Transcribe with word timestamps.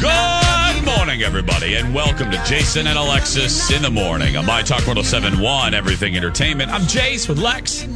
Good 0.00 0.84
morning, 0.86 1.22
everybody, 1.24 1.74
and 1.74 1.94
welcome 1.94 2.30
to 2.30 2.42
Jason 2.46 2.86
and 2.86 2.96
Alexis 2.96 3.70
in 3.70 3.82
the 3.82 3.90
morning 3.90 4.34
on 4.34 4.46
My 4.46 4.62
Talk 4.62 4.78
1071, 4.86 5.74
Everything 5.74 6.16
Entertainment. 6.16 6.70
I'm 6.72 6.80
Jace 6.82 7.28
with 7.28 7.36
Lex. 7.36 7.86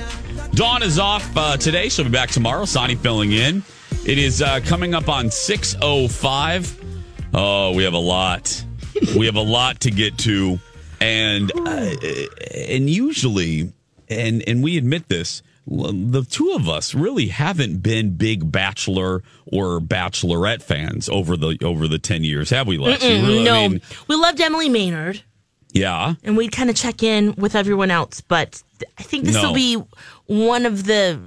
Dawn 0.52 0.82
is 0.82 0.98
off 0.98 1.34
uh, 1.34 1.56
today. 1.56 1.88
She'll 1.88 2.04
be 2.04 2.10
back 2.10 2.28
tomorrow. 2.28 2.66
Sonny 2.66 2.94
filling 2.94 3.32
in. 3.32 3.62
It 4.04 4.18
is 4.18 4.42
uh, 4.42 4.60
coming 4.66 4.92
up 4.92 5.08
on 5.08 5.28
6.05. 5.28 6.84
Oh, 7.32 7.72
we 7.72 7.84
have 7.84 7.94
a 7.94 7.98
lot. 7.98 8.62
we 9.16 9.24
have 9.24 9.36
a 9.36 9.40
lot 9.40 9.80
to 9.80 9.90
get 9.90 10.18
to. 10.18 10.58
And 11.00 11.50
uh, 11.56 11.94
and 12.54 12.90
usually, 12.90 13.72
and 14.10 14.46
and 14.46 14.62
we 14.62 14.76
admit 14.76 15.08
this, 15.08 15.42
the 15.66 16.26
two 16.28 16.52
of 16.52 16.68
us 16.68 16.94
really 16.94 17.28
haven't 17.28 17.82
been 17.82 18.16
big 18.16 18.50
Bachelor 18.52 19.22
or 19.46 19.80
Bachelorette 19.80 20.62
fans 20.62 21.08
over 21.08 21.36
the 21.36 21.58
over 21.62 21.88
the 21.88 21.98
ten 21.98 22.22
years, 22.24 22.50
have 22.50 22.66
we, 22.66 22.76
Lex? 22.78 23.02
Really- 23.02 23.44
no, 23.44 23.54
I 23.54 23.68
mean, 23.68 23.80
we 24.08 24.16
loved 24.16 24.40
Emily 24.40 24.68
Maynard, 24.68 25.22
yeah. 25.72 26.14
and 26.22 26.36
we'd 26.36 26.52
kind 26.52 26.68
of 26.70 26.76
check 26.76 27.02
in 27.02 27.34
with 27.36 27.54
everyone 27.54 27.90
else. 27.90 28.20
But 28.20 28.62
I 28.98 29.02
think 29.02 29.24
this 29.24 29.34
No. 29.36 29.48
will 29.48 29.54
be 29.54 29.82
one 30.26 30.66
of 30.66 30.84
the 30.84 31.18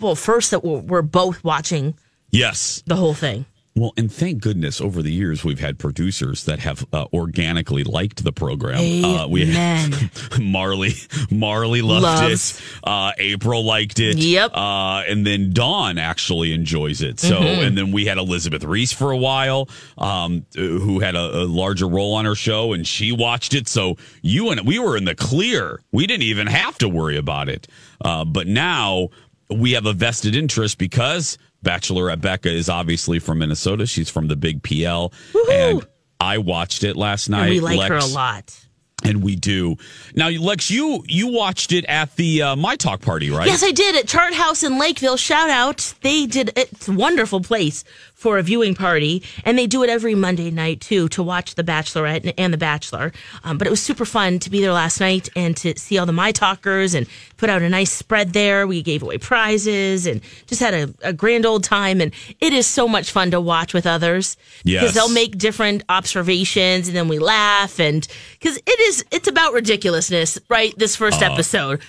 well, 0.00 0.16
first 0.16 0.50
that 0.50 0.64
we're, 0.64 0.80
we're 0.80 1.02
both 1.02 1.42
watching 1.44 1.94
Yes. 2.30 2.82
the 2.86 2.96
whole 2.96 3.14
thing. 3.14 3.44
Well, 3.74 3.94
and 3.96 4.12
thank 4.12 4.42
goodness 4.42 4.82
over 4.82 5.00
the 5.00 5.10
years 5.10 5.44
we've 5.44 5.60
had 5.60 5.78
producers 5.78 6.44
that 6.44 6.58
have 6.58 6.84
uh, 6.92 7.06
organically 7.12 7.84
liked 7.84 8.22
the 8.22 8.32
program. 8.32 9.02
Uh, 9.02 9.26
we 9.28 9.44
Amen. 9.44 10.10
Marley, 10.40 10.92
Marley 11.30 11.80
loved 11.80 12.02
Loves. 12.02 12.60
it. 12.60 12.62
Uh, 12.84 13.12
April 13.16 13.64
liked 13.64 13.98
it. 13.98 14.18
Yep. 14.18 14.50
Uh, 14.54 15.04
and 15.08 15.26
then 15.26 15.52
Dawn 15.54 15.96
actually 15.96 16.52
enjoys 16.52 17.00
it. 17.00 17.18
So, 17.18 17.38
and 17.38 17.76
then 17.78 17.92
we 17.92 18.04
had 18.04 18.18
Elizabeth 18.18 18.62
Reese 18.62 18.92
for 18.92 19.10
a 19.10 19.16
while, 19.16 19.70
um, 19.96 20.44
who 20.54 21.00
had 21.00 21.14
a, 21.16 21.42
a 21.42 21.44
larger 21.46 21.88
role 21.88 22.14
on 22.14 22.26
her 22.26 22.34
show, 22.34 22.74
and 22.74 22.86
she 22.86 23.10
watched 23.10 23.54
it. 23.54 23.68
So 23.68 23.96
you 24.20 24.50
and 24.50 24.66
we 24.66 24.78
were 24.78 24.98
in 24.98 25.06
the 25.06 25.14
clear. 25.14 25.80
We 25.92 26.06
didn't 26.06 26.24
even 26.24 26.46
have 26.46 26.76
to 26.78 26.90
worry 26.90 27.16
about 27.16 27.48
it. 27.48 27.68
Uh, 28.04 28.26
but 28.26 28.46
now 28.46 29.08
we 29.48 29.72
have 29.72 29.86
a 29.86 29.92
vested 29.94 30.34
interest 30.36 30.76
because 30.76 31.38
Bachelorette 31.64 32.20
Becca 32.20 32.50
is 32.50 32.68
obviously 32.68 33.18
from 33.18 33.38
Minnesota. 33.38 33.86
She's 33.86 34.10
from 34.10 34.28
the 34.28 34.36
big 34.36 34.62
PL, 34.62 35.12
and 35.50 35.86
I 36.20 36.38
watched 36.38 36.84
it 36.84 36.96
last 36.96 37.28
night. 37.28 37.42
And 37.42 37.50
we 37.50 37.60
like 37.60 37.88
her 37.88 37.96
a 37.96 38.04
lot. 38.06 38.54
And 39.04 39.22
we 39.22 39.36
do. 39.36 39.76
Now, 40.14 40.28
Lex, 40.28 40.70
you 40.70 41.04
you 41.08 41.28
watched 41.28 41.72
it 41.72 41.84
at 41.86 42.14
the 42.16 42.42
uh, 42.42 42.56
My 42.56 42.76
Talk 42.76 43.00
party, 43.00 43.30
right? 43.30 43.46
Yes, 43.46 43.62
I 43.62 43.70
did 43.72 43.96
at 43.96 44.06
Chart 44.08 44.34
House 44.34 44.62
in 44.62 44.78
Lakeville. 44.78 45.16
Shout 45.16 45.50
out. 45.50 45.94
They 46.02 46.26
did 46.26 46.52
it's 46.56 46.88
a 46.88 46.92
wonderful 46.92 47.40
place 47.40 47.84
for 48.14 48.38
a 48.38 48.42
viewing 48.42 48.74
party, 48.76 49.20
and 49.44 49.58
they 49.58 49.66
do 49.66 49.82
it 49.82 49.90
every 49.90 50.14
Monday 50.14 50.48
night 50.50 50.80
too 50.80 51.08
to 51.08 51.22
watch 51.24 51.56
The 51.56 51.64
Bachelorette 51.64 52.22
and, 52.22 52.32
and 52.38 52.54
The 52.54 52.58
Bachelor. 52.58 53.12
Um, 53.42 53.58
but 53.58 53.66
it 53.66 53.70
was 53.70 53.82
super 53.82 54.04
fun 54.04 54.38
to 54.40 54.50
be 54.50 54.60
there 54.60 54.72
last 54.72 55.00
night 55.00 55.28
and 55.34 55.56
to 55.56 55.76
see 55.76 55.98
all 55.98 56.06
the 56.06 56.12
My 56.12 56.30
Talkers 56.30 56.94
and 56.94 57.08
put 57.36 57.50
out 57.50 57.62
a 57.62 57.68
nice 57.68 57.90
spread 57.90 58.32
there. 58.32 58.68
We 58.68 58.80
gave 58.82 59.02
away 59.02 59.18
prizes 59.18 60.06
and 60.06 60.20
just 60.46 60.60
had 60.60 60.72
a, 60.74 60.94
a 61.02 61.12
grand 61.12 61.44
old 61.44 61.64
time. 61.64 62.00
And 62.00 62.12
it 62.40 62.52
is 62.52 62.68
so 62.68 62.86
much 62.86 63.10
fun 63.10 63.32
to 63.32 63.40
watch 63.40 63.74
with 63.74 63.86
others 63.88 64.36
Yes. 64.62 64.82
because 64.82 64.94
they'll 64.94 65.08
make 65.08 65.36
different 65.38 65.82
observations 65.88 66.86
and 66.86 66.96
then 66.96 67.08
we 67.08 67.18
laugh 67.18 67.80
and 67.80 68.06
because 68.38 68.56
it 68.58 68.80
is 68.80 68.91
it's 69.10 69.28
about 69.28 69.52
ridiculousness, 69.52 70.38
right? 70.48 70.74
This 70.76 70.96
first 70.96 71.22
episode. 71.22 71.80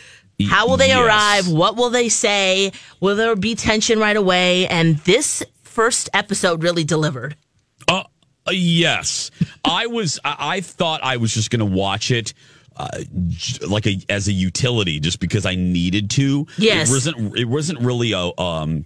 How 0.50 0.68
will 0.68 0.78
they 0.78 0.90
yes. 0.90 1.06
arrive? 1.06 1.48
What 1.48 1.76
will 1.76 1.90
they 1.90 2.10
say? 2.10 2.72
Will 3.00 3.16
there 3.16 3.36
be 3.36 3.56
tension 3.56 4.00
right 4.00 4.16
away? 4.16 4.68
And 4.68 4.98
this 5.00 5.44
first 5.62 6.10
episode 6.14 6.64
really 6.64 6.84
delivered. 6.84 7.36
Uh, 7.88 8.04
uh, 8.48 8.52
yes, 8.52 9.32
I 9.66 9.88
was. 9.88 10.20
I, 10.24 10.36
I 10.40 10.62
thought 10.62 11.02
I 11.04 11.18
was 11.18 11.34
just 11.34 11.50
going 11.50 11.60
to 11.60 11.66
watch 11.66 12.12
it. 12.12 12.34
Uh, 12.76 13.02
j- 13.28 13.66
like 13.68 13.86
a 13.86 14.00
as 14.10 14.28
a 14.28 14.32
utility, 14.32 15.00
just 15.00 15.20
because 15.20 15.46
I 15.46 15.56
needed 15.56 16.10
to. 16.12 16.48
Yes. 16.58 16.90
it 16.90 16.94
wasn't. 16.94 17.38
It 17.38 17.46
wasn't 17.46 17.80
really 17.80 18.14
a. 18.14 18.32
Um, 18.40 18.86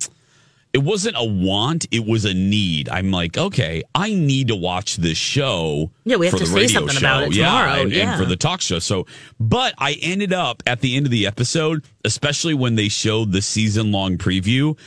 it 0.77 0.83
wasn't 0.83 1.15
a 1.17 1.23
want. 1.23 1.87
It 1.89 2.05
was 2.05 2.23
a 2.23 2.35
need. 2.35 2.87
I'm 2.87 3.09
like, 3.09 3.35
okay, 3.35 3.81
I 3.95 4.13
need 4.13 4.49
to 4.49 4.55
watch 4.55 4.97
this 4.97 5.17
show. 5.17 5.89
Yeah, 6.03 6.17
we 6.17 6.27
have 6.27 6.37
to 6.37 6.45
say 6.45 6.67
something 6.67 6.93
show. 6.93 6.99
about 6.99 7.23
it 7.23 7.33
tomorrow, 7.33 7.71
and, 7.71 7.81
and 7.81 7.91
yeah. 7.93 8.15
for 8.15 8.25
the 8.25 8.35
talk 8.35 8.61
show. 8.61 8.77
So, 8.77 9.07
but 9.39 9.73
I 9.79 9.93
ended 10.03 10.33
up 10.33 10.61
at 10.67 10.81
the 10.81 10.95
end 10.95 11.07
of 11.07 11.11
the 11.11 11.25
episode, 11.25 11.83
especially 12.05 12.53
when 12.53 12.75
they 12.75 12.89
showed 12.89 13.31
the 13.31 13.41
season 13.41 13.91
long 13.91 14.19
preview. 14.19 14.77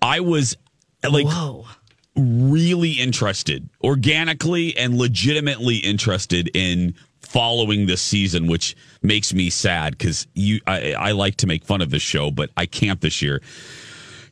I 0.00 0.20
was 0.20 0.56
like 1.02 1.26
Whoa. 1.26 1.66
really 2.14 2.92
interested, 2.92 3.68
organically 3.82 4.76
and 4.76 4.96
legitimately 4.96 5.78
interested 5.78 6.54
in 6.54 6.94
following 7.18 7.86
this 7.86 8.00
season, 8.00 8.46
which 8.46 8.76
makes 9.02 9.34
me 9.34 9.50
sad 9.50 9.98
because 9.98 10.28
you 10.34 10.60
I, 10.68 10.92
I 10.92 11.10
like 11.12 11.34
to 11.38 11.48
make 11.48 11.64
fun 11.64 11.80
of 11.80 11.90
this 11.90 12.02
show, 12.02 12.30
but 12.30 12.50
I 12.56 12.66
can't 12.66 13.00
this 13.00 13.22
year. 13.22 13.42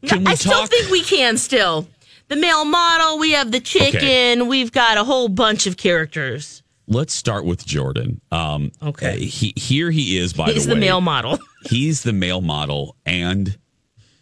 Can 0.07 0.25
we 0.25 0.33
I 0.33 0.35
still 0.35 0.67
think 0.67 0.91
we 0.91 1.03
can 1.03 1.37
still. 1.37 1.87
The 2.29 2.37
male 2.37 2.65
model, 2.65 3.19
we 3.19 3.33
have 3.33 3.51
the 3.51 3.61
chicken, 3.61 4.47
we've 4.47 4.71
got 4.71 4.97
a 4.97 5.05
whole 5.05 5.29
bunch 5.29 5.67
of 5.67 5.77
characters. 5.77 6.63
Let's 6.87 7.13
start 7.15 7.45
with 7.45 7.67
Jordan. 7.67 8.21
Um, 8.33 8.73
Okay. 8.83 9.15
uh, 9.15 9.17
he 9.17 9.53
here 9.57 9.91
he 9.91 10.17
is. 10.19 10.33
By 10.33 10.47
He's 10.53 10.67
the 10.67 10.71
way. 10.75 10.75
He's 10.75 10.75
the, 10.75 10.77
male 10.77 11.01
model. 11.01 11.39
he's 11.65 12.03
the 12.03 12.13
male 12.13 12.41
model, 12.41 12.97
and 13.05 13.57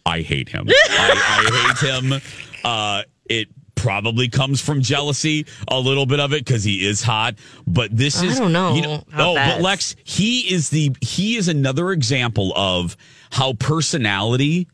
I 0.05 0.21
hate 0.21 0.49
him. 0.49 0.67
I, 0.69 1.47
I 1.47 1.73
hate 1.81 1.89
him. 1.89 2.21
Uh, 2.63 3.03
it 3.25 3.47
probably 3.75 4.27
comes 4.27 4.59
from 4.61 4.81
jealousy, 4.81 5.45
a 5.67 5.79
little 5.79 6.05
bit 6.05 6.19
of 6.19 6.33
it, 6.33 6.45
because 6.45 6.63
he 6.63 6.85
is 6.85 7.01
hot. 7.01 7.35
But 7.65 7.95
this 7.95 8.21
is 8.21 8.37
I 8.37 8.43
don't 8.43 8.53
know 8.53 8.75
You 8.75 8.81
know, 8.81 9.03
oh, 9.17 9.35
but. 9.35 9.61
Lex, 9.61 9.95
he 10.03 10.51
is 10.53 10.69
the 10.69 10.95
he 11.01 11.37
is 11.37 11.47
another 11.47 11.91
example 11.91 12.53
of 12.55 12.97
how 13.31 13.53
personality 13.53 14.67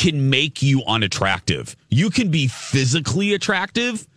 can 0.00 0.30
make 0.30 0.62
you 0.62 0.82
unattractive. 0.86 1.76
You 1.90 2.08
can 2.08 2.30
be 2.30 2.46
physically 2.46 3.34
attractive, 3.34 4.08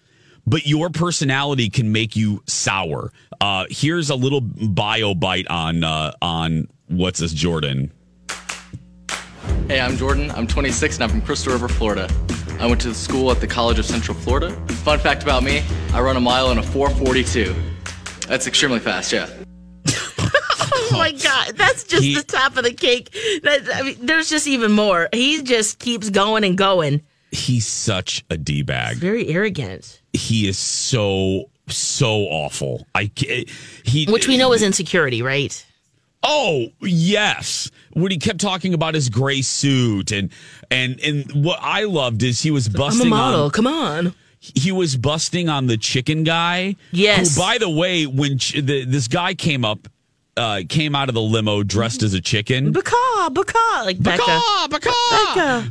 but 0.47 0.65
your 0.65 0.89
personality 0.89 1.69
can 1.69 1.91
make 1.91 2.15
you 2.15 2.41
sour. 2.47 3.11
Uh, 3.41 3.65
here's 3.69 4.09
a 4.09 4.15
little 4.15 4.39
bio 4.39 5.13
bite 5.13 5.45
on 5.49 5.83
uh, 5.83 6.13
on 6.21 6.69
what's 6.87 7.19
this 7.19 7.33
Jordan. 7.33 7.91
Hey, 9.67 9.81
I'm 9.81 9.97
Jordan. 9.97 10.31
I'm 10.31 10.47
26 10.47 10.95
and 10.95 11.03
I'm 11.03 11.09
from 11.09 11.21
Crystal 11.21 11.51
River, 11.51 11.67
Florida. 11.67 12.09
I 12.61 12.65
went 12.65 12.79
to 12.81 12.93
school 12.93 13.29
at 13.29 13.41
the 13.41 13.47
College 13.47 13.77
of 13.77 13.85
Central 13.85 14.17
Florida. 14.17 14.51
Fun 14.85 14.99
fact 14.99 15.21
about 15.21 15.43
me, 15.43 15.65
I 15.91 15.99
run 15.99 16.15
a 16.15 16.21
mile 16.21 16.49
in 16.51 16.59
a 16.59 16.63
442. 16.63 17.53
That's 18.29 18.47
extremely 18.47 18.79
fast, 18.79 19.11
yeah. 19.11 19.42
Oh 20.91 20.97
my 20.97 21.11
god, 21.11 21.55
that's 21.55 21.83
just 21.83 22.03
He- 22.03 22.15
the 22.15 22.23
top 22.23 22.57
of 22.57 22.63
the 22.63 22.73
cake. 22.73 23.09
That, 23.43 23.61
I 23.73 23.81
mean, 23.83 23.97
there's 24.05 24.29
just 24.29 24.47
even 24.47 24.71
more. 24.71 25.09
He 25.13 25.41
just 25.41 25.79
keeps 25.79 26.09
going 26.09 26.43
and 26.43 26.57
going. 26.57 27.01
He's 27.31 27.65
such 27.67 28.23
a 28.29 28.37
d 28.37 28.61
bag. 28.61 28.97
Very 28.97 29.27
arrogant, 29.29 30.01
He 30.13 30.47
is 30.47 30.57
so 30.57 31.49
so 31.67 32.23
awful. 32.25 32.85
I 32.93 33.09
he 33.83 34.05
which 34.07 34.27
we 34.27 34.37
know 34.37 34.53
is 34.53 34.61
insecurity, 34.61 35.21
right? 35.21 35.65
Oh 36.21 36.67
yes, 36.81 37.69
when 37.93 38.11
he 38.11 38.17
kept 38.17 38.39
talking 38.39 38.73
about 38.73 38.93
his 38.95 39.09
gray 39.09 39.41
suit 39.41 40.11
and 40.11 40.29
and 40.69 40.99
and 41.01 41.43
what 41.43 41.59
I 41.61 41.83
loved 41.85 42.21
is 42.23 42.41
he 42.41 42.51
was 42.51 42.69
busting. 42.69 43.07
I'm 43.07 43.13
a 43.13 43.15
model. 43.15 43.43
on 43.45 43.49
Come 43.51 43.67
on. 43.67 44.13
he 44.39 44.71
was 44.71 44.95
busting 44.95 45.49
on 45.49 45.67
the 45.67 45.77
chicken 45.77 46.23
guy. 46.23 46.75
Yes. 46.91 47.35
Who, 47.35 47.41
by 47.41 47.57
the 47.57 47.69
way, 47.69 48.05
when 48.05 48.37
ch- 48.37 48.53
the, 48.61 48.85
this 48.85 49.07
guy 49.07 49.33
came 49.33 49.65
up, 49.65 49.87
uh, 50.37 50.61
came 50.67 50.95
out 50.95 51.09
of 51.09 51.15
the 51.15 51.21
limo 51.21 51.63
dressed 51.63 52.03
as 52.03 52.13
a 52.13 52.21
chicken. 52.21 52.71
Baka, 52.71 53.29
baka, 53.31 53.83
like 53.85 54.01
Becca. 54.01 54.41
Becca, 54.69 54.91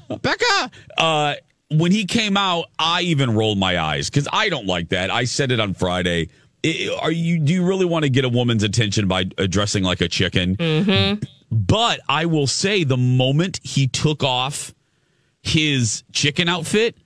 Becca, 0.09 0.19
Becca. 0.21 0.71
Uh, 0.97 1.35
when 1.71 1.91
he 1.93 2.05
came 2.05 2.37
out, 2.37 2.67
I 2.79 3.03
even 3.03 3.35
rolled 3.35 3.59
my 3.59 3.79
eyes 3.79 4.11
because 4.11 4.29
I 4.33 4.49
don't 4.49 4.67
like 4.67 4.91
that. 4.91 5.11
I 5.11 5.25
said 5.25 5.51
it 5.51 5.59
on 5.61 5.75
Friday. 5.75 6.29
I- 6.65 6.97
Are 7.01 7.11
you? 7.11 7.39
Do 7.41 7.53
you 7.53 7.65
really 7.67 7.87
want 7.87 8.05
to 8.05 8.11
get 8.11 8.25
a 8.25 8.29
woman's 8.29 8.63
attention 8.63 9.09
by 9.09 9.25
dressing 9.25 9.83
like 9.83 10.01
a 10.01 10.09
chicken? 10.09 10.57
Mm-hmm. 10.57 11.23
But 11.51 12.01
I 12.09 12.27
will 12.27 12.47
say, 12.47 12.85
the 12.85 12.97
moment 12.97 13.59
he 13.63 13.87
took 13.89 14.23
off 14.23 14.73
his 15.43 16.05
chicken 16.13 16.49
outfit, 16.49 16.97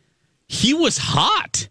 he 0.48 0.74
was 0.74 0.98
hot. 0.98 1.68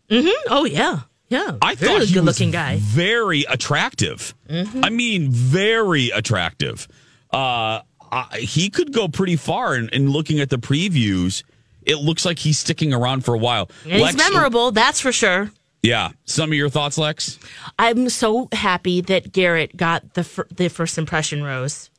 Oh 0.50 0.66
yeah. 0.66 1.02
Yeah, 1.28 1.58
I 1.62 1.76
very 1.76 1.92
thought 2.00 2.08
he 2.08 2.14
good 2.14 2.26
was 2.26 2.40
looking 2.40 2.52
guy. 2.52 2.78
very 2.80 3.44
attractive. 3.50 4.36
Mm-hmm. 4.48 4.86
I 4.86 4.90
mean, 4.90 5.32
very 5.32 6.10
attractive. 6.12 6.88
Uh, 7.32 7.82
I, 8.12 8.38
he 8.40 8.70
could 8.70 8.94
go 8.94 9.08
pretty 9.08 9.36
far. 9.36 9.74
And, 9.74 9.92
and 9.94 10.10
looking 10.10 10.40
at 10.40 10.50
the 10.50 10.58
previews, 10.58 11.44
it 11.82 11.98
looks 11.98 12.26
like 12.26 12.38
he's 12.40 12.60
sticking 12.60 12.94
around 12.94 13.26
for 13.26 13.34
a 13.34 13.38
while. 13.38 13.70
And 13.84 13.94
he's 13.94 14.16
memorable, 14.16 14.72
that's 14.72 15.02
for 15.02 15.12
sure. 15.12 15.52
Yeah. 15.82 16.12
Some 16.26 16.52
of 16.52 16.56
your 16.56 16.70
thoughts, 16.70 16.98
Lex? 16.98 17.40
I'm 17.78 18.10
so 18.10 18.48
happy 18.52 19.02
that 19.02 19.32
Garrett 19.32 19.76
got 19.76 20.14
the 20.14 20.24
fir- 20.24 20.48
the 20.56 20.68
first 20.68 20.98
impression 20.98 21.44
rose 21.44 21.90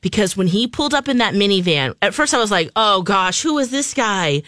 because 0.00 0.36
when 0.36 0.46
he 0.46 0.66
pulled 0.68 0.94
up 0.94 1.08
in 1.08 1.18
that 1.18 1.34
minivan, 1.34 1.94
at 2.02 2.14
first 2.14 2.34
I 2.34 2.38
was 2.38 2.50
like, 2.52 2.70
"Oh 2.76 3.02
gosh, 3.02 3.42
who 3.42 3.58
is 3.58 3.70
this 3.70 3.94
guy?" 3.94 4.42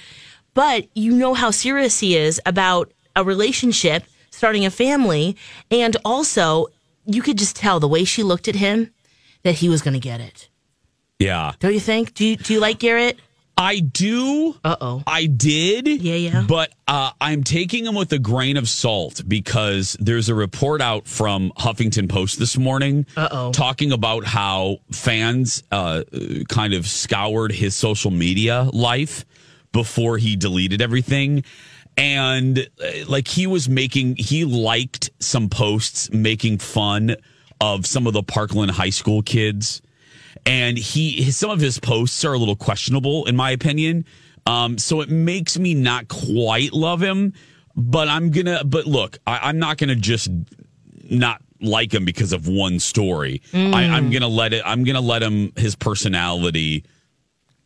But 0.54 0.86
you 0.94 1.12
know 1.12 1.34
how 1.34 1.50
serious 1.50 1.98
he 1.98 2.16
is 2.16 2.40
about 2.46 2.92
a 3.16 3.24
relationship, 3.24 4.04
starting 4.34 4.66
a 4.66 4.70
family, 4.70 5.36
and 5.70 5.96
also 6.04 6.66
you 7.06 7.22
could 7.22 7.38
just 7.38 7.56
tell 7.56 7.80
the 7.80 7.88
way 7.88 8.04
she 8.04 8.22
looked 8.22 8.48
at 8.48 8.56
him 8.56 8.90
that 9.42 9.56
he 9.56 9.68
was 9.68 9.82
going 9.82 9.94
to 9.94 10.00
get 10.00 10.20
it. 10.20 10.48
Yeah. 11.18 11.52
Don't 11.60 11.74
you 11.74 11.80
think? 11.80 12.14
Do 12.14 12.24
you, 12.24 12.36
do 12.36 12.54
you 12.54 12.60
like 12.60 12.78
Garrett? 12.78 13.18
I 13.56 13.78
do. 13.78 14.56
Uh 14.64 14.76
oh. 14.80 15.02
I 15.06 15.26
did. 15.26 15.86
Yeah, 15.86 16.16
yeah. 16.16 16.44
But 16.46 16.72
uh, 16.88 17.12
I'm 17.20 17.44
taking 17.44 17.86
him 17.86 17.94
with 17.94 18.12
a 18.12 18.18
grain 18.18 18.56
of 18.56 18.68
salt 18.68 19.22
because 19.28 19.96
there's 20.00 20.28
a 20.28 20.34
report 20.34 20.80
out 20.80 21.06
from 21.06 21.52
Huffington 21.56 22.08
Post 22.08 22.40
this 22.40 22.58
morning 22.58 23.06
Uh-oh. 23.16 23.52
talking 23.52 23.92
about 23.92 24.24
how 24.24 24.78
fans 24.90 25.62
uh, 25.70 26.02
kind 26.48 26.74
of 26.74 26.88
scoured 26.88 27.52
his 27.52 27.76
social 27.76 28.10
media 28.10 28.68
life 28.72 29.24
before 29.70 30.18
he 30.18 30.34
deleted 30.34 30.82
everything. 30.82 31.44
And 31.96 32.58
uh, 32.82 33.06
like 33.06 33.28
he 33.28 33.46
was 33.46 33.68
making, 33.68 34.16
he 34.16 34.44
liked 34.44 35.10
some 35.20 35.48
posts 35.48 36.10
making 36.10 36.58
fun 36.58 37.16
of 37.60 37.86
some 37.86 38.06
of 38.06 38.12
the 38.12 38.22
Parkland 38.22 38.72
High 38.72 38.90
School 38.90 39.22
kids 39.22 39.80
and 40.46 40.76
he 40.76 41.22
his, 41.22 41.36
some 41.36 41.50
of 41.50 41.60
his 41.60 41.78
posts 41.78 42.24
are 42.24 42.32
a 42.32 42.38
little 42.38 42.56
questionable 42.56 43.26
in 43.26 43.36
my 43.36 43.50
opinion. 43.50 44.04
Um, 44.46 44.78
so 44.78 45.00
it 45.00 45.08
makes 45.08 45.58
me 45.58 45.74
not 45.74 46.08
quite 46.08 46.72
love 46.72 47.00
him, 47.00 47.32
but 47.76 48.08
I'm 48.08 48.30
gonna. 48.30 48.62
But 48.64 48.86
look, 48.86 49.18
I, 49.26 49.48
I'm 49.48 49.58
not 49.58 49.78
gonna 49.78 49.94
just 49.94 50.28
not 51.10 51.40
like 51.60 51.94
him 51.94 52.04
because 52.04 52.32
of 52.32 52.46
one 52.46 52.78
story. 52.78 53.40
I, 53.54 53.84
I'm 53.84 54.10
gonna 54.10 54.28
let 54.28 54.52
it. 54.52 54.62
I'm 54.66 54.84
gonna 54.84 55.00
let 55.00 55.22
him 55.22 55.52
his 55.56 55.74
personality 55.76 56.84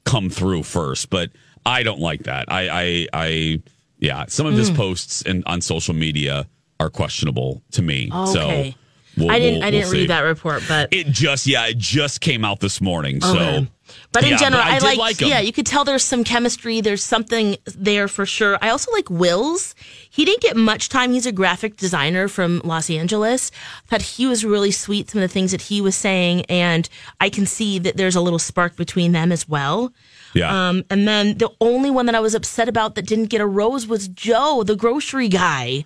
come 0.04 0.30
through 0.30 0.62
first. 0.62 1.10
But 1.10 1.30
I 1.66 1.82
don't 1.82 2.00
like 2.00 2.24
that. 2.24 2.50
I 2.50 2.68
I, 2.68 3.06
I 3.12 3.62
yeah. 3.98 4.24
Some 4.28 4.46
of 4.46 4.54
his 4.54 4.68
hmm. 4.68 4.76
posts 4.76 5.22
and 5.22 5.42
on 5.46 5.60
social 5.60 5.94
media 5.94 6.46
are 6.80 6.90
questionable 6.90 7.62
to 7.72 7.82
me. 7.82 8.08
Oh, 8.12 8.30
okay. 8.30 8.32
So. 8.72 8.78
we'll- 9.22 9.30
I 9.30 9.38
didn't. 9.38 9.58
we'll- 9.58 9.64
I 9.64 9.70
didn't 9.70 9.84
we'll 9.84 9.92
see. 9.92 10.00
read 10.00 10.10
that 10.10 10.20
report, 10.20 10.62
but 10.68 10.92
It 10.92 11.06
just 11.08 11.46
yeah, 11.46 11.66
it 11.66 11.78
just 11.78 12.20
came 12.20 12.44
out 12.44 12.60
this 12.60 12.80
morning. 12.80 13.18
Oh, 13.22 13.34
so 13.34 13.66
But 14.12 14.22
in 14.24 14.30
Yeah, 14.30 14.36
general, 14.36 14.62
but 14.62 14.70
I 14.70 14.76
I, 14.76 14.78
like, 14.78 14.98
like 14.98 15.20
yeah, 15.20 15.40
you 15.40 15.52
could 15.52 15.66
tell 15.66 15.82
there's 15.84 16.04
some 16.04 16.22
chemistry. 16.22 16.80
There's 16.80 17.02
something 17.02 17.56
there 17.74 18.06
for 18.06 18.26
sure. 18.26 18.58
I 18.60 18.68
also 18.68 18.92
like 18.92 19.08
Wills. 19.10 19.74
He 20.10 20.24
didn't 20.24 20.42
get 20.42 20.56
much 20.56 20.88
time. 20.88 21.12
He's 21.12 21.26
a 21.26 21.32
graphic 21.32 21.76
designer 21.76 22.28
from 22.28 22.60
Los 22.64 22.90
Angeles. 22.90 23.50
Thought 23.86 24.02
he 24.02 24.26
was 24.26 24.44
really 24.44 24.70
sweet. 24.70 25.10
Some 25.10 25.22
of 25.22 25.28
the 25.28 25.32
things 25.32 25.52
that 25.52 25.62
he 25.62 25.80
was 25.80 25.96
saying, 25.96 26.44
and 26.46 26.88
I 27.20 27.28
can 27.30 27.46
see 27.46 27.78
that 27.80 27.96
there's 27.96 28.16
a 28.16 28.20
little 28.20 28.38
spark 28.38 28.76
between 28.76 29.12
them 29.12 29.32
as 29.32 29.48
well. 29.48 29.92
Yeah. 30.34 30.68
Um, 30.68 30.84
and 30.90 31.06
then 31.06 31.38
the 31.38 31.50
only 31.60 31.90
one 31.90 32.06
that 32.06 32.14
I 32.14 32.20
was 32.20 32.34
upset 32.34 32.68
about 32.68 32.94
that 32.94 33.06
didn't 33.06 33.26
get 33.26 33.40
a 33.40 33.46
rose 33.46 33.86
was 33.86 34.08
Joe, 34.08 34.62
the 34.64 34.76
grocery 34.76 35.28
guy 35.28 35.84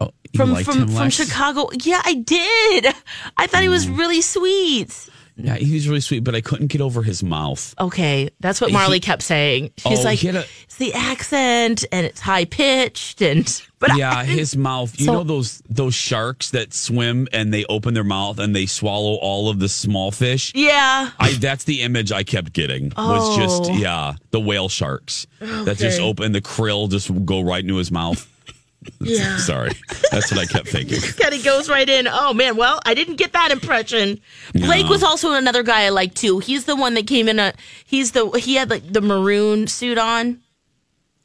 Oh, 0.00 0.12
from 0.36 0.54
from 0.62 0.88
from 0.88 1.10
Chicago. 1.10 1.70
Yeah, 1.82 2.00
I 2.04 2.14
did. 2.14 2.94
I 3.36 3.46
thought 3.48 3.62
he 3.62 3.68
was 3.68 3.88
really 3.88 4.20
sweet. 4.20 5.08
Yeah, 5.40 5.54
he 5.54 5.72
was 5.74 5.88
really 5.88 6.00
sweet, 6.00 6.24
but 6.24 6.34
I 6.34 6.40
couldn't 6.40 6.66
get 6.66 6.80
over 6.80 7.02
his 7.04 7.22
mouth. 7.22 7.72
Okay, 7.78 8.30
that's 8.40 8.60
what 8.60 8.72
Marley 8.72 8.96
He- 8.96 9.00
kept 9.00 9.22
saying. 9.22 9.70
She's 9.76 10.00
Oh, 10.00 10.02
like, 10.02 10.22
a- 10.24 10.44
it's 10.64 10.76
the 10.76 10.92
accent 10.94 11.84
and 11.92 12.04
it's 12.04 12.20
high 12.20 12.44
pitched 12.44 13.22
and 13.22 13.62
but 13.78 13.96
yeah, 13.96 14.16
I, 14.18 14.24
his 14.24 14.56
mouth. 14.56 14.98
You 14.98 15.06
So- 15.06 15.12
know 15.12 15.22
those 15.24 15.62
those 15.70 15.94
sharks 15.94 16.50
that 16.50 16.74
swim 16.74 17.28
and 17.32 17.54
they 17.54 17.64
open 17.66 17.94
their 17.94 18.02
mouth 18.02 18.40
and 18.40 18.54
they 18.54 18.66
swallow 18.66 19.14
all 19.14 19.48
of 19.48 19.60
the 19.60 19.68
small 19.68 20.10
fish. 20.10 20.52
yeah. 20.56 21.10
I 21.20 21.32
that's 21.34 21.62
the 21.64 21.82
image 21.82 22.10
I 22.10 22.24
kept 22.24 22.52
getting 22.52 22.92
was 22.96 23.36
just 23.36 23.70
Oh. 23.70 23.74
yeah 23.76 24.14
the 24.32 24.40
whale 24.40 24.68
sharks 24.68 25.26
that 25.40 25.76
just 25.78 26.00
open 26.00 26.32
the 26.32 26.40
krill 26.40 26.90
just 26.90 27.10
go 27.24 27.40
right 27.42 27.62
into 27.62 27.76
his 27.76 27.92
mouth. 27.92 28.28
Yeah. 29.00 29.36
Sorry, 29.38 29.70
that's 30.10 30.30
what 30.30 30.40
I 30.40 30.46
kept 30.46 30.68
thinking. 30.68 31.00
Kind 31.18 31.34
of 31.34 31.44
goes 31.44 31.68
right 31.68 31.88
in. 31.88 32.06
Oh 32.08 32.32
man, 32.34 32.56
well, 32.56 32.80
I 32.86 32.94
didn't 32.94 33.16
get 33.16 33.32
that 33.32 33.50
impression. 33.50 34.20
Blake 34.54 34.84
No. 34.86 34.90
was 34.90 35.02
also 35.02 35.32
another 35.32 35.62
guy 35.62 35.82
I 35.84 35.88
liked 35.90 36.16
too. 36.16 36.38
He's 36.38 36.64
the 36.64 36.76
one 36.76 36.94
that 36.94 37.06
came 37.06 37.28
in 37.28 37.38
a 37.38 37.52
he's 37.84 38.12
the 38.12 38.28
he 38.38 38.54
had 38.56 38.70
like 38.70 38.92
the 38.92 39.00
maroon 39.00 39.66
suit 39.66 39.98
on. 39.98 40.40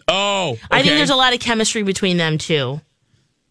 Oh, 0.07 0.57
I 0.69 0.81
think 0.81 0.95
there's 0.95 1.09
a 1.09 1.15
lot 1.15 1.33
of 1.33 1.39
chemistry 1.39 1.83
between 1.83 2.17
them 2.17 2.37
too. 2.37 2.81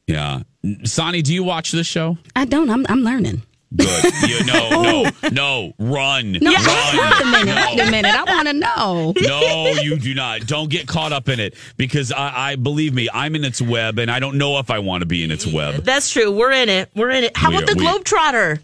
yeah. 0.07 0.41
Sonny, 0.85 1.23
do 1.23 1.35
you 1.35 1.43
watch 1.43 1.73
this 1.73 1.87
show? 1.89 2.19
I 2.37 2.45
don't. 2.45 2.71
I'm 2.71 2.87
I'm 2.89 3.01
learning. 3.03 3.43
Good. 3.77 4.13
You, 4.29 4.45
no, 4.45 4.71
no, 5.03 5.11
no. 5.33 5.73
Run. 5.79 6.33
No, 6.33 6.53
Run. 6.53 6.97
wait 6.97 7.21
a 7.21 7.25
minute. 7.45 7.67
Wait 7.77 7.81
a 7.81 7.91
minute. 7.91 8.15
I 8.15 8.25
want 8.25 8.47
to 8.49 8.53
know. 8.55 9.13
No, 9.21 9.67
you 9.83 9.99
do 9.99 10.15
not. 10.15 10.47
Don't 10.47 10.71
get 10.71 10.87
caught 10.87 11.13
up 11.13 11.29
in 11.29 11.41
it 11.41 11.55
because 11.77 12.13
I, 12.13 12.51
I 12.53 12.57
believe 12.57 12.95
me, 12.95 13.09
I'm 13.13 13.35
in 13.35 13.45
its 13.45 13.61
web, 13.61 13.99
and 13.99 14.11
I 14.11 14.21
don't 14.21 14.39
know 14.39 14.59
if 14.59 14.71
I 14.71 14.79
want 14.79 15.01
to 15.03 15.07
be 15.07 15.25
in 15.25 15.31
its 15.33 15.47
web. 15.47 15.83
That's 15.85 16.11
true. 16.11 16.31
We're 16.31 16.53
in 16.53 16.69
it. 16.69 16.91
We're 16.95 17.11
in 17.11 17.25
it. 17.25 17.37
How 17.37 17.51
We 17.51 17.57
about 17.57 17.71
are- 17.71 17.75
the 17.75 17.81
we- 17.81 17.87
Globetrotter? 17.87 18.61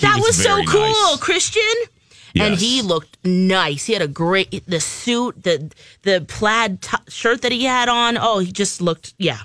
That 0.00 0.16
was 0.16 0.28
was, 0.28 0.42
so 0.42 0.62
cool, 0.64 0.80
nice. 0.80 1.16
Christian. 1.20 1.62
And 2.34 2.54
he 2.54 2.80
looked 2.80 3.18
nice. 3.26 3.84
He 3.86 3.92
had 3.92 4.00
a 4.02 4.08
great 4.08 4.64
the 4.66 4.80
suit, 4.80 5.42
the 5.42 5.70
the 6.02 6.24
plaid 6.26 6.80
t- 6.80 6.96
shirt 7.08 7.42
that 7.42 7.52
he 7.52 7.64
had 7.64 7.90
on. 7.90 8.16
Oh, 8.18 8.38
he 8.38 8.50
just 8.52 8.80
looked 8.80 9.12
yeah. 9.18 9.38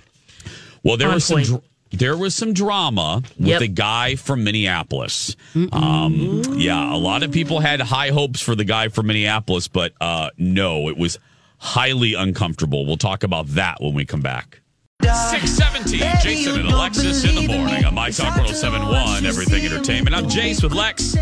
Well, 0.84 0.96
there 0.96 1.10
On 1.10 1.16
was 1.16 1.26
some. 1.26 1.42
Dr- 1.44 1.62
there 1.92 2.18
was 2.18 2.36
some 2.36 2.54
drama 2.54 3.22
with 3.38 3.48
Yep. 3.48 3.60
the 3.60 3.68
guy 3.68 4.16
from 4.16 4.44
Minneapolis. 4.44 5.36
Um, 5.72 6.42
yeah, 6.56 6.94
a 6.94 6.98
lot 6.98 7.24
of 7.24 7.32
people 7.32 7.60
had 7.60 7.80
high 7.82 8.10
hopes 8.10 8.42
for 8.42 8.56
the 8.56 8.64
guy 8.66 8.90
from 8.90 9.08
Minneapolis, 9.08 9.68
but 9.68 9.94
uh, 10.02 10.30
no, 10.38 10.90
it 10.90 10.98
was 10.98 11.18
highly 11.60 12.14
uncomfortable. 12.14 12.86
We'll 12.86 12.98
talk 12.98 13.24
about 13.24 13.48
that 13.50 13.82
when 13.82 13.94
we 13.94 14.06
come 14.06 14.22
back. 14.22 14.62
617, 15.04 16.00
Jason 16.22 16.60
and 16.60 16.70
Alexis 16.70 17.24
in 17.24 17.36
the 17.36 17.48
morning 17.48 17.86
on 17.86 17.94
My 17.94 18.10
Talk 18.10 18.36
1071, 18.38 19.26
Everything 19.26 19.66
Entertainment. 19.66 20.16
I'm 20.16 20.26
Jace 20.26 20.62
with 20.64 20.74
Lex. 20.74 21.16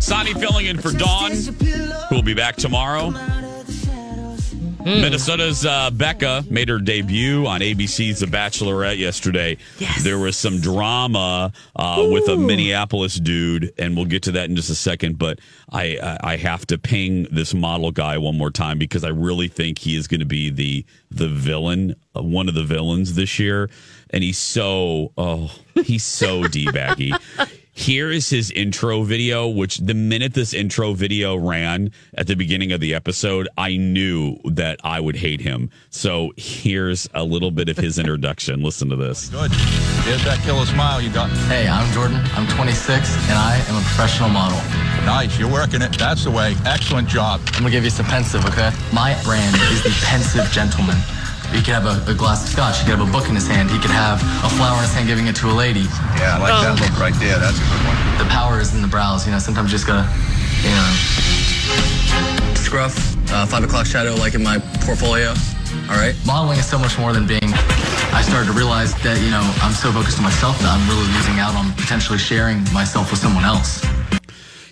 Sonny 0.00 0.34
filling 0.34 0.66
in 0.66 0.78
for 0.78 0.92
Dawn, 0.92 1.32
who 1.32 2.14
will 2.16 2.22
be 2.22 2.34
back 2.34 2.56
tomorrow. 2.56 3.10
Minnesota's 4.84 5.64
uh, 5.64 5.90
Becca 5.90 6.44
made 6.50 6.68
her 6.68 6.78
debut 6.78 7.46
on 7.46 7.60
ABC's 7.60 8.20
The 8.20 8.26
Bachelorette 8.26 8.98
yesterday. 8.98 9.56
Yes. 9.78 10.02
There 10.02 10.18
was 10.18 10.36
some 10.36 10.60
drama 10.60 11.52
uh, 11.76 12.06
with 12.10 12.28
a 12.28 12.36
Minneapolis 12.36 13.16
dude, 13.16 13.72
and 13.78 13.96
we'll 13.96 14.06
get 14.06 14.24
to 14.24 14.32
that 14.32 14.48
in 14.48 14.56
just 14.56 14.70
a 14.70 14.74
second. 14.74 15.18
But 15.18 15.38
I 15.70 15.98
I 16.02 16.32
I 16.32 16.36
have 16.36 16.66
to 16.66 16.78
ping 16.78 17.24
this 17.30 17.54
model 17.54 17.90
guy 17.90 18.18
one 18.18 18.36
more 18.36 18.50
time 18.50 18.78
because 18.78 19.04
I 19.04 19.08
really 19.08 19.48
think 19.48 19.78
he 19.78 19.96
is 19.96 20.08
going 20.08 20.20
to 20.20 20.26
be 20.26 20.50
the 20.50 20.84
the 21.10 21.28
villain, 21.28 21.94
uh, 22.16 22.22
one 22.22 22.48
of 22.48 22.54
the 22.54 22.64
villains 22.64 23.14
this 23.14 23.38
year. 23.38 23.70
And 24.10 24.22
he's 24.22 24.38
so 24.38 25.12
oh 25.16 25.52
he's 25.84 26.04
so 26.04 26.46
d 26.48 26.70
baggy. 26.70 27.12
Here 27.74 28.10
is 28.10 28.28
his 28.28 28.50
intro 28.50 29.02
video, 29.02 29.48
which 29.48 29.78
the 29.78 29.94
minute 29.94 30.34
this 30.34 30.52
intro 30.52 30.92
video 30.92 31.34
ran 31.34 31.90
at 32.12 32.26
the 32.26 32.36
beginning 32.36 32.70
of 32.70 32.80
the 32.80 32.92
episode, 32.94 33.48
I 33.56 33.78
knew 33.78 34.36
that 34.44 34.78
I 34.84 35.00
would 35.00 35.16
hate 35.16 35.40
him. 35.40 35.70
So 35.88 36.32
here's 36.36 37.08
a 37.14 37.24
little 37.24 37.50
bit 37.50 37.70
of 37.70 37.78
his 37.78 37.98
introduction. 37.98 38.62
Listen 38.62 38.90
to 38.90 38.96
this. 38.96 39.30
Good. 39.30 39.52
Here's 40.04 40.22
that 40.24 40.40
killer 40.44 40.66
smile 40.66 41.00
you 41.00 41.10
got. 41.10 41.30
Hey, 41.48 41.66
I'm 41.66 41.90
Jordan. 41.94 42.20
I'm 42.34 42.46
26 42.46 43.14
and 43.30 43.38
I 43.38 43.56
am 43.66 43.76
a 43.76 43.80
professional 43.86 44.28
model. 44.28 44.58
Nice. 45.06 45.38
You're 45.38 45.50
working 45.50 45.80
it. 45.80 45.98
That's 45.98 46.24
the 46.24 46.30
way. 46.30 46.54
Excellent 46.66 47.08
job. 47.08 47.40
I'm 47.54 47.62
gonna 47.62 47.70
give 47.70 47.84
you 47.84 47.90
some 47.90 48.06
pensive, 48.06 48.44
okay? 48.44 48.70
My 48.92 49.18
brand 49.24 49.56
is 49.72 49.82
the 49.82 49.98
pensive 50.04 50.44
gentleman. 50.52 50.98
He 51.52 51.60
could 51.60 51.74
have 51.74 51.84
a, 51.84 52.10
a 52.10 52.14
glass 52.14 52.42
of 52.44 52.48
scotch. 52.48 52.80
He 52.80 52.84
could 52.84 52.98
have 52.98 53.06
a 53.06 53.12
book 53.12 53.28
in 53.28 53.34
his 53.34 53.46
hand. 53.46 53.70
He 53.70 53.78
could 53.78 53.90
have 53.90 54.20
a 54.44 54.48
flower 54.56 54.76
in 54.76 54.82
his 54.82 54.94
hand 54.94 55.06
giving 55.06 55.26
it 55.26 55.36
to 55.36 55.50
a 55.50 55.54
lady. 55.54 55.84
Yeah, 56.16 56.36
I 56.36 56.38
like 56.40 56.56
that 56.64 56.80
look 56.80 56.98
right 56.98 57.14
there. 57.20 57.38
That's 57.38 57.58
a 57.58 57.66
good 57.68 57.84
one. 57.84 57.96
The 58.18 58.28
power 58.32 58.60
is 58.60 58.74
in 58.74 58.80
the 58.80 58.88
brows. 58.88 59.26
You 59.26 59.32
know, 59.32 59.38
sometimes 59.38 59.70
you 59.70 59.76
just 59.76 59.86
gotta, 59.86 60.08
you 60.64 60.72
know. 60.72 60.90
Scruff, 62.56 62.96
uh, 63.32 63.46
five 63.46 63.64
o'clock 63.64 63.86
shadow, 63.86 64.14
like 64.16 64.34
in 64.34 64.42
my 64.42 64.58
portfolio. 64.82 65.34
All 65.88 65.96
right. 66.00 66.16
Modeling 66.26 66.58
is 66.58 66.66
so 66.66 66.78
much 66.78 66.98
more 66.98 67.12
than 67.12 67.26
being. 67.26 67.52
I 68.12 68.22
started 68.22 68.46
to 68.46 68.56
realize 68.56 68.94
that 69.02 69.20
you 69.20 69.30
know 69.30 69.42
I'm 69.62 69.72
so 69.72 69.92
focused 69.92 70.18
on 70.18 70.24
myself 70.24 70.58
that 70.60 70.68
I'm 70.68 70.88
really 70.88 71.08
losing 71.16 71.38
out 71.38 71.54
on 71.54 71.72
potentially 71.72 72.18
sharing 72.18 72.64
myself 72.72 73.10
with 73.10 73.20
someone 73.20 73.44
else. 73.44 73.84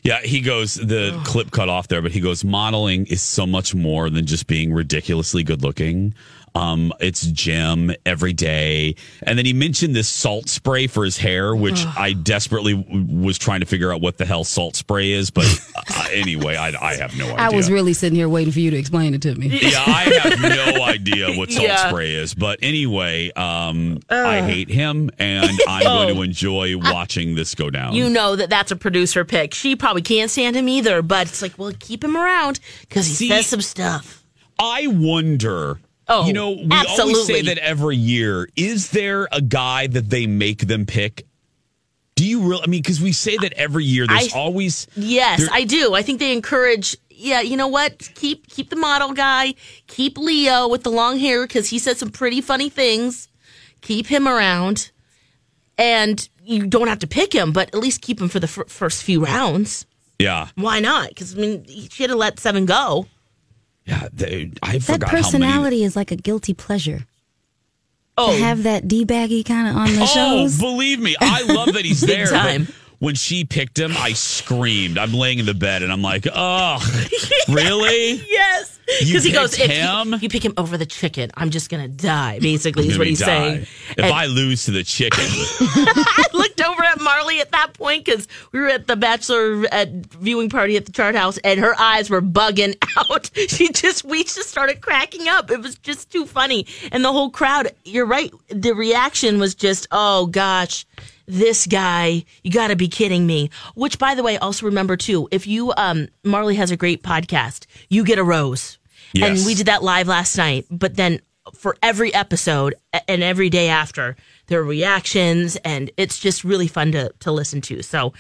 Yeah, 0.02 0.20
he 0.22 0.40
goes, 0.40 0.75
the 0.75 1.20
clip 1.25 1.50
cut 1.50 1.68
off 1.68 1.88
there, 1.88 2.00
but 2.00 2.12
he 2.12 2.20
goes, 2.20 2.42
modeling 2.42 3.06
is 3.06 3.20
so 3.20 3.46
much 3.46 3.75
more 3.75 4.08
than 4.08 4.25
just 4.25 4.46
being 4.46 4.72
ridiculously 4.72 5.42
good 5.42 5.62
looking. 5.62 6.14
Um, 6.54 6.92
it's 7.00 7.23
gym 7.26 7.92
every 8.04 8.33
day, 8.33 8.97
and 9.23 9.38
then 9.38 9.47
he 9.47 9.52
mentioned 9.52 9.95
this 9.95 10.09
salt 10.09 10.49
spray 10.49 10.87
for 10.88 11.04
his 11.04 11.16
hair, 11.16 11.54
which 11.54 11.85
I 11.97 12.12
desperately 12.12 12.75
w- 12.75 13.07
was 13.25 13.38
trying 13.38 13.61
to 13.61 13.66
figure 13.66 13.92
out 13.92 14.00
what 14.00 14.19
the 14.19 14.25
hell 14.26 14.42
salt 14.42 14.75
spray 14.75 15.12
is. 15.12 15.30
But 15.30 15.47
uh, 15.76 16.09
anyway, 16.12 16.57
I, 16.57 16.69
I 16.90 16.95
have 16.97 17.16
no 17.16 17.25
idea. 17.26 17.37
I 17.37 17.50
was 17.50 17.71
really 17.71 17.92
sitting 17.92 18.16
here 18.16 18.28
waiting 18.28 18.52
for 18.52 18.59
you 18.61 18.71
to 18.73 18.76
explain 18.76 19.14
it 19.14 19.23
to 19.23 19.35
me. 19.37 19.47
Yeah, 19.49 19.83
I 19.87 20.21
have 20.23 20.40
no 20.40 20.85
idea 20.85 21.33
what 21.37 21.52
salt 21.52 21.66
Yeah. 21.69 21.88
spray 21.88 22.14
is. 22.14 22.35
But 22.35 22.59
anyway, 22.62 23.30
um, 23.37 24.00
I 24.11 24.42
hate 24.42 24.69
him, 24.69 25.11
and 25.19 25.50
I'm 25.69 25.85
going 25.85 26.14
to 26.14 26.23
enjoy 26.23 26.76
watching 26.76 27.37
this 27.37 27.54
go 27.54 27.71
down. 27.71 27.95
You 27.95 28.11
know 28.11 28.35
that 28.35 28.50
that's 28.50 28.73
a 28.73 28.76
producer 28.76 29.25
pick. 29.25 29.54
She 29.54 29.76
probably 29.76 30.02
can't 30.02 30.30
stand 30.30 30.57
him 30.57 30.69
either, 30.69 31.00
but 31.02 31.28
it's 31.28 31.42
like, 31.42 31.57
well, 31.59 31.73
keep 31.78 32.02
him 32.02 32.16
around 32.16 32.59
because 32.80 33.07
he 33.07 33.14
See- 33.14 33.28
says 33.28 33.47
some 33.47 33.61
stuff. 33.61 34.25
I 34.59 34.88
wonder. 34.88 35.78
Oh, 36.12 36.26
you 36.26 36.33
know, 36.33 36.50
we 36.50 36.69
always 36.73 37.25
say 37.26 37.43
that 37.43 37.59
every 37.59 37.97
year. 37.97 38.49
Is 38.57 38.90
there 38.90 39.29
a 39.31 39.40
guy 39.40 39.87
that 39.87 40.11
they 40.11 40.26
make 40.26 40.67
them 40.67 40.85
pick? 40.85 41.25
Do 42.17 42.26
you 42.26 42.40
really? 42.40 42.62
I 42.64 42.67
mean, 42.67 42.83
because 42.83 43.00
we 43.00 43.12
say 43.12 43.37
that 43.38 43.52
every 43.55 43.85
year. 43.85 44.07
There's 44.07 44.35
I- 44.35 44.38
always 44.38 44.87
Yes, 44.97 45.49
I 45.50 45.64
do. 45.64 45.95
I 45.95 46.02
think 46.02 46.19
they 46.19 46.33
encourage. 46.33 46.97
Yeah, 47.09 47.40
you 47.43 47.57
know 47.57 47.69
what? 47.69 48.11
Keep 48.14 48.49
keep 48.49 48.71
the 48.71 48.76
model 48.76 49.12
guy. 49.12 49.55
Keep 49.87 50.19
Leo 50.19 50.69
with 50.69 50.83
the 50.83 50.90
long 50.90 51.19
hair 51.19 51.47
because 51.47 51.69
he 51.69 51.79
said 51.79 51.97
some 51.97 52.11
pretty 52.11 52.40
funny 52.40 52.69
things. 52.69 53.29
Keep 53.83 54.07
him 54.09 54.26
around, 54.26 54.90
and 55.79 56.29
you 56.45 56.67
don't 56.67 56.88
have 56.88 56.99
to 56.99 57.07
pick 57.07 57.33
him, 57.33 57.52
but 57.52 57.69
at 57.69 57.76
least 57.81 58.02
keep 58.02 58.21
him 58.21 58.29
for 58.29 58.40
the 58.40 58.49
fir- 58.49 58.64
first 58.67 59.02
few 59.05 59.25
rounds. 59.25 59.87
yeah, 60.19 60.49
Why 60.57 60.81
not? 60.81 61.11
Because 61.11 61.35
I 61.37 61.40
mean, 61.40 61.64
he 61.64 61.88
should 61.90 62.11
have 62.11 62.19
let 62.19 62.38
seven 62.40 62.67
go. 62.67 63.07
Yeah. 63.90 64.09
They, 64.12 64.52
I 64.62 64.78
That 64.78 64.82
forgot 64.82 65.09
how 65.11 65.16
many. 65.16 65.23
personality 65.23 65.85
is 65.85 65.97
like 65.97 66.11
a 66.11 66.16
guilty 66.16 66.54
pleasure. 66.54 67.06
Oh, 68.18 68.32
To 68.37 68.42
have 68.44 68.62
that 68.64 68.87
D 68.88 69.04
baggy 69.04 69.42
kind 69.44 69.68
of 69.68 69.76
on 69.76 69.94
the 69.94 70.02
Oh, 70.02 70.06
shows. 70.06 70.59
believe 70.59 71.00
me, 71.00 71.16
I 71.20 71.42
love 71.42 71.73
that 71.75 71.85
he's 71.85 72.00
there. 72.12 72.26
time. 72.26 72.68
When 72.99 73.14
she 73.14 73.44
picked 73.44 73.78
him, 73.78 73.92
I 73.97 74.12
screamed. 74.12 74.99
I'm 74.99 75.14
laying 75.14 75.38
in 75.38 75.47
the 75.47 75.54
bed 75.54 75.82
and 75.82 75.90
I'm 75.90 76.02
like, 76.02 76.26
"Oh, 76.35 76.76
really?" 77.49 78.23
yes, 78.30 78.78
because 78.99 79.25
he 79.25 79.32
goes, 79.32 79.59
if 79.59 79.70
him? 79.70 80.12
you, 80.12 80.18
you 80.18 80.28
pick 80.28 80.44
him 80.44 80.54
over 80.56 80.76
the 80.76 80.87
chicken, 80.87 81.30
I'm 81.37 81.50
just 81.50 81.70
gonna 81.70 81.88
die. 81.88 82.38
Basically, 82.40 82.88
is 82.88 82.99
what 82.99 83.06
he's 83.06 83.20
die. 83.20 83.26
saying. 83.26 83.61
If 83.62 83.99
And- 83.99 84.06
I 84.12 84.26
lose 84.26 84.64
to 84.66 84.70
the 84.73 84.82
chicken, 84.85 85.25
I 85.61 86.25
looked 86.32 86.61
over 86.61 86.82
at 86.82 87.00
Marley 87.00 87.40
at 87.40 87.52
that 87.52 87.73
point 87.75 88.04
because 88.04 88.28
we 88.52 88.61
were 88.61 88.68
at 88.68 88.87
the 88.87 88.97
bachelor 88.97 89.64
at 89.73 89.88
viewing 90.14 90.49
party 90.50 90.76
at 90.76 90.87
the 90.87 90.92
chart 90.92 91.14
house, 91.14 91.38
and 91.38 91.61
her 91.61 91.75
eyes 91.80 92.11
were 92.11 92.23
bugging 92.23 92.76
out. 92.97 93.30
She 93.49 93.68
just 93.73 94.04
we 94.04 94.25
just 94.25 94.49
started 94.49 94.80
cracking 94.80 95.28
up. 95.28 95.50
It 95.50 95.61
was 95.61 95.76
just 95.76 96.11
too 96.11 96.26
funny, 96.26 96.66
and 96.92 97.04
the 97.04 97.12
whole 97.12 97.30
crowd. 97.30 97.68
You're 97.85 98.06
right. 98.06 98.32
The 98.49 98.73
reaction 98.73 99.38
was 99.38 99.54
just, 99.54 99.87
oh 99.90 100.26
gosh. 100.26 100.87
This 101.26 101.68
guy, 101.68 102.25
you 102.42 102.50
got 102.50 102.68
to 102.68 102.76
be 102.76 102.88
kidding 102.88 103.25
me. 103.25 103.50
Which, 103.76 104.00
by 104.00 104.16
the 104.16 104.23
way, 104.25 104.37
also 104.38 104.66
remember 104.66 104.97
too, 104.97 105.28
if 105.30 105.47
you, 105.47 105.73
um, 105.76 106.09
Marley 106.25 106.56
has 106.56 106.73
a 106.73 106.76
great 106.76 107.04
podcast, 107.04 107.66
you 107.88 108.02
get 108.02 108.18
a 108.18 108.25
rose. 108.25 108.78
Yes. 109.12 109.38
And 109.38 109.47
we 109.47 109.55
did 109.55 109.67
that 109.67 109.83
live 109.83 110.09
last 110.09 110.37
night. 110.37 110.67
But 110.71 110.97
then 110.97 111.21
for 111.55 111.76
every 111.83 112.12
episode 112.14 112.75
and 113.09 113.23
every 113.23 113.50
day 113.50 113.69
after, 113.69 114.17
there 114.47 114.61
are 114.61 114.64
reactions, 114.64 115.57
and 115.57 115.90
it's 115.97 116.19
just 116.19 116.45
really 116.45 116.69
fun 116.69 116.93
to, 116.93 117.12
to 117.21 117.33
listen 117.33 117.61
to. 117.62 117.83
So 117.83 118.12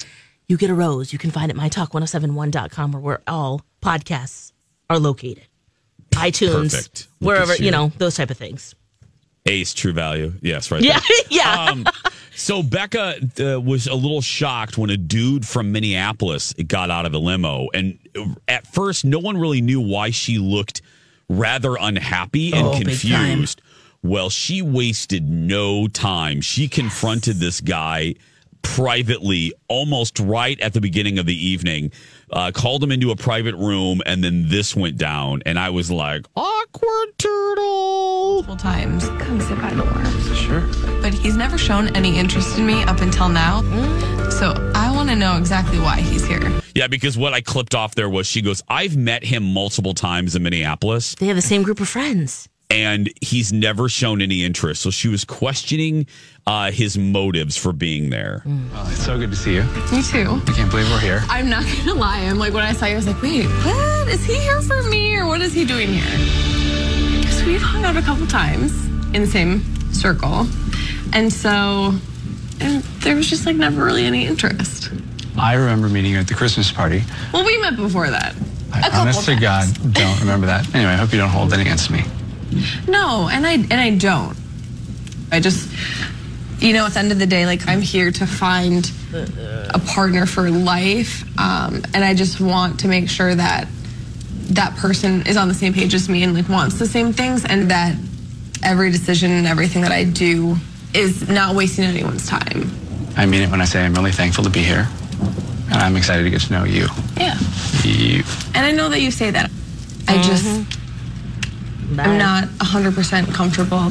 you 0.48 0.56
get 0.56 0.70
a 0.70 0.74
rose. 0.74 1.12
You 1.12 1.18
can 1.18 1.30
find 1.30 1.50
it 1.50 1.56
at 1.56 1.62
mytalk1071.com 1.62 2.94
or 2.96 3.00
where 3.00 3.22
all 3.26 3.62
podcasts 3.80 4.52
are 4.88 4.98
located. 4.98 5.46
iTunes, 6.12 6.72
Perfect. 6.72 7.08
Wherever, 7.20 7.54
you 7.54 7.66
you. 7.66 7.70
know, 7.70 7.92
those 7.98 8.16
type 8.16 8.30
of 8.30 8.36
things. 8.36 8.74
Ace 9.46 9.72
True 9.72 9.92
Value, 9.92 10.34
yes, 10.42 10.70
right. 10.70 10.82
Yeah, 10.82 11.00
yeah. 11.30 11.66
Um, 11.70 11.86
so 12.34 12.62
Becca 12.62 13.20
uh, 13.38 13.60
was 13.60 13.86
a 13.86 13.94
little 13.94 14.20
shocked 14.20 14.76
when 14.76 14.90
a 14.90 14.96
dude 14.96 15.46
from 15.46 15.72
Minneapolis 15.72 16.52
got 16.66 16.90
out 16.90 17.06
of 17.06 17.12
the 17.12 17.20
limo, 17.20 17.68
and 17.72 17.98
at 18.48 18.66
first, 18.66 19.04
no 19.04 19.18
one 19.18 19.36
really 19.36 19.60
knew 19.60 19.80
why 19.80 20.10
she 20.10 20.38
looked 20.38 20.82
rather 21.28 21.76
unhappy 21.80 22.52
and 22.52 22.66
Oh, 22.66 22.78
confused. 22.80 23.62
Well, 24.02 24.30
she 24.30 24.62
wasted 24.62 25.28
no 25.28 25.86
time. 25.86 26.40
She 26.40 26.68
confronted 26.68 27.36
this 27.36 27.60
guy 27.60 28.14
privately, 28.62 29.52
almost 29.68 30.18
right 30.18 30.58
at 30.60 30.72
the 30.74 30.80
beginning 30.80 31.18
of 31.18 31.26
the 31.26 31.34
evening. 31.46 31.92
Uh, 32.30 32.50
called 32.52 32.82
him 32.82 32.92
into 32.92 33.10
a 33.10 33.16
private 33.16 33.54
room, 33.56 34.00
and 34.06 34.22
then 34.22 34.48
this 34.48 34.76
went 34.76 34.96
down, 34.96 35.42
and 35.46 35.58
I 35.58 35.70
was 35.70 35.90
like, 35.90 36.26
"Awkward 36.36 37.18
turtle." 37.18 38.10
multiple 38.40 38.56
times. 38.56 39.06
Come 39.22 39.40
sit 39.40 39.60
by 39.60 39.70
the 39.70 39.82
door. 39.82 40.34
Sure. 40.34 41.00
But 41.02 41.12
he's 41.12 41.36
never 41.36 41.58
shown 41.58 41.94
any 41.96 42.18
interest 42.18 42.56
in 42.58 42.66
me 42.66 42.82
up 42.84 43.00
until 43.00 43.28
now. 43.28 43.60
So 44.30 44.52
I 44.74 44.89
want 44.89 44.89
to 45.10 45.16
know 45.16 45.36
exactly 45.36 45.78
why 45.78 46.00
he's 46.00 46.26
here. 46.26 46.40
Yeah, 46.74 46.86
because 46.86 47.18
what 47.18 47.32
I 47.34 47.40
clipped 47.40 47.74
off 47.74 47.94
there 47.94 48.08
was 48.08 48.26
she 48.26 48.42
goes, 48.42 48.62
I've 48.68 48.96
met 48.96 49.24
him 49.24 49.42
multiple 49.42 49.92
times 49.94 50.36
in 50.36 50.42
Minneapolis 50.42 51.14
They 51.16 51.26
have 51.26 51.36
the 51.36 51.42
same 51.42 51.62
group 51.62 51.80
of 51.80 51.88
friends. 51.88 52.48
and 52.70 53.10
he's 53.20 53.52
never 53.52 53.88
shown 53.88 54.22
any 54.22 54.44
interest. 54.44 54.82
So 54.82 54.90
she 54.90 55.08
was 55.08 55.24
questioning 55.24 56.06
uh, 56.46 56.70
his 56.70 56.96
motives 56.96 57.56
for 57.56 57.72
being 57.72 58.10
there. 58.10 58.42
Well, 58.46 58.86
it's 58.88 59.04
so 59.04 59.18
good 59.18 59.30
to 59.30 59.36
see 59.36 59.54
you. 59.54 59.62
Me 59.90 60.02
too. 60.02 60.40
I 60.46 60.52
can't 60.54 60.70
believe 60.70 60.88
we're 60.90 61.00
here. 61.00 61.22
I'm 61.28 61.50
not 61.50 61.64
gonna 61.64 61.94
lie. 61.98 62.20
I'm 62.20 62.38
like 62.38 62.52
when 62.54 62.62
I 62.64 62.72
saw 62.72 62.86
you, 62.86 62.92
I 62.92 62.96
was 62.96 63.06
like, 63.08 63.20
wait, 63.20 63.46
what? 63.46 64.08
Is 64.08 64.24
he 64.24 64.36
here 64.38 64.60
for 64.62 64.82
me 64.84 65.16
or 65.16 65.26
what 65.26 65.40
is 65.40 65.52
he 65.52 65.64
doing 65.64 65.88
here? 65.88 67.18
Because 67.20 67.42
we've 67.44 67.60
hung 67.62 67.84
out 67.84 67.96
a 67.96 68.02
couple 68.02 68.26
times 68.28 68.72
in 69.14 69.22
the 69.22 69.26
same 69.26 69.62
circle, 69.92 70.46
and 71.12 71.32
so 71.32 71.92
and 72.60 72.82
there 73.02 73.16
was 73.16 73.28
just 73.28 73.46
like 73.46 73.56
never 73.56 73.84
really 73.84 74.04
any 74.04 74.26
interest. 74.26 74.90
I 75.38 75.54
remember 75.54 75.88
meeting 75.88 76.12
you 76.12 76.18
at 76.18 76.28
the 76.28 76.34
Christmas 76.34 76.70
party. 76.70 77.02
Well, 77.32 77.44
we 77.44 77.58
met 77.60 77.76
before 77.76 78.10
that. 78.10 78.34
I 78.72 78.88
honest 78.92 79.24
to. 79.24 79.36
God 79.38 79.68
don't 79.92 80.20
remember 80.20 80.46
that. 80.46 80.72
Anyway, 80.74 80.92
I 80.92 80.96
hope 80.96 81.12
you 81.12 81.18
don't 81.18 81.30
hold 81.30 81.50
that 81.50 81.60
against 81.60 81.90
me. 81.90 82.04
No, 82.86 83.28
and 83.30 83.46
I 83.46 83.52
and 83.52 83.72
I 83.72 83.96
don't. 83.96 84.36
I 85.32 85.40
just 85.40 85.70
you 86.60 86.74
know, 86.74 86.84
at 86.84 86.92
the 86.92 86.98
end 86.98 87.10
of 87.10 87.18
the 87.18 87.26
day, 87.26 87.46
like 87.46 87.66
I'm 87.66 87.80
here 87.80 88.10
to 88.12 88.26
find 88.26 88.90
a 89.12 89.80
partner 89.86 90.26
for 90.26 90.50
life. 90.50 91.24
Um, 91.38 91.82
and 91.94 92.04
I 92.04 92.14
just 92.14 92.40
want 92.40 92.80
to 92.80 92.88
make 92.88 93.08
sure 93.08 93.34
that 93.34 93.66
that 94.50 94.76
person 94.76 95.26
is 95.26 95.36
on 95.36 95.48
the 95.48 95.54
same 95.54 95.72
page 95.72 95.94
as 95.94 96.08
me 96.08 96.22
and 96.22 96.34
like 96.34 96.48
wants 96.48 96.78
the 96.78 96.86
same 96.86 97.12
things 97.12 97.44
and 97.44 97.70
that 97.70 97.96
every 98.62 98.90
decision 98.90 99.30
and 99.30 99.46
everything 99.46 99.82
that 99.82 99.92
I 99.92 100.04
do 100.04 100.56
is 100.94 101.28
not 101.28 101.54
wasting 101.54 101.84
anyone's 101.84 102.26
time. 102.26 102.70
I 103.16 103.26
mean 103.26 103.42
it 103.42 103.50
when 103.50 103.60
I 103.60 103.64
say 103.64 103.84
I'm 103.84 103.94
really 103.94 104.12
thankful 104.12 104.44
to 104.44 104.50
be 104.50 104.60
here. 104.62 104.88
And 105.72 105.78
I'm 105.78 105.96
excited 105.96 106.24
to 106.24 106.30
get 106.30 106.40
to 106.42 106.52
know 106.52 106.64
you. 106.64 106.86
Yeah. 107.16 107.38
You. 107.84 108.24
And 108.54 108.66
I 108.66 108.72
know 108.72 108.88
that 108.88 109.00
you 109.00 109.10
say 109.12 109.30
that. 109.30 109.50
I 110.08 110.20
just 110.22 110.44
mm-hmm. 110.44 112.00
I'm 112.00 112.18
not 112.18 112.44
100% 112.44 113.32
comfortable 113.32 113.84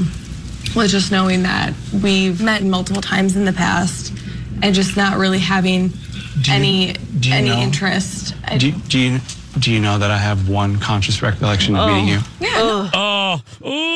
with 0.76 0.90
just 0.92 1.12
knowing 1.12 1.44
that 1.44 1.74
we've 2.04 2.42
met 2.42 2.64
multiple 2.64 3.02
times 3.02 3.36
in 3.36 3.46
the 3.46 3.54
past 3.54 4.14
and 4.62 4.76
just 4.76 4.98
not 4.98 5.18
really 5.18 5.40
having 5.40 5.90
you- 5.90 6.54
any 6.54 6.94
do 7.20 7.30
you 7.30 7.36
any 7.36 7.50
know- 7.50 7.60
interest. 7.62 8.36
I- 8.46 8.58
Do, 8.58 8.72
do 8.72 9.00
you 9.00 9.20
do 9.58 9.72
you 9.72 9.80
know 9.80 9.98
that 9.98 10.12
I 10.12 10.18
have 10.18 10.48
one 10.48 10.80
conscious 10.80 11.22
recollection 11.22 11.76
of 11.76 11.82
oh. 11.90 11.94
meeting 11.94 12.08
you? 12.10 12.20
Yeah. 12.40 12.90
Oh, 12.94 13.42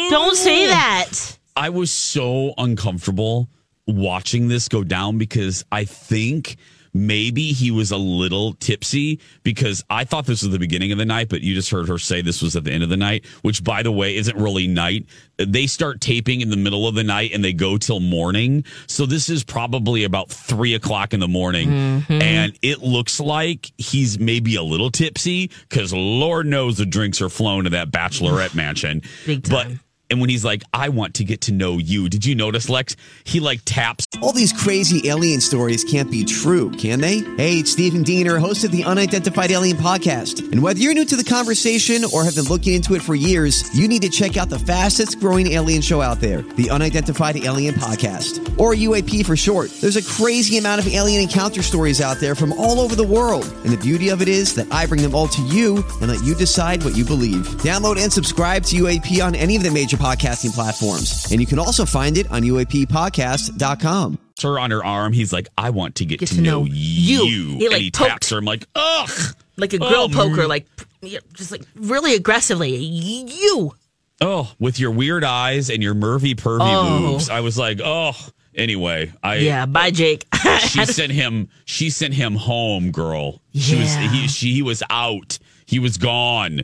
Don't 0.09 0.35
say 0.35 0.65
that. 0.67 1.37
I 1.55 1.69
was 1.69 1.91
so 1.91 2.53
uncomfortable 2.57 3.49
watching 3.87 4.47
this 4.47 4.67
go 4.67 4.83
down 4.83 5.17
because 5.17 5.65
I 5.71 5.85
think 5.85 6.57
maybe 6.93 7.51
he 7.51 7.71
was 7.71 7.91
a 7.91 7.97
little 7.97 8.53
tipsy 8.53 9.19
because 9.41 9.83
I 9.89 10.03
thought 10.03 10.25
this 10.25 10.43
was 10.43 10.51
the 10.51 10.59
beginning 10.59 10.91
of 10.91 10.97
the 10.97 11.05
night, 11.05 11.27
but 11.29 11.41
you 11.41 11.55
just 11.55 11.71
heard 11.71 11.87
her 11.87 11.97
say 11.97 12.21
this 12.21 12.41
was 12.41 12.55
at 12.55 12.63
the 12.63 12.71
end 12.71 12.83
of 12.83 12.89
the 12.89 12.97
night, 12.97 13.25
which 13.41 13.63
by 13.63 13.83
the 13.83 13.91
way 13.91 14.15
isn't 14.15 14.37
really 14.37 14.67
night. 14.67 15.07
They 15.37 15.67
start 15.67 16.01
taping 16.01 16.41
in 16.41 16.49
the 16.49 16.57
middle 16.57 16.87
of 16.87 16.95
the 16.95 17.03
night 17.03 17.31
and 17.33 17.43
they 17.43 17.53
go 17.53 17.77
till 17.77 17.99
morning. 17.99 18.63
So 18.87 19.05
this 19.05 19.29
is 19.29 19.43
probably 19.43 20.03
about 20.03 20.29
three 20.29 20.75
o'clock 20.75 21.13
in 21.13 21.19
the 21.19 21.27
morning. 21.27 21.69
Mm-hmm. 21.69 22.21
And 22.21 22.57
it 22.61 22.81
looks 22.81 23.19
like 23.19 23.71
he's 23.77 24.19
maybe 24.19 24.55
a 24.55 24.63
little 24.63 24.91
tipsy 24.91 25.49
because 25.69 25.93
Lord 25.93 26.45
knows 26.45 26.77
the 26.77 26.85
drinks 26.85 27.21
are 27.21 27.29
flown 27.29 27.63
to 27.63 27.71
that 27.71 27.89
bachelorette 27.91 28.53
mansion. 28.55 29.01
Big 29.25 29.49
But 29.49 29.63
time. 29.63 29.79
And 30.09 30.19
when 30.21 30.29
he's 30.29 30.45
like, 30.45 30.63
I 30.73 30.89
want 30.89 31.15
to 31.15 31.23
get 31.23 31.41
to 31.41 31.51
know 31.51 31.77
you. 31.77 32.07
Did 32.09 32.25
you 32.25 32.35
notice, 32.35 32.69
Lex? 32.69 32.95
He 33.23 33.39
like 33.39 33.61
taps. 33.65 34.05
All 34.21 34.31
these 34.31 34.53
crazy 34.53 35.09
alien 35.09 35.41
stories 35.41 35.83
can't 35.83 36.11
be 36.11 36.23
true, 36.23 36.69
can 36.71 37.01
they? 37.01 37.19
Hey, 37.35 37.59
it's 37.59 37.71
Stephen 37.71 38.03
Diener, 38.03 38.37
host 38.37 38.63
of 38.63 38.71
the 38.71 38.83
Unidentified 38.83 39.51
Alien 39.51 39.77
Podcast. 39.77 40.51
And 40.51 40.61
whether 40.61 40.79
you're 40.79 40.93
new 40.93 41.05
to 41.05 41.15
the 41.15 41.23
conversation 41.23 42.03
or 42.13 42.23
have 42.23 42.35
been 42.35 42.45
looking 42.45 42.75
into 42.75 42.93
it 42.95 43.01
for 43.01 43.15
years, 43.15 43.63
you 43.75 43.87
need 43.87 44.03
to 44.03 44.09
check 44.09 44.37
out 44.37 44.49
the 44.49 44.59
fastest 44.59 45.19
growing 45.19 45.47
alien 45.53 45.81
show 45.81 46.01
out 46.01 46.19
there, 46.19 46.41
the 46.41 46.69
Unidentified 46.69 47.37
Alien 47.37 47.73
Podcast, 47.73 48.59
or 48.59 48.73
UAP 48.73 49.25
for 49.25 49.35
short. 49.35 49.71
There's 49.81 49.95
a 49.95 50.03
crazy 50.03 50.57
amount 50.57 50.79
of 50.79 50.87
alien 50.93 51.21
encounter 51.23 51.63
stories 51.63 52.01
out 52.01 52.17
there 52.17 52.35
from 52.35 52.53
all 52.53 52.79
over 52.79 52.95
the 52.95 53.07
world. 53.07 53.45
And 53.63 53.71
the 53.73 53.77
beauty 53.77 54.09
of 54.09 54.21
it 54.21 54.27
is 54.27 54.53
that 54.55 54.71
I 54.71 54.85
bring 54.85 55.01
them 55.01 55.15
all 55.15 55.27
to 55.29 55.41
you 55.43 55.77
and 56.01 56.11
let 56.11 56.23
you 56.23 56.35
decide 56.35 56.83
what 56.83 56.95
you 56.95 57.03
believe. 57.03 57.47
Download 57.63 57.97
and 57.97 58.13
subscribe 58.13 58.63
to 58.65 58.75
UAP 58.75 59.25
on 59.25 59.33
any 59.33 59.55
of 59.55 59.63
the 59.63 59.71
major 59.71 59.92
major 59.97 60.03
podcasting 60.03 60.53
platforms. 60.53 61.31
And 61.31 61.39
you 61.41 61.47
can 61.47 61.59
also 61.59 61.85
find 61.85 62.17
it 62.17 62.29
on 62.31 62.41
UAPpodcast.com. 62.43 64.19
Her 64.41 64.59
on 64.59 64.71
her 64.71 64.83
arm. 64.83 65.13
He's 65.13 65.31
like, 65.31 65.47
I 65.57 65.69
want 65.69 65.95
to 65.95 66.05
get, 66.05 66.19
Get 66.19 66.29
to, 66.29 66.35
to 66.35 66.41
know, 66.41 66.63
know 66.63 66.65
you. 66.71 67.23
you. 67.25 67.57
He, 67.57 67.67
like, 67.67 67.73
and 67.75 67.83
he 67.83 67.91
poked- 67.91 68.09
taps 68.09 68.29
her. 68.31 68.37
I'm 68.39 68.45
like, 68.45 68.65
ugh. 68.75 69.09
like 69.57 69.73
a 69.73 69.77
grill 69.77 69.91
Oh, 70.05 70.09
poker, 70.09 70.43
mm. 70.43 70.47
like 70.49 70.65
yeah, 71.01 71.19
just 71.33 71.51
like 71.51 71.61
really 71.75 72.15
aggressively. 72.15 72.75
You. 72.75 73.73
Oh, 74.21 74.51
with 74.59 74.79
your 74.79 74.91
weird 74.91 75.23
eyes 75.23 75.69
and 75.69 75.81
your 75.83 75.93
mervy 75.95 76.33
pervy 76.35 76.59
Oh. 76.61 76.99
moves. 76.99 77.29
I 77.29 77.39
was 77.41 77.57
like, 77.57 77.79
oh. 77.83 78.13
Anyway, 78.55 79.11
I 79.23 79.37
Yeah, 79.37 79.65
bye, 79.65 79.89
Jake. 79.91 80.25
she 80.59 80.85
sent 80.85 81.11
him 81.11 81.49
she 81.65 81.89
sent 81.89 82.13
him 82.13 82.35
home 82.35 82.91
girl 82.91 83.41
she 83.55 83.75
was 83.77 83.95
Yeah. 83.95 84.11
he 84.11 84.27
she 84.27 84.53
he 84.53 84.61
was 84.61 84.83
out 84.91 85.39
he 85.65 85.79
was 85.79 85.97
gone 85.97 86.61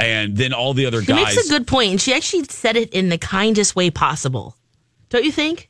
and 0.00 0.36
then 0.36 0.52
all 0.52 0.74
the 0.74 0.86
other 0.86 1.00
She 1.00 1.06
guys 1.08 1.36
makes 1.36 1.46
a 1.46 1.50
good 1.50 1.66
point, 1.66 1.90
and 1.92 2.00
she 2.00 2.12
actually 2.14 2.44
said 2.44 2.76
it 2.76 2.90
in 2.90 3.08
the 3.08 3.18
kindest 3.18 3.76
way 3.76 3.90
possible. 3.90 4.56
Don't 5.10 5.24
you 5.24 5.32
think? 5.32 5.68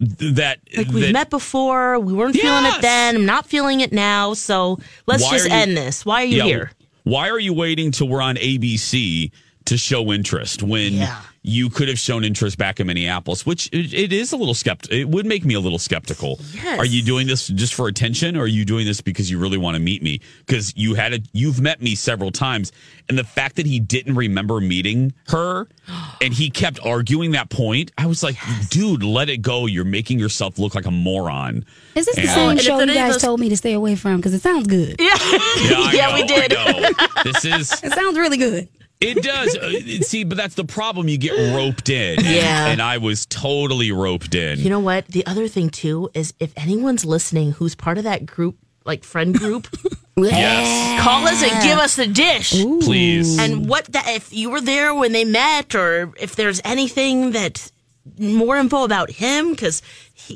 that 0.00 0.60
Like 0.76 0.86
we've 0.88 1.02
that- 1.06 1.12
met 1.12 1.28
before, 1.30 1.98
we 1.98 2.12
weren't 2.12 2.36
feeling 2.36 2.64
it 2.66 2.80
then. 2.80 3.16
I'm 3.16 3.26
not 3.26 3.46
feeling 3.46 3.80
it 3.80 3.92
now. 3.92 4.34
So 4.34 4.78
let's 5.06 5.24
Why 5.24 5.30
just 5.32 5.46
you- 5.48 5.52
end 5.52 5.76
this. 5.76 6.06
Why 6.06 6.22
are 6.22 6.26
you 6.26 6.36
Yeah, 6.38 6.44
here? 6.44 6.70
why 7.02 7.28
are 7.30 7.38
you 7.40 7.52
waiting 7.52 7.90
till 7.90 8.06
we're 8.08 8.20
on 8.20 8.36
abc 8.36 9.30
to 9.68 9.76
show 9.76 10.12
interest 10.12 10.62
when 10.62 10.92
Yeah. 10.94 11.20
you 11.42 11.70
could 11.70 11.88
have 11.88 11.98
shown 11.98 12.24
interest 12.24 12.58
back 12.58 12.80
in 12.80 12.86
minneapolis 12.86 13.46
which 13.46 13.68
it, 13.72 13.94
it 13.94 14.12
is 14.12 14.32
a 14.32 14.36
little 14.36 14.54
skeptical. 14.54 14.96
it 14.98 15.08
would 15.08 15.24
make 15.26 15.44
me 15.44 15.54
a 15.54 15.60
little 15.60 15.78
skeptical 15.78 16.40
Yes. 16.52 16.78
are 16.78 16.84
you 16.84 17.02
doing 17.02 17.26
this 17.26 17.46
just 17.48 17.74
for 17.74 17.86
attention 17.88 18.36
or 18.36 18.40
are 18.42 18.46
you 18.58 18.64
doing 18.64 18.84
this 18.86 19.00
because 19.00 19.30
you 19.30 19.38
really 19.38 19.56
want 19.58 19.74
to 19.76 19.80
meet 19.80 20.02
me 20.02 20.20
because 20.46 20.76
you 20.76 20.94
had 20.94 21.12
a 21.14 21.20
you've 21.32 21.60
met 21.60 21.80
me 21.80 21.94
several 21.94 22.30
times 22.30 22.72
and 23.08 23.16
the 23.18 23.24
fact 23.24 23.56
that 23.56 23.66
he 23.66 23.78
didn't 23.80 24.14
remember 24.16 24.60
meeting 24.60 25.12
her 25.28 25.68
and 26.22 26.34
he 26.34 26.50
kept 26.50 26.80
arguing 26.84 27.30
that 27.32 27.48
point 27.50 27.92
i 27.98 28.06
was 28.06 28.22
like 28.22 28.36
dude 28.70 29.02
let 29.02 29.28
it 29.30 29.38
go 29.42 29.66
you're 29.66 29.84
making 29.84 30.18
yourself 30.18 30.58
look 30.58 30.74
like 30.74 30.86
a 30.86 30.90
moron 30.90 31.64
Is 31.94 32.06
this 32.06 32.16
the 32.16 32.26
same 32.26 32.50
And 32.50 32.60
show 32.60 32.78
any 32.80 32.92
you 32.92 32.98
guys 32.98 33.16
us- 33.16 33.22
told 33.22 33.38
me 33.40 33.48
to 33.50 33.56
stay 33.56 33.72
away 33.74 33.94
from? 33.96 34.16
Because 34.16 34.32
it 34.34 34.40
sounds 34.42 34.66
good. 34.66 34.96
Yeah, 34.98 35.08
I 35.12 35.92
yeah, 35.94 36.08
know, 36.08 36.14
we 36.14 36.24
did. 36.26 36.54
I 36.56 36.72
know. 36.80 37.22
this 37.32 37.44
is 37.44 37.72
It 37.84 37.92
sounds 37.92 38.16
really 38.18 38.36
good. 38.36 38.68
It 39.00 39.22
does. 39.22 39.56
Uh, 39.56 40.02
See, 40.02 40.24
but 40.24 40.36
that's 40.36 40.54
the 40.54 40.64
problem. 40.64 41.08
You 41.08 41.18
get 41.18 41.54
roped 41.54 41.88
in. 41.88 42.18
Yeah. 42.20 42.66
And 42.66 42.82
I 42.82 42.98
was 42.98 43.26
totally 43.26 43.92
roped 43.92 44.34
in. 44.34 44.58
You 44.58 44.70
know 44.70 44.80
what? 44.80 45.06
The 45.06 45.24
other 45.26 45.46
thing 45.48 45.70
too 45.70 46.10
is 46.14 46.34
if 46.40 46.52
anyone's 46.56 47.04
listening 47.04 47.52
who's 47.52 47.74
part 47.74 47.98
of 47.98 48.04
that 48.04 48.26
group, 48.26 48.56
like 48.84 49.04
friend 49.04 49.34
group, 49.34 49.68
yes. 50.16 51.02
call 51.04 51.26
us 51.28 51.42
and 51.42 51.62
give 51.62 51.78
us 51.78 51.96
the 51.96 52.06
dish. 52.06 52.50
Please. 52.50 53.38
And 53.38 53.68
what 53.68 53.84
that 53.86 54.08
if 54.08 54.32
you 54.32 54.50
were 54.50 54.60
there 54.60 54.94
when 54.94 55.12
they 55.12 55.24
met, 55.24 55.74
or 55.74 56.12
if 56.18 56.34
there's 56.34 56.60
anything 56.64 57.32
that 57.32 57.70
more 58.18 58.56
info 58.56 58.84
about 58.84 59.10
him, 59.10 59.50
because 59.50 59.80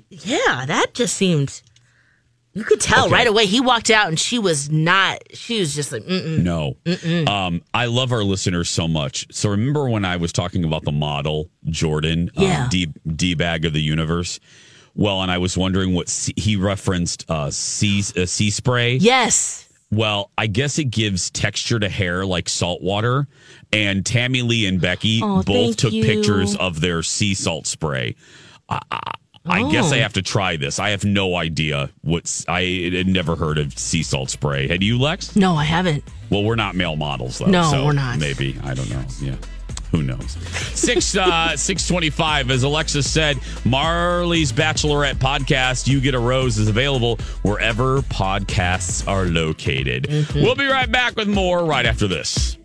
yeah, 0.08 0.64
that 0.66 0.94
just 0.94 1.16
seemed. 1.16 1.62
You 2.54 2.64
could 2.64 2.80
tell 2.80 3.06
Okay. 3.06 3.12
right 3.14 3.26
away. 3.26 3.46
He 3.46 3.60
walked 3.60 3.90
out 3.90 4.08
and 4.08 4.18
she 4.20 4.38
was 4.38 4.70
not. 4.70 5.22
She 5.32 5.58
was 5.60 5.74
just 5.74 5.90
like, 5.90 6.02
Mm-mm. 6.04 6.42
No. 6.42 6.76
Um, 7.32 7.62
I 7.72 7.86
love 7.86 8.12
our 8.12 8.22
listeners 8.22 8.68
so 8.68 8.86
much. 8.86 9.26
So 9.34 9.48
remember 9.48 9.88
when 9.88 10.04
I 10.04 10.16
was 10.16 10.32
talking 10.32 10.62
about 10.64 10.84
the 10.84 10.92
model, 10.92 11.48
Jordan, 11.64 12.30
Yeah. 12.34 12.64
um, 12.64 12.68
D, 12.68 12.88
D-bag 13.06 13.64
of 13.64 13.72
the 13.72 13.80
universe? 13.80 14.38
Well, 14.94 15.22
and 15.22 15.30
I 15.30 15.38
was 15.38 15.56
wondering 15.56 15.94
what 15.94 16.10
C, 16.10 16.34
he 16.36 16.56
referenced 16.56 17.24
uh, 17.30 17.50
sea, 17.50 18.02
uh, 18.16 18.26
sea 18.26 18.50
spray. 18.50 18.96
yes. 18.96 19.68
Well, 19.90 20.30
I 20.38 20.46
guess 20.46 20.78
it 20.78 20.84
gives 20.86 21.30
texture 21.30 21.78
to 21.78 21.88
hair 21.88 22.24
like 22.24 22.48
salt 22.48 22.80
water. 22.82 23.28
And 23.74 24.04
Tammy 24.06 24.40
Lee 24.40 24.64
and 24.66 24.80
Becky 24.80 25.20
Oh, 25.22 25.42
both 25.42 25.76
took 25.76 25.92
you. 25.92 26.02
pictures 26.02 26.56
of 26.56 26.80
their 26.80 27.02
sea 27.02 27.34
salt 27.34 27.66
spray. 27.66 28.14
I, 28.70 28.80
I, 29.44 29.70
guess 29.70 29.92
I 29.92 29.98
Oh. 29.98 30.02
have 30.02 30.12
to 30.14 30.22
try 30.22 30.56
this. 30.56 30.78
I 30.78 30.90
have 30.90 31.04
no 31.04 31.34
idea 31.36 31.90
what's. 32.02 32.46
I 32.48 32.90
had 32.94 33.06
never 33.08 33.34
heard 33.36 33.58
of 33.58 33.76
sea 33.78 34.02
salt 34.02 34.30
spray. 34.30 34.68
Had 34.68 34.82
you, 34.82 34.98
Lex? 34.98 35.34
No, 35.34 35.56
I 35.56 35.64
haven't. 35.64 36.04
Well, 36.30 36.44
we're 36.44 36.54
not 36.54 36.74
male 36.76 36.96
models 36.96 37.38
though. 37.38 37.46
No, 37.46 37.70
so 37.70 37.84
we're 37.84 37.92
not. 37.92 38.18
Maybe 38.18 38.56
I 38.62 38.74
don't 38.74 38.88
know. 38.90 39.04
Yeah. 39.20 39.34
Who 39.90 40.02
knows? 40.02 40.30
Six 40.74 41.14
uh, 41.16 41.54
six 41.56 41.86
twenty 41.86 42.08
five. 42.08 42.50
As 42.50 42.62
Alexis 42.62 43.10
said, 43.10 43.36
Marley's 43.64 44.50
Bachelorette 44.52 45.16
podcast. 45.16 45.86
You 45.86 46.00
get 46.00 46.14
a 46.14 46.18
rose 46.18 46.56
is 46.56 46.68
available 46.68 47.16
wherever 47.42 48.00
podcasts 48.02 49.06
are 49.06 49.26
located. 49.26 50.04
Mm-hmm. 50.04 50.40
We'll 50.40 50.54
be 50.54 50.66
right 50.66 50.90
back 50.90 51.16
with 51.16 51.28
more 51.28 51.64
right 51.64 51.84
after 51.84 52.08
this. 52.08 52.56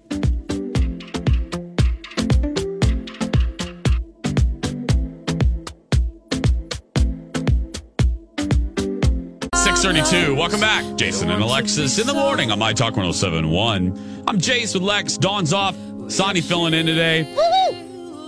Six 9.87 10.09
thirty-two. 10.11 10.35
Welcome 10.35 10.59
back, 10.59 10.97
Jason 10.97 11.29
and 11.31 11.41
Alexis 11.41 11.97
in 11.97 12.07
the 12.07 12.13
morning 12.13 12.51
on 12.51 12.59
My 12.59 12.73
Talk 12.73 12.97
1071. 12.97 14.23
I'm 14.27 14.37
Jace 14.37 14.73
with 14.73 14.83
Lex. 14.83 15.17
Dawn's 15.17 15.53
off. 15.53 15.77
Sonny 16.09 16.41
filling 16.41 16.73
in 16.73 16.85
today. 16.85 17.33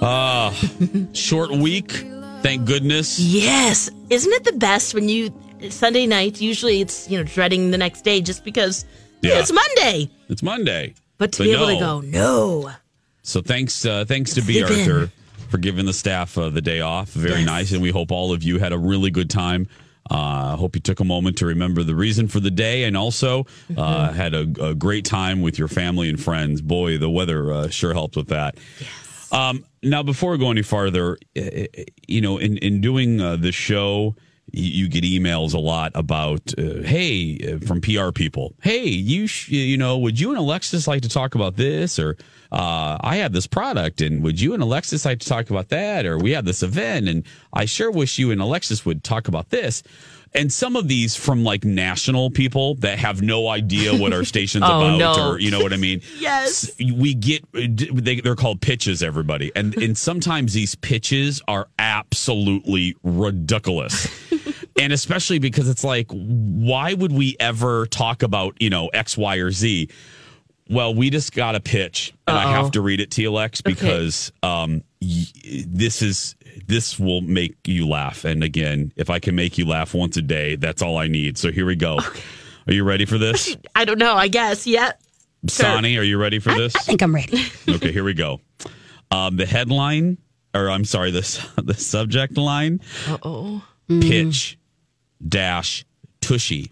Uh, 0.02 0.52
short 1.12 1.52
week. 1.52 1.92
Thank 2.44 2.66
goodness. 2.66 3.20
Yes. 3.20 3.90
Isn't 4.10 4.32
it 4.32 4.46
the 4.46 4.54
best 4.54 4.94
when 4.94 5.10
you 5.10 5.34
Sunday 5.70 6.06
night? 6.08 6.40
Usually 6.40 6.80
it's 6.80 7.10
you 7.10 7.18
know 7.18 7.26
dreading 7.26 7.72
the 7.72 7.78
next 7.78 8.04
day 8.06 8.22
just 8.22 8.46
because 8.46 8.86
Yeah. 9.22 9.40
it's 9.42 9.52
Monday. 9.52 10.10
It's 10.30 10.42
Monday. 10.42 10.94
But 11.18 11.34
to 11.34 11.44
be 11.44 11.52
able 11.52 11.68
to 11.68 11.78
go, 11.78 12.00
no. 12.00 12.72
So 13.24 13.42
thanks, 13.42 13.86
uh, 13.86 14.06
thanks 14.06 14.34
to 14.36 14.42
B 14.42 14.62
Sleep 14.62 14.72
in. 14.72 14.80
Arthur 14.80 15.12
for 15.50 15.58
giving 15.58 15.86
the 15.86 15.94
staff 15.94 16.38
uh, 16.38 16.48
the 16.48 16.62
day 16.62 16.80
off. 16.80 17.10
Very 17.10 17.40
Yes. 17.40 17.46
nice, 17.46 17.72
and 17.74 17.82
we 17.82 17.92
hope 17.92 18.14
all 18.14 18.32
of 18.32 18.44
you 18.44 18.60
had 18.60 18.72
a 18.72 18.78
really 18.78 19.12
good 19.12 19.30
time. 19.30 19.68
Uh, 20.10 20.54
I 20.54 20.56
hope 20.58 20.76
you 20.76 20.82
took 20.82 21.00
a 21.00 21.04
moment 21.04 21.38
to 21.38 21.46
remember 21.46 21.84
the 21.84 21.96
reason 21.96 22.28
for 22.28 22.40
the 22.40 22.52
day, 22.52 22.84
and 22.86 22.98
also 22.98 23.44
Mm-hmm. 23.70 23.80
uh, 23.80 24.12
had 24.14 24.34
a, 24.34 24.48
a 24.62 24.74
great 24.76 25.06
time 25.06 25.42
with 25.42 25.60
your 25.60 25.68
family 25.68 26.10
and 26.10 26.20
friends. 26.22 26.62
Boy, 26.62 26.98
the 26.98 27.10
weather 27.10 27.52
uh, 27.54 27.70
sure 27.70 27.94
helped 27.94 28.16
with 28.16 28.28
that. 28.30 28.58
Um, 29.32 29.64
now, 29.84 30.02
before 30.04 30.32
we 30.32 30.38
go 30.40 30.50
any 30.52 30.64
farther, 30.64 31.18
uh, 31.38 31.42
you 32.08 32.22
know, 32.22 32.38
in 32.40 32.58
in 32.58 32.82
doing 32.82 33.22
uh, 33.22 33.36
the 33.36 33.52
show, 33.52 34.16
you, 34.54 34.88
get 34.90 35.04
emails 35.04 35.54
a 35.54 35.60
lot 35.60 35.92
about, 35.96 36.54
uh, 36.58 36.82
hey, 36.84 37.38
uh, 37.62 37.66
from 37.66 37.82
PR 37.82 38.12
people, 38.12 38.54
hey, 38.62 38.86
you 38.88 39.28
sh- 39.28 39.50
you 39.50 39.78
know, 39.78 39.98
would 39.98 40.20
you 40.20 40.30
and 40.30 40.38
Alexis 40.40 40.88
like 40.88 41.02
to 41.04 41.10
talk 41.10 41.36
about 41.36 41.56
this, 41.56 42.00
or 42.00 42.18
uh, 42.52 42.98
I 43.02 43.18
have 43.18 43.32
this 43.34 43.48
product, 43.48 44.02
and 44.02 44.24
would 44.24 44.40
you 44.42 44.54
and 44.54 44.64
Alexis 44.64 45.06
like 45.06 45.20
to 45.20 45.28
talk 45.30 45.50
about 45.50 45.70
that, 45.70 46.06
or 46.06 46.18
we 46.18 46.32
have 46.32 46.46
this 46.46 46.64
event, 46.64 47.08
and 47.08 47.24
I 47.54 47.66
sure 47.66 47.92
wish 47.92 48.18
you 48.20 48.32
and 48.32 48.42
Alexis 48.42 48.86
would 48.86 49.04
talk 49.04 49.28
about 49.28 49.50
this. 49.50 49.84
And 50.32 50.54
some 50.54 50.76
of 50.76 50.88
these 50.88 51.16
from 51.16 51.44
like 51.44 51.64
national 51.66 52.30
people 52.30 52.76
that 52.76 53.00
have 53.00 53.24
no 53.24 53.48
idea 53.48 53.96
what 53.98 54.14
our 54.14 54.24
station's 54.34 54.64
Oh, 54.64 54.96
about, 54.96 54.98
no. 55.00 55.30
or 55.32 55.40
you 55.40 55.50
know 55.50 55.60
what 55.60 55.74
I 55.74 55.78
mean. 55.78 56.02
Yes. 56.20 56.70
we 56.80 57.16
get 57.16 57.44
they, 57.52 58.20
they're 58.22 58.36
called 58.36 58.62
pitches 58.62 59.02
everybody 59.02 59.52
and 59.56 59.76
and 59.78 59.98
sometimes 59.98 60.54
these 60.54 60.76
pitches 60.76 61.42
are 61.48 61.68
absolutely 61.80 62.96
ridiculous 63.04 64.08
and 64.80 64.94
especially 64.94 65.40
because 65.40 65.68
it's 65.70 65.84
like 65.84 66.08
why 66.12 66.94
would 66.94 67.12
we 67.12 67.36
ever 67.40 67.86
talk 67.88 68.24
about 68.24 68.60
you 68.62 68.70
know 68.70 68.88
x 68.90 69.18
y 69.18 69.36
or 69.38 69.52
z 69.52 69.90
well 70.70 70.94
we 70.94 71.10
just 71.10 71.34
got 71.34 71.56
a 71.56 71.60
pitch 71.60 72.14
and 72.28 72.38
i 72.38 72.52
have 72.52 72.72
to 72.72 72.82
read 72.82 73.00
it 73.00 73.12
to 73.12 73.22
you 73.22 73.32
lex 73.32 73.62
because 73.62 74.32
um 74.44 74.82
y- 75.02 75.26
this 75.68 76.02
is 76.02 76.36
this 76.68 77.00
will 77.00 77.22
make 77.22 77.56
you 77.66 77.88
laugh 77.88 78.26
and 78.26 78.44
again 78.44 78.92
if 78.96 79.10
i 79.10 79.20
can 79.20 79.36
make 79.36 79.58
you 79.58 79.66
laugh 79.66 79.94
once 79.94 80.16
a 80.18 80.22
day 80.22 80.56
that's 80.56 80.82
all 80.82 80.98
i 80.98 81.08
need 81.08 81.38
so 81.38 81.52
here 81.52 81.66
we 81.66 81.76
go 81.76 81.98
are 82.68 82.74
you 82.74 82.84
ready 82.84 83.06
for 83.06 83.18
this 83.18 83.56
I 83.76 83.86
don't 83.86 83.98
know. 83.98 84.14
I 84.14 84.28
guess. 84.28 84.68
Yeah. 84.68 84.92
sonny 85.48 85.98
are 85.98 86.04
you 86.04 86.18
ready 86.20 86.38
for 86.40 86.54
this 86.54 86.76
I 86.76 86.80
think 86.82 87.02
I'm 87.02 87.16
ready. 87.16 87.42
okay, 87.68 87.92
here 87.92 88.04
we 88.04 88.14
go. 88.14 88.42
Um, 89.10 89.38
the 89.38 89.46
headline, 89.48 90.18
or 90.54 90.70
I'm 90.70 90.86
sorry, 90.86 91.10
the 91.10 91.20
s- 91.20 91.44
the 91.58 91.74
subject 91.74 92.38
line. 92.38 92.82
Uh 93.08 93.18
oh. 93.24 93.64
Pitch 93.88 94.59
dash 95.26 95.86
tushy. 96.22 96.72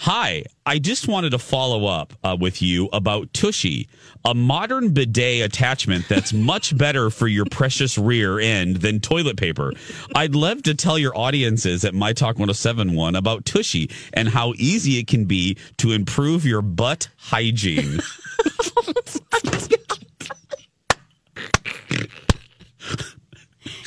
Hi, 0.00 0.44
I 0.64 0.78
just 0.78 1.06
wanted 1.08 1.30
to 1.30 1.38
follow 1.38 1.86
up 1.86 2.14
uh, 2.24 2.36
with 2.38 2.62
you 2.62 2.88
about 2.92 3.32
Tushy, 3.34 3.88
a 4.24 4.34
modern 4.34 4.90
bidet 4.90 5.44
attachment 5.44 6.08
that's 6.08 6.32
much 6.34 6.76
better 6.76 7.10
for 7.10 7.26
your 7.26 7.44
precious 7.50 7.98
rear 7.98 8.38
end 8.38 8.76
than 8.76 9.00
toilet 9.00 9.36
paper. 9.36 9.72
I'd 10.14 10.34
love 10.34 10.62
to 10.64 10.74
tell 10.74 10.98
your 10.98 11.16
audiences 11.16 11.84
at 11.84 11.94
My 11.94 12.12
Talk 12.12 12.36
1071 12.36 13.16
about 13.16 13.44
Tushy 13.44 13.90
and 14.12 14.28
how 14.28 14.54
easy 14.56 14.98
it 14.98 15.06
can 15.08 15.26
be 15.26 15.58
to 15.78 15.92
improve 15.92 16.46
your 16.46 16.62
butt 16.62 17.08
hygiene. 17.18 18.00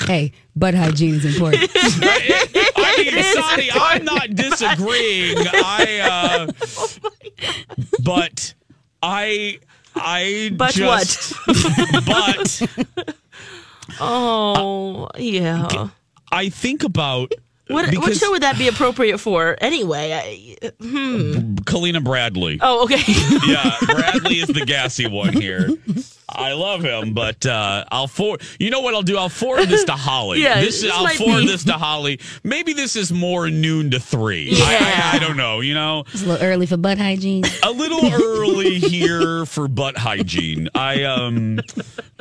hey, 0.08 0.34
butt 0.56 0.74
hygiene 0.74 1.16
is 1.16 1.26
important. 1.26 1.70
I 1.76 3.12
mean, 3.14 3.24
Sonny, 3.24 3.70
I'm 3.74 4.06
not 4.06 4.36
disagreeing. 4.36 5.38
I, 5.54 6.48
uh, 6.50 6.52
but 8.04 8.54
I, 9.02 9.60
I 9.96 10.52
But 10.56 10.74
just, 10.74 11.34
but 12.06 12.62
Oh, 14.00 15.10
yeah. 15.18 15.90
I 16.32 16.50
think 16.50 16.84
about 16.84 17.34
What, 17.68 17.94
what 17.98 18.16
show 18.16 18.32
would 18.32 18.44
that 18.44 18.58
be 18.58 18.68
appropriate 18.68 19.18
for 19.18 19.58
anyway? 19.62 20.14
I, 20.14 20.72
hmm. 20.82 21.56
Kalina 21.66 22.04
Bradley. 22.04 22.60
Oh, 22.62 22.84
okay. 22.86 23.02
yeah, 23.48 23.76
Bradley 23.86 24.40
is 24.40 24.48
the 24.48 24.66
gassy 24.66 25.08
one 25.08 25.34
here. 25.34 25.70
I 26.32 26.54
love 26.54 26.82
him, 26.84 27.14
but 27.14 27.46
uh, 27.46 27.86
I'll 27.92 28.08
forward. 28.08 28.42
You 28.60 28.70
know 28.70 28.82
what 28.82 28.94
I'll 28.94 29.02
do? 29.02 29.18
I'll 29.18 29.30
forward 29.30 29.68
this 29.70 29.84
to 29.86 29.94
Holly. 29.94 30.42
Yeah, 30.42 30.62
this, 30.62 30.82
this 30.82 30.92
I'll 30.92 31.04
might 31.04 31.18
forward 31.18 31.42
be- 31.42 31.48
this 31.48 31.64
to 31.66 31.74
Holly. 31.74 32.20
Maybe 32.44 32.74
this 32.74 32.96
is 32.96 33.12
more 33.12 33.50
noon 33.50 33.92
to 33.92 34.00
three. 34.00 34.50
I, 34.54 34.72
Yeah. 34.72 35.02
I, 35.14 35.16
I 35.18 35.20
don't 35.20 35.38
know. 35.38 35.60
You 35.62 35.74
know, 35.74 36.06
It's 36.14 36.24
a 36.24 36.26
little 36.28 36.46
early 36.46 36.66
for 36.66 36.78
butt 36.78 36.98
hygiene. 36.98 37.44
a 37.64 37.72
little 37.72 38.12
early 38.14 38.80
here 38.80 39.46
for 39.46 39.68
butt 39.68 39.98
hygiene. 39.98 40.70
I 40.74 41.04
um, 41.04 41.60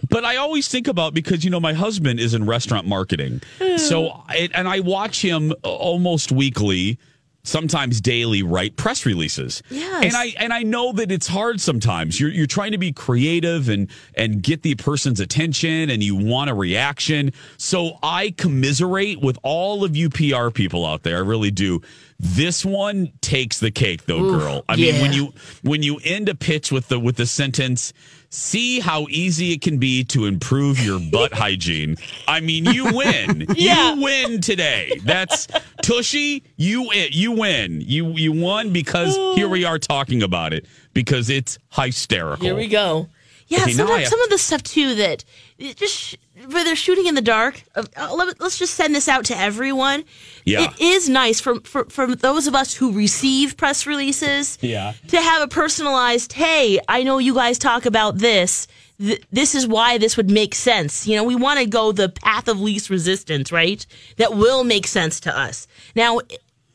but 0.08 0.24
I 0.24 0.36
always 0.36 0.68
think 0.68 0.88
about 0.88 1.14
because 1.14 1.44
you 1.44 1.50
know 1.50 1.60
my 1.60 1.72
husband 1.72 2.20
is 2.20 2.34
in 2.34 2.46
restaurant 2.46 2.86
marketing, 2.86 3.40
so 3.76 4.22
I, 4.28 4.48
and 4.54 4.66
I 4.68 4.80
watch 4.80 5.22
him 5.22 5.52
almost 5.62 6.32
weekly. 6.32 6.98
Sometimes 7.42 8.00
daily, 8.02 8.42
write 8.42 8.76
press 8.76 9.06
releases. 9.06 9.62
Yes. 9.70 10.04
and 10.04 10.14
I 10.14 10.34
and 10.38 10.52
I 10.52 10.62
know 10.62 10.92
that 10.92 11.10
it's 11.10 11.26
hard 11.26 11.60
sometimes. 11.60 12.20
You're 12.20 12.30
you're 12.30 12.46
trying 12.46 12.72
to 12.72 12.78
be 12.78 12.92
creative 12.92 13.68
and 13.68 13.88
and 14.14 14.42
get 14.42 14.62
the 14.62 14.74
person's 14.74 15.20
attention, 15.20 15.88
and 15.88 16.02
you 16.02 16.16
want 16.16 16.50
a 16.50 16.54
reaction. 16.54 17.32
So 17.56 17.98
I 18.02 18.34
commiserate 18.36 19.20
with 19.20 19.38
all 19.42 19.84
of 19.84 19.96
you 19.96 20.10
PR 20.10 20.50
people 20.50 20.84
out 20.84 21.02
there. 21.02 21.16
I 21.16 21.20
really 21.20 21.50
do. 21.50 21.80
This 22.18 22.66
one 22.66 23.12
takes 23.22 23.60
the 23.60 23.70
cake, 23.70 24.04
though, 24.04 24.22
Oof, 24.22 24.40
girl. 24.40 24.64
I 24.68 24.76
mean, 24.76 25.00
when 25.00 25.14
you 25.14 25.32
when 25.62 25.82
you 25.82 25.98
end 26.04 26.28
a 26.28 26.34
pitch 26.34 26.70
with 26.70 26.88
the 26.88 27.00
with 27.00 27.16
the 27.16 27.24
sentence 27.24 27.94
see 28.30 28.80
how 28.80 29.06
easy 29.10 29.52
it 29.52 29.60
can 29.60 29.78
be 29.78 30.04
to 30.04 30.26
improve 30.26 30.78
your 30.80 30.98
butt 31.00 31.32
hygiene. 31.44 31.96
I 32.26 32.40
mean 32.40 32.64
you 32.64 32.84
win. 32.94 33.46
Yeah. 33.56 33.94
you 33.94 34.02
win 34.02 34.40
today. 34.40 35.00
That's 35.04 35.46
tushy 35.82 36.44
you 36.56 36.88
win 36.88 37.08
you 37.10 37.32
win. 37.32 37.82
You 37.84 38.10
you 38.12 38.32
won 38.32 38.72
because 38.72 39.16
here 39.36 39.48
we 39.48 39.64
are 39.64 39.78
talking 39.78 40.22
about 40.22 40.52
it 40.54 40.66
because 40.94 41.28
it's 41.28 41.58
hysterical. 41.72 42.44
Here 42.44 42.54
we 42.56 42.68
go. 42.68 43.08
Yeah, 43.48 43.62
Okay, 43.62 43.72
sometimes, 43.72 44.08
some 44.08 44.20
of 44.22 44.30
the 44.30 44.38
stuff 44.38 44.62
too 44.62 44.94
that 44.94 45.24
it 45.58 45.76
just 45.76 46.16
where 46.48 46.64
they're 46.64 46.76
shooting 46.76 47.06
in 47.06 47.14
the 47.14 47.22
dark. 47.22 47.62
Uh, 47.74 47.84
uh, 47.96 48.14
let, 48.14 48.40
us 48.40 48.58
just 48.58 48.74
send 48.74 48.94
this 48.94 49.08
out 49.08 49.24
to 49.26 49.36
everyone. 49.36 50.04
Yeah. 50.44 50.62
it 50.64 50.80
is 50.80 51.08
nice 51.08 51.40
for, 51.40 51.60
for 51.60 51.84
for 51.86 52.14
those 52.14 52.46
of 52.46 52.54
us 52.54 52.74
who 52.74 52.92
receive 52.92 53.56
press 53.56 53.86
releases. 53.86 54.58
Yeah. 54.60 54.94
to 55.08 55.20
have 55.20 55.42
a 55.42 55.48
personalized. 55.48 56.32
Hey, 56.32 56.80
I 56.88 57.02
know 57.02 57.18
you 57.18 57.34
guys 57.34 57.58
talk 57.58 57.86
about 57.86 58.18
this. 58.18 58.66
Th- 58.98 59.22
this 59.32 59.54
is 59.54 59.66
why 59.66 59.98
this 59.98 60.16
would 60.16 60.30
make 60.30 60.54
sense. 60.54 61.06
You 61.06 61.16
know, 61.16 61.24
we 61.24 61.36
want 61.36 61.60
to 61.60 61.66
go 61.66 61.92
the 61.92 62.08
path 62.08 62.48
of 62.48 62.60
least 62.60 62.90
resistance, 62.90 63.50
right? 63.52 63.84
That 64.16 64.34
will 64.34 64.64
make 64.64 64.86
sense 64.86 65.20
to 65.20 65.38
us. 65.38 65.66
Now, 65.94 66.20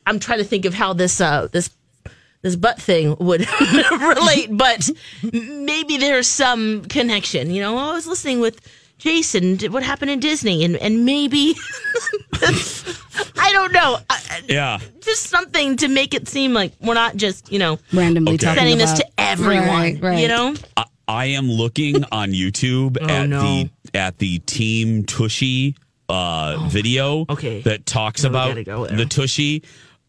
I'm 0.06 0.20
trying 0.20 0.40
to 0.40 0.46
think 0.46 0.66
of 0.66 0.74
how 0.74 0.94
this 0.94 1.20
uh, 1.22 1.48
this 1.52 1.70
this 2.42 2.56
butt 2.56 2.80
thing 2.80 3.16
would 3.20 3.48
relate, 3.92 4.50
but 4.52 4.88
maybe 5.24 5.98
there's 5.98 6.28
some 6.28 6.84
connection. 6.86 7.50
You 7.50 7.62
know, 7.62 7.76
I 7.78 7.94
was 7.94 8.06
listening 8.06 8.40
with 8.40 8.62
Jason. 8.98 9.58
What 9.72 9.84
happened 9.84 10.12
in 10.12 10.20
Disney, 10.20 10.64
and 10.64 10.76
and 10.78 11.06
maybe 11.06 11.56
I 13.38 13.52
don't 13.52 13.72
know. 13.72 13.98
I- 14.10 14.22
I- 14.30 14.42
yeah 14.48 14.80
Just 15.02 15.24
something 15.24 15.78
to 15.78 15.88
make 15.88 16.14
it 16.14 16.28
seem 16.28 16.54
like 16.54 16.74
we're 16.82 16.94
not 16.94 17.16
just 17.16 17.52
you 17.52 17.60
know 17.60 17.80
Randomly 17.94 18.34
Okay. 18.34 18.46
talking 18.46 18.60
sending 18.60 18.78
this 18.78 18.94
to 18.94 19.06
everyone. 19.18 19.68
Right, 19.68 20.02
right. 20.02 20.20
You 20.20 20.28
know, 20.28 20.56
I, 20.78 20.86
I 21.08 21.26
am 21.28 21.50
looking 21.50 22.04
on 22.12 22.32
youtube 22.32 22.98
Oh, 23.02 23.06
at 23.08 23.28
no. 23.30 23.42
the 23.42 23.70
at 23.94 24.18
the 24.18 24.40
team 24.40 25.04
tushy 25.06 25.76
uh 26.10 26.68
video 26.70 27.26
Oh, 27.30 27.34
okay. 27.34 27.62
that 27.62 27.86
talks 27.86 28.24
No, 28.24 28.30
about 28.30 28.66
go 28.66 28.86
the 28.88 29.06
tushy 29.06 29.64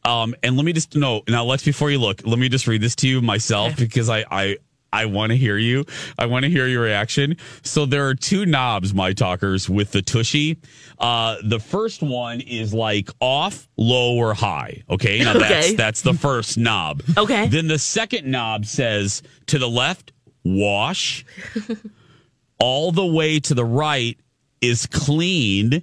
um 0.05 0.35
and 0.43 0.57
let 0.57 0.65
me 0.65 0.73
just 0.73 0.97
no 0.97 1.23
now 1.29 1.45
let's 1.45 1.65
before 1.65 1.91
you 1.91 1.99
look 1.99 2.23
let 2.27 2.39
me 2.39 2.49
just 2.49 2.67
read 2.67 2.81
this 2.81 2.95
to 2.97 3.09
you 3.09 3.21
myself 3.23 3.77
because 3.77 4.09
i 4.11 4.25
i 4.31 4.57
I 4.97 5.05
want 5.07 5.31
to 5.33 5.37
hear 5.37 5.59
you. 5.59 5.85
I 6.19 6.27
want 6.27 6.45
to 6.45 6.51
hear 6.51 6.67
your 6.67 6.83
reaction. 6.83 7.37
So 7.63 7.85
there 7.87 8.07
are 8.09 8.15
two 8.15 8.47
knobs, 8.47 8.95
my 8.95 9.13
talkers, 9.13 9.69
with 9.69 9.93
the 9.93 10.01
tushy. 10.03 10.59
Uh, 10.99 11.37
the 11.45 11.61
first 11.61 12.03
one 12.03 12.41
is 12.41 12.73
like 12.73 13.11
off, 13.21 13.69
low, 13.77 14.17
or 14.17 14.33
high. 14.35 14.83
Okay, 14.89 15.19
now 15.21 15.33
that's 15.39 15.67
Okay. 15.67 15.75
that's 15.77 16.01
the 16.03 16.15
first 16.15 16.57
knob. 16.57 17.03
Okay. 17.17 17.49
Then 17.49 17.69
the 17.69 17.79
second 17.79 18.27
knob 18.31 18.65
says 18.67 19.23
to 19.49 19.59
the 19.59 19.69
left, 19.69 20.13
wash. 20.45 21.25
All 22.59 22.91
the 22.91 23.05
way 23.05 23.39
to 23.41 23.53
the 23.55 23.65
right 23.67 24.19
is 24.63 24.87
clean, 24.87 25.83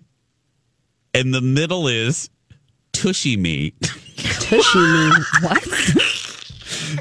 and 1.14 1.32
the 1.32 1.42
middle 1.42 1.88
is 1.88 2.32
tushy 2.94 3.38
me. 3.38 3.74
Tushy 4.18 4.80
me. 4.80 5.12
What? 5.42 5.64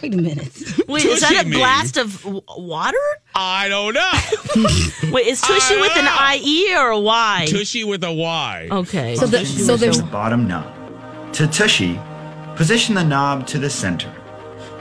Wait 0.02 0.14
a 0.14 0.16
minute. 0.16 0.52
wait, 0.88 1.04
is 1.04 1.20
that 1.20 1.44
a 1.44 1.48
me. 1.48 1.56
blast 1.56 1.96
of 1.96 2.22
w- 2.22 2.42
water? 2.56 2.96
I 3.34 3.68
don't 3.68 3.94
know. 3.94 5.10
Wait, 5.12 5.26
is 5.26 5.40
tushy 5.40 5.74
I 5.74 5.80
with 5.80 5.96
an. 5.96 6.06
I 6.08 6.40
E 6.42 6.74
or 6.76 6.90
a 6.90 7.00
Y? 7.00 7.46
tushy 7.48 7.84
with 7.84 8.04
a 8.04 8.12
Y. 8.12 8.68
Okay. 8.70 9.16
So, 9.16 9.26
the, 9.26 9.44
so 9.44 9.76
there's 9.76 9.98
the 9.98 10.04
bottom 10.04 10.46
knob. 10.46 11.32
To 11.34 11.46
tushy, 11.46 11.98
position 12.56 12.94
the 12.94 13.04
knob 13.04 13.46
to 13.48 13.58
the 13.58 13.70
center. 13.70 14.12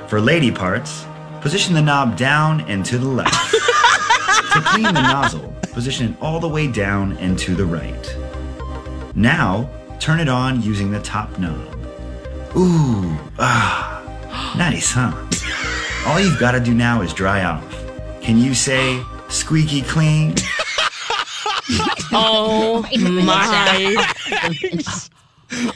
For 0.08 0.19
lady 0.21 0.52
parts, 0.52 1.06
position 1.41 1.74
the 1.74 1.82
knob 1.82 2.17
down 2.17 2.62
and 2.62 2.86
to 2.86 2.97
the 2.97 3.08
left. 3.08 3.52
to 4.54 4.62
clean 4.62 4.84
the 4.84 4.91
nozzle, 5.02 5.56
position 5.74 6.12
it 6.13 6.21
all 6.21 6.39
the 6.39 6.50
way 6.50 6.67
down 6.67 7.17
and 7.17 7.39
to 7.39 7.56
the 7.56 7.65
right. 7.65 8.17
Now, 9.15 9.69
turn 10.00 10.19
it 10.19 10.28
on 10.30 10.62
using 10.62 10.91
the 10.91 11.00
top 11.02 11.39
knob. 11.39 11.67
Ooh, 12.58 13.17
ah, 13.39 13.90
nice, 14.57 14.91
huh? 14.93 15.11
All 16.09 16.19
you've 16.19 16.39
got 16.39 16.51
to 16.51 16.59
do 16.59 16.73
now 16.73 17.01
is 17.01 17.13
dry 17.13 17.43
off. 17.43 17.63
Can 18.21 18.37
you 18.37 18.53
say 18.53 19.01
squeaky 19.29 19.81
clean? 19.83 20.35
oh 22.13 22.85
my! 23.23 23.95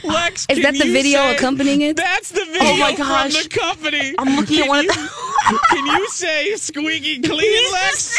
Lex, 0.05 0.45
Is 0.49 0.59
can 0.59 0.61
that 0.63 0.77
the 0.79 0.87
you 0.87 0.93
video 0.93 1.19
say- 1.19 1.35
accompanying 1.35 1.81
it? 1.81 1.97
That's 1.97 2.31
the 2.31 2.41
oh 2.41 2.45
video 2.53 2.61
Oh 2.71 2.77
my 2.77 2.95
from 2.95 3.07
gosh. 3.07 3.43
the 3.43 3.49
company. 3.49 4.15
I'm 4.17 4.35
looking 4.37 4.61
at 4.61 4.67
one 4.69 4.79
of 4.79 4.85
the. 4.87 5.09
Can 5.69 5.85
you 5.85 6.07
say 6.09 6.55
squeaky 6.55 7.21
clean, 7.21 7.71
Lex? 7.73 8.17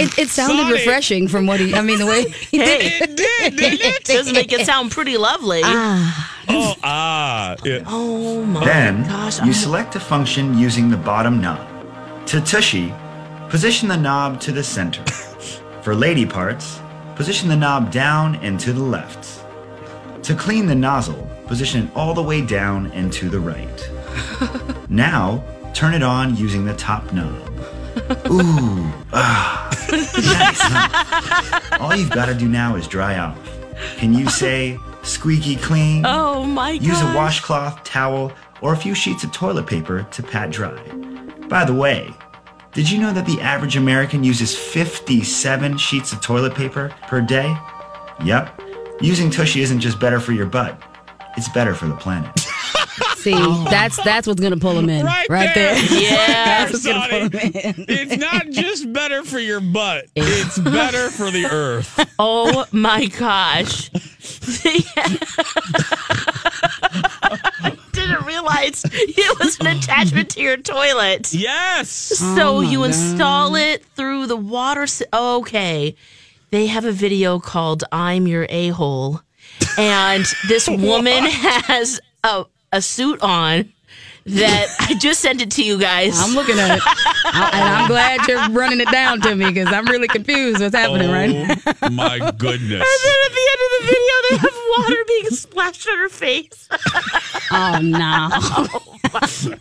it, 0.00 0.18
it 0.18 0.28
sounded 0.28 0.62
Sorry. 0.62 0.72
refreshing 0.72 1.28
from 1.28 1.46
what 1.46 1.60
he. 1.60 1.74
I 1.74 1.82
mean, 1.82 1.98
the 1.98 2.06
way 2.06 2.24
he 2.30 2.56
did 2.58 2.80
Hey, 2.82 2.98
It 3.04 3.16
did, 3.16 3.56
didn't 3.56 3.80
it? 3.80 4.04
does 4.04 4.32
make 4.32 4.50
it 4.52 4.64
sound 4.66 4.90
pretty 4.92 5.18
lovely. 5.18 5.60
Ah. 5.62 6.31
Oh, 6.48 6.74
ah. 6.82 7.56
yeah. 7.64 7.82
oh 7.86 8.44
my 8.44 8.64
Then 8.64 9.04
gosh! 9.04 9.38
you 9.38 9.44
I'm- 9.44 9.52
select 9.52 9.94
a 9.96 10.00
function 10.00 10.56
using 10.58 10.90
the 10.90 10.96
bottom 10.96 11.40
knob. 11.40 11.68
To 12.28 12.40
tushy, 12.40 12.92
position 13.48 13.88
the 13.88 13.96
knob 13.96 14.40
to 14.42 14.52
the 14.52 14.62
center. 14.62 15.02
For 15.82 15.94
lady 15.94 16.24
parts, 16.26 16.80
position 17.16 17.48
the 17.48 17.56
knob 17.56 17.90
down 17.90 18.36
and 18.36 18.58
to 18.60 18.72
the 18.72 18.82
left. 18.82 19.40
To 20.24 20.34
clean 20.36 20.66
the 20.66 20.74
nozzle, 20.74 21.28
position 21.48 21.84
it 21.84 21.96
all 21.96 22.14
the 22.14 22.22
way 22.22 22.40
down 22.40 22.92
and 22.92 23.12
to 23.14 23.28
the 23.28 23.40
right. 23.40 23.90
now, 24.88 25.42
turn 25.74 25.94
it 25.94 26.02
on 26.02 26.36
using 26.36 26.64
the 26.64 26.74
top 26.76 27.12
knob. 27.12 27.34
Ooh, 28.30 28.88
ah, 29.12 29.68
nice, 29.90 30.60
huh? 30.60 31.78
All 31.80 31.94
you've 31.96 32.10
got 32.10 32.26
to 32.26 32.34
do 32.34 32.48
now 32.48 32.76
is 32.76 32.86
dry 32.86 33.18
off. 33.18 33.36
Can 33.96 34.14
you 34.14 34.28
say 34.30 34.78
squeaky 35.02 35.56
clean? 35.56 36.04
oh 36.06 36.44
my 36.44 36.76
god! 36.78 36.86
Use 36.86 37.00
a 37.00 37.14
washcloth, 37.14 37.82
towel, 37.84 38.32
or 38.60 38.72
a 38.72 38.76
few 38.76 38.94
sheets 38.94 39.24
of 39.24 39.32
toilet 39.32 39.66
paper 39.66 40.06
to 40.12 40.22
pat 40.22 40.50
dry. 40.50 40.80
By 41.48 41.64
the 41.64 41.74
way, 41.74 42.10
did 42.72 42.90
you 42.90 42.98
know 42.98 43.12
that 43.12 43.26
the 43.26 43.40
average 43.40 43.76
American 43.76 44.24
uses 44.24 44.56
57 44.56 45.76
sheets 45.78 46.12
of 46.12 46.20
toilet 46.20 46.54
paper 46.54 46.94
per 47.08 47.20
day? 47.20 47.54
Yep. 48.24 48.60
Using 49.00 49.30
Tushy 49.30 49.60
isn't 49.62 49.80
just 49.80 49.98
better 49.98 50.20
for 50.20 50.32
your 50.32 50.46
butt, 50.46 50.80
it's 51.36 51.48
better 51.50 51.74
for 51.74 51.86
the 51.86 51.96
planet. 51.96 52.30
See, 53.16 53.34
oh. 53.36 53.64
that's 53.70 54.02
that's 54.04 54.26
what's 54.26 54.40
gonna 54.40 54.56
pull 54.56 54.76
him 54.78 54.88
in 54.88 55.06
Right, 55.06 55.28
right, 55.28 55.54
there. 55.54 55.74
there. 55.76 55.84
Yeah. 56.02 56.16
that's 56.26 56.72
what's 56.72 56.86
gonna 56.86 57.08
pull 57.08 57.40
Sonny. 57.40 57.52
him 57.60 57.74
in. 57.78 57.84
It's 57.88 58.16
not 58.16 58.48
just 58.50 58.92
better 58.92 59.22
for 59.22 59.38
your 59.38 59.60
butt. 59.60 60.06
It's 60.16 60.58
better 60.58 61.08
for 61.10 61.30
the 61.30 61.46
earth. 61.46 62.10
Oh 62.18 62.64
my 62.72 63.06
gosh! 63.06 63.90
I 64.96 65.18
didn't 67.92 68.24
realize 68.24 68.84
it 68.84 69.38
was 69.38 69.58
an 69.60 69.66
attachment 69.66 70.30
to 70.30 70.40
your 70.40 70.56
toilet. 70.56 71.32
Yes. 71.32 71.90
So 71.90 72.56
oh 72.56 72.60
you 72.60 72.84
install 72.84 73.56
it 73.56 73.84
through 73.96 74.26
the 74.26 74.36
water. 74.36 74.82
s 74.82 75.02
oh, 75.12 75.40
okay, 75.40 75.94
they 76.50 76.66
have 76.66 76.84
a 76.84 76.92
video 76.92 77.38
called 77.38 77.84
"I'm 77.92 78.26
Your 78.26 78.46
A 78.48 78.68
Hole," 78.68 79.20
and 79.78 80.24
this 80.48 80.68
woman 80.68 81.24
has 81.24 82.00
a 82.24 82.44
a 82.72 82.80
suit 82.80 83.20
on 83.22 83.72
that 84.26 84.66
I 84.80 84.94
just 84.94 85.20
sent 85.20 85.40
it 85.42 85.50
to 85.52 85.62
you 85.64 85.78
guys. 85.78 86.20
I'm 86.20 86.34
looking 86.34 86.58
at 86.58 86.78
it. 86.78 86.82
And 87.24 87.64
I'm 87.64 87.88
glad 87.88 88.26
you're 88.28 88.48
running 88.50 88.80
it 88.80 88.90
down 88.90 89.20
to 89.22 89.34
me 89.34 89.46
because 89.46 89.72
I'm 89.72 89.86
really 89.86 90.08
confused 90.08 90.60
what's 90.60 90.74
happening 90.74 91.08
oh 91.08 91.12
right 91.12 91.30
now. 91.30 91.54
Oh 91.82 91.90
my 91.90 92.18
goodness. 92.18 92.72
And 92.72 92.80
then 92.80 93.18
at 93.26 93.32
the 93.32 93.48
end 93.50 93.60
of 93.62 93.70
the 93.78 93.84
video, 93.86 94.14
they 94.28 94.36
have 94.38 94.58
water 94.76 95.04
being 95.06 95.26
splashed 95.30 95.88
on 95.88 95.98
her 95.98 96.08
face. 96.08 96.68
Oh, 97.52 97.78
no. 97.82 99.58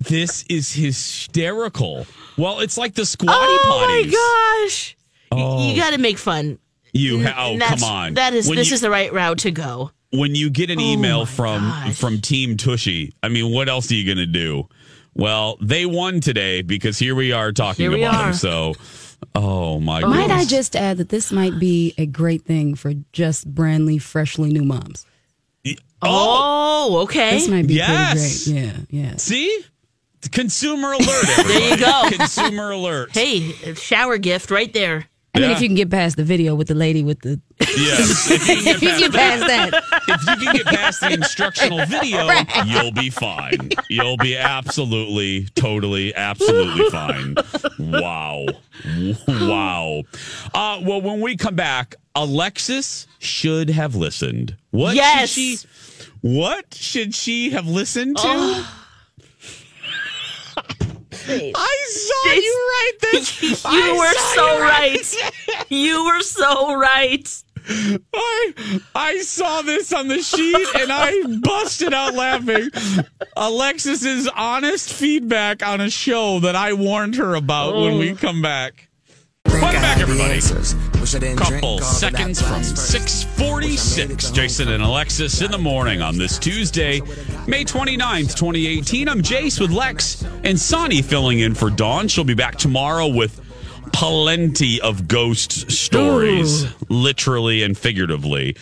This 0.00 0.44
is 0.48 0.72
hysterical. 0.72 2.06
Well, 2.36 2.60
it's 2.60 2.78
like 2.78 2.94
the 2.94 3.04
squatty 3.04 3.32
oh 3.38 3.86
potties. 3.88 4.12
my 4.12 4.64
gosh! 4.66 4.96
Oh. 5.32 5.68
You 5.68 5.76
got 5.76 5.90
to 5.92 5.98
make 5.98 6.18
fun. 6.18 6.58
You 6.96 7.22
ha- 7.24 7.34
oh 7.38 7.58
that's- 7.58 7.80
come 7.80 7.88
on. 7.90 8.14
That 8.14 8.34
is 8.34 8.48
When 8.48 8.56
this 8.56 8.68
you- 8.70 8.74
is 8.74 8.80
the 8.80 8.90
right 8.90 9.12
route 9.12 9.38
to 9.38 9.50
go. 9.50 9.90
when 10.10 10.34
you 10.34 10.50
get 10.50 10.70
an 10.70 10.78
oh 10.78 10.82
email 10.82 11.18
my 11.20 11.24
from 11.26 11.62
gosh. 11.62 11.96
from 11.98 12.20
Team 12.20 12.56
Tushy, 12.56 13.12
I 13.22 13.28
mean, 13.28 13.52
what 13.52 13.68
else 13.68 13.90
are 13.90 13.94
you 13.94 14.04
going 14.04 14.18
to 14.18 14.26
do? 14.26 14.68
Well, 15.14 15.56
they 15.60 15.86
won 15.86 16.20
today 16.20 16.62
because 16.62 16.98
here 16.98 17.14
we 17.14 17.32
are 17.32 17.50
talking 17.52 17.84
Here 17.84 17.90
we 17.90 18.02
about 18.04 18.14
are. 18.14 18.24
them. 18.26 18.34
So, 18.34 18.74
oh 19.34 19.80
my 19.80 20.02
god. 20.02 20.10
Might 20.10 20.30
I 20.30 20.44
just 20.44 20.76
add 20.76 20.98
that 20.98 21.08
this 21.08 21.32
might 21.32 21.58
be 21.58 21.94
a 21.98 22.04
great 22.06 22.42
thing 22.44 22.74
for 22.74 22.92
just 23.12 23.52
brandly, 23.54 24.00
freshly 24.00 24.50
new 24.52 24.62
moms? 24.62 25.06
Oh, 25.66 25.76
oh, 26.92 26.98
okay. 27.04 27.30
This 27.30 27.48
might 27.48 27.66
be 27.66 27.74
Yes. 27.74 28.44
pretty 28.44 28.60
great. 28.60 28.86
Yeah, 28.90 29.02
yeah. 29.10 29.16
See? 29.16 29.60
Consumer 30.30 30.92
alert. 30.92 31.26
There 31.46 31.70
you 31.70 31.76
go. 31.78 32.08
Consumer 32.12 32.70
alert. 32.72 33.10
Hey, 33.12 33.52
shower 33.74 34.18
gift 34.18 34.50
right 34.50 34.72
there. 34.72 35.06
I 35.36 35.40
mean, 35.40 35.50
Yeah. 35.50 35.56
if 35.56 35.62
you 35.62 35.68
can 35.68 35.76
get 35.76 35.90
past 35.90 36.16
the 36.16 36.24
video 36.24 36.54
with 36.54 36.68
the 36.68 36.74
lady 36.74 37.02
with 37.04 37.20
the. 37.20 37.40
Yes. 37.60 38.30
If 38.48 38.82
you, 38.82 38.88
can 38.88 39.00
get 39.00 39.12
past 39.12 39.46
that. 39.46 39.84
if 40.08 40.20
you 40.40 40.46
can 40.46 40.56
get 40.56 40.66
past 40.66 41.00
the 41.00 41.12
instructional 41.12 41.84
video, 41.86 42.28
you'll 42.64 42.92
be 42.92 43.10
fine. 43.10 43.70
You'll 43.90 44.16
be 44.16 44.36
absolutely, 44.36 45.46
totally, 45.54 46.14
absolutely 46.14 46.88
fine. 46.90 47.34
Wow. 47.78 48.46
Wow. 49.28 50.02
Uh, 50.54 50.80
well, 50.82 51.00
when 51.02 51.20
we 51.20 51.36
come 51.36 51.54
back, 51.54 51.96
Alexis 52.14 53.06
should 53.18 53.68
have 53.70 53.94
listened. 53.94 54.56
What 54.70 54.94
Yes. 54.96 55.30
should 55.30 55.40
she 55.40 55.58
what 56.22 56.74
should 56.74 57.14
she 57.14 57.50
have 57.50 57.66
listened 57.68 58.16
to? 58.16 58.22
Oh. 58.26 58.82
I 61.28 61.86
saw 61.88 62.32
you 62.32 62.70
right 62.72 62.92
there. 63.00 63.16
You 63.46 63.56
I 63.64 63.96
were 63.96 64.14
so 64.34 64.56
you 64.56 64.62
right. 64.62 65.66
You 65.70 66.04
were 66.04 66.20
so 66.20 66.76
right. 66.76 67.42
I 67.68 68.80
I 68.94 69.18
saw 69.22 69.62
this 69.62 69.92
on 69.92 70.08
the 70.08 70.22
sheet 70.22 70.68
and 70.78 70.92
I 70.92 71.38
busted 71.42 71.92
out 71.92 72.14
laughing. 72.14 72.70
Alexis's 73.36 74.28
honest 74.36 74.92
feedback 74.92 75.66
on 75.66 75.80
a 75.80 75.90
show 75.90 76.38
that 76.40 76.54
I 76.54 76.72
warned 76.74 77.16
her 77.16 77.34
about 77.34 77.74
when 77.74 77.98
we 77.98 78.12
oh. 78.12 78.16
come 78.16 78.40
back. 78.40 78.88
Welcome 79.46 79.82
back, 79.82 79.98
everybody. 79.98 80.40
Couple 81.06 81.78
seconds 81.78 82.42
from 82.42 82.64
646. 82.64 84.32
Jason 84.32 84.68
and 84.70 84.82
Alexis 84.82 85.40
in 85.40 85.52
the 85.52 85.58
morning 85.58 86.02
on 86.02 86.18
this 86.18 86.36
Tuesday, 86.36 87.00
May 87.46 87.64
29th, 87.64 88.34
2018. 88.36 89.08
I'm 89.08 89.22
Jace 89.22 89.60
with 89.60 89.70
Lex 89.70 90.24
and 90.42 90.58
Sonny 90.58 91.02
filling 91.02 91.38
in 91.38 91.54
for 91.54 91.70
Dawn. 91.70 92.08
She'll 92.08 92.24
be 92.24 92.34
back 92.34 92.56
tomorrow 92.56 93.06
with 93.06 93.40
plenty 93.92 94.80
of 94.80 95.06
ghost 95.06 95.70
stories, 95.70 96.66
literally 96.88 97.62
and 97.62 97.78
figuratively. 97.78 98.56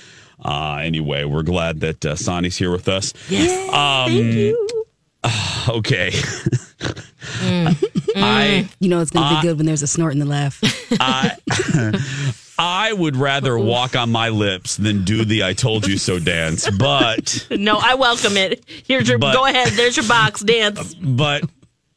Uh, 0.45 0.81
anyway, 0.83 1.25
we're 1.25 1.45
glad 1.45 1.81
that 1.81 2.05
uh, 2.05 2.15
Sonny's 2.15 2.59
here 2.59 2.71
with 2.71 2.89
us. 2.89 3.15
Yes. 3.31 3.73
Um, 3.73 4.11
Thank 4.13 4.35
you. 4.35 4.69
Okay. 5.67 6.13
Mm. 7.41 7.67
I 8.17 8.65
mm. 8.65 8.77
You 8.81 8.89
know, 8.89 9.01
it's 9.01 9.11
going 9.11 9.29
to 9.29 9.41
be 9.41 9.47
good 9.49 9.57
when 9.57 9.67
there's 9.67 9.83
a 9.83 9.87
snort 9.87 10.13
in 10.13 10.19
the 10.19 10.27
laugh. 10.27 10.61
I 11.01 11.37
I 12.59 12.93
would 12.93 13.17
rather 13.17 13.59
walk 13.59 13.97
on 13.97 14.11
my 14.11 14.29
lips 14.29 14.77
than 14.77 15.05
do 15.05 15.25
the 15.25 15.43
I 15.45 15.55
told 15.55 15.87
you 15.87 15.99
so 15.99 16.19
dance. 16.19 16.71
But 16.71 17.47
No, 17.51 17.79
I 17.83 17.95
welcome 17.95 18.37
it. 18.37 18.65
Here's 18.87 19.09
your 19.09 19.19
But- 19.19 19.35
go 19.35 19.45
ahead. 19.47 19.69
There's 19.73 19.97
your 19.97 20.07
box 20.07 20.41
dance. 20.41 20.95
but 20.95 21.43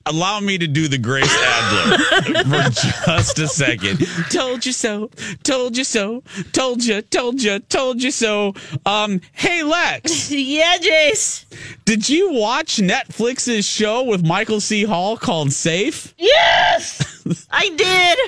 allow 0.10 0.40
me 0.40 0.58
to 0.58 0.68
do 0.68 0.88
the 0.88 0.98
Grace 0.98 1.36
Adler 1.36 1.98
for 2.44 2.70
just 2.72 3.40
a 3.40 3.48
second. 3.48 4.06
Told 4.30 4.66
you 4.66 4.72
so. 4.72 5.10
Told 5.44 5.78
you 5.78 5.84
so. 5.84 6.24
Told 6.54 6.84
you. 6.84 7.02
Told 7.02 7.42
you. 7.42 7.60
Told 7.60 8.02
you 8.04 8.12
so. 8.12 8.54
Um. 8.86 9.22
Hey 9.34 9.64
Lex, 9.64 10.32
Yeah, 10.32 10.78
Jace. 10.78 11.46
did 11.86 12.08
you 12.10 12.32
watch 12.34 12.78
Netflix's 12.78 13.66
show 13.66 14.04
with 14.04 14.26
Michael 14.26 14.60
C. 14.62 14.84
Hall 14.84 15.18
called 15.18 15.52
Safe? 15.54 16.14
Yes, 16.18 17.48
I 17.52 17.70
did. 17.70 18.20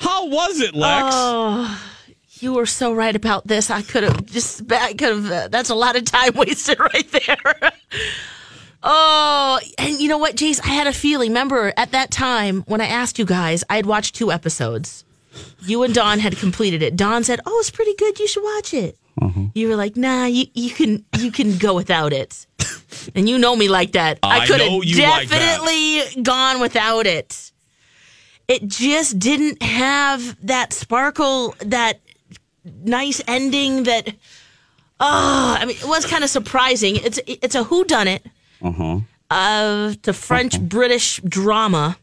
How 0.00 0.26
was 0.26 0.60
it, 0.60 0.74
Lex? 0.74 1.14
Oh, 1.16 1.80
you 2.40 2.52
were 2.52 2.66
so 2.66 2.92
right 2.92 3.14
about 3.16 3.46
this. 3.46 3.70
I 3.70 3.80
could 3.82 4.02
have 4.02 4.26
just, 4.26 4.70
I 4.70 4.92
could 4.92 5.08
have, 5.08 5.30
uh, 5.30 5.48
that's 5.48 5.70
a 5.70 5.74
lot 5.74 5.96
of 5.96 6.04
time 6.04 6.32
wasted 6.34 6.78
right 6.78 7.10
there. 7.10 7.72
Oh, 8.86 9.60
and 9.78 9.98
you 9.98 10.08
know 10.08 10.18
what, 10.18 10.36
Jace? 10.36 10.60
I 10.62 10.68
had 10.68 10.86
a 10.86 10.92
feeling. 10.92 11.30
Remember 11.30 11.72
at 11.76 11.92
that 11.92 12.10
time 12.10 12.62
when 12.66 12.80
I 12.80 12.86
asked 12.86 13.18
you 13.18 13.24
guys, 13.24 13.64
I 13.70 13.76
had 13.76 13.86
watched 13.86 14.14
two 14.14 14.30
episodes. 14.30 15.04
You 15.60 15.82
and 15.82 15.94
Dawn 15.94 16.18
had 16.20 16.36
completed 16.36 16.82
it. 16.82 16.94
Dawn 16.94 17.24
said, 17.24 17.40
"Oh, 17.46 17.58
it's 17.60 17.70
pretty 17.70 17.94
good. 17.94 18.20
You 18.20 18.28
should 18.28 18.44
watch 18.44 18.74
it." 18.74 18.98
Mm-hmm. 19.20 19.46
You 19.54 19.68
were 19.68 19.76
like, 19.76 19.96
"Nah, 19.96 20.26
you, 20.26 20.46
you 20.54 20.70
can 20.70 21.04
you 21.18 21.32
can 21.32 21.56
go 21.58 21.74
without 21.74 22.12
it." 22.12 22.46
And 23.14 23.28
you 23.28 23.38
know 23.38 23.54
me 23.54 23.68
like 23.68 23.92
that. 23.92 24.18
I, 24.22 24.40
I 24.40 24.46
could 24.46 24.58
know 24.58 24.80
have 24.80 24.84
you 24.84 25.02
like 25.02 25.28
definitely 25.28 26.22
gone 26.22 26.60
without 26.60 27.06
it 27.06 27.52
it 28.48 28.66
just 28.66 29.18
didn't 29.18 29.62
have 29.62 30.36
that 30.46 30.72
sparkle, 30.72 31.54
that 31.60 32.00
nice 32.64 33.22
ending. 33.26 33.84
That 33.84 34.08
oh, 35.00 35.56
I 35.58 35.64
mean, 35.64 35.76
it 35.76 35.86
was 35.86 36.04
kind 36.06 36.24
of 36.24 36.30
surprising. 36.30 36.96
It's 36.96 37.18
it's 37.26 37.54
a 37.54 37.64
whodunit 37.64 38.20
Uh-huh. 38.64 39.00
of 39.30 40.02
the 40.02 40.12
French 40.12 40.60
British 40.60 41.20
drama, 41.22 41.96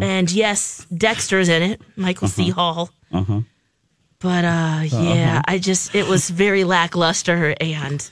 and 0.00 0.30
yes, 0.32 0.84
Dexter's 0.96 1.48
in 1.48 1.62
it, 1.62 1.80
Michael 1.96 2.26
C. 2.28 2.50
Hall. 2.50 2.90
Uh-huh. 3.12 3.42
But 4.18 4.44
uh, 4.44 4.80
yeah, 4.84 5.42
I 5.46 5.58
just 5.58 5.94
it 5.94 6.08
was 6.08 6.28
very 6.30 6.64
lackluster, 6.64 7.54
and 7.60 8.08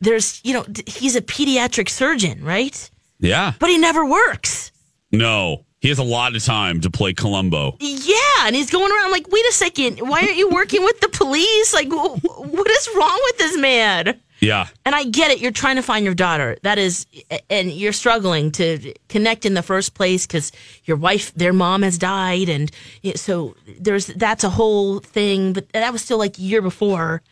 there's 0.00 0.40
you 0.44 0.52
know 0.54 0.64
he's 0.86 1.16
a 1.16 1.20
pediatric 1.22 1.88
surgeon, 1.88 2.44
right? 2.44 2.88
Yeah. 3.18 3.54
But 3.58 3.70
he 3.70 3.78
never 3.78 4.04
works. 4.06 4.70
No. 5.10 5.64
He 5.80 5.88
has 5.88 5.98
a 5.98 6.04
lot 6.04 6.36
of 6.36 6.44
time 6.44 6.82
to 6.82 6.90
play 6.90 7.14
Columbo. 7.14 7.76
Yeah, 7.80 8.46
and 8.46 8.54
he's 8.54 8.70
going 8.70 8.92
around 8.92 9.12
like, 9.12 9.26
wait 9.30 9.46
a 9.48 9.52
second, 9.52 9.98
why 9.98 10.20
aren't 10.20 10.36
you 10.36 10.50
working 10.50 10.82
with 10.84 11.00
the 11.00 11.08
police? 11.08 11.72
Like, 11.72 11.88
wh- 11.88 12.22
what 12.22 12.70
is 12.70 12.88
wrong 12.94 13.18
with 13.24 13.38
this 13.38 13.56
man? 13.58 14.20
Yeah. 14.40 14.68
And 14.86 14.94
I 14.94 15.04
get 15.04 15.30
it. 15.30 15.38
You're 15.40 15.52
trying 15.52 15.76
to 15.76 15.82
find 15.82 16.04
your 16.04 16.14
daughter. 16.14 16.56
That 16.62 16.78
is, 16.78 17.06
and 17.50 17.70
you're 17.70 17.92
struggling 17.92 18.50
to 18.52 18.94
connect 19.08 19.44
in 19.44 19.54
the 19.54 19.62
first 19.62 19.94
place 19.94 20.26
because 20.26 20.50
your 20.84 20.96
wife, 20.96 21.32
their 21.34 21.52
mom 21.52 21.82
has 21.82 21.98
died, 21.98 22.48
and 22.48 22.70
so 23.14 23.54
there's 23.78 24.06
that's 24.06 24.42
a 24.42 24.50
whole 24.50 25.00
thing. 25.00 25.52
But 25.52 25.70
that 25.72 25.92
was 25.92 26.02
still 26.02 26.18
like 26.18 26.38
a 26.38 26.42
year 26.42 26.62
before, 26.62 27.22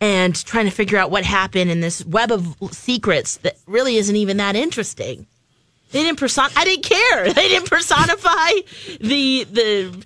and 0.00 0.34
trying 0.44 0.66
to 0.66 0.70
figure 0.70 0.96
out 0.96 1.10
what 1.10 1.24
happened 1.24 1.70
in 1.70 1.80
this 1.80 2.04
web 2.04 2.30
of 2.30 2.56
secrets 2.70 3.38
that 3.38 3.56
really 3.66 3.96
isn't 3.96 4.16
even 4.16 4.36
that 4.36 4.54
interesting. 4.54 5.26
They 5.90 6.02
didn't 6.02 6.18
person. 6.18 6.44
I 6.56 6.64
didn't 6.64 6.84
care. 6.84 7.32
They 7.34 7.48
didn't 7.48 7.70
personify 7.70 8.50
the 9.00 9.44
the 9.44 10.04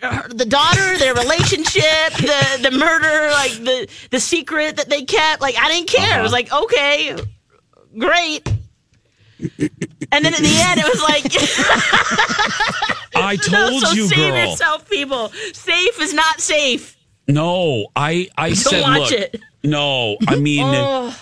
the 0.00 0.46
daughter, 0.48 0.98
their 0.98 1.14
relationship, 1.14 2.12
the 2.18 2.68
the 2.70 2.70
murder, 2.76 3.30
like 3.32 3.52
the 3.52 3.88
the 4.10 4.20
secret 4.20 4.76
that 4.76 4.88
they 4.88 5.04
kept. 5.04 5.40
Like 5.40 5.56
I 5.58 5.68
didn't 5.68 5.88
care. 5.88 6.20
It 6.20 6.22
was 6.22 6.32
uh-huh. 6.32 6.42
like 6.42 6.64
okay, 6.64 7.16
great. 7.98 8.46
And 9.38 10.24
then 10.24 10.32
at 10.32 10.40
the 10.40 10.58
end, 10.64 10.80
it 10.80 10.86
was 10.88 11.02
like, 11.02 11.24
I 13.16 13.36
told 13.42 13.72
no, 13.72 13.78
so 13.80 13.92
you, 13.92 14.06
save 14.08 14.16
girl. 14.32 14.50
yourself, 14.50 14.88
people. 14.88 15.28
Safe 15.52 16.00
is 16.00 16.14
not 16.14 16.40
safe. 16.40 16.96
No, 17.28 17.88
I 17.96 18.28
I 18.38 18.54
said 18.54 18.82
watch 18.82 19.10
look. 19.10 19.12
it. 19.12 19.40
No, 19.64 20.16
I 20.28 20.36
mean 20.40 20.62
Oh. 20.64 21.14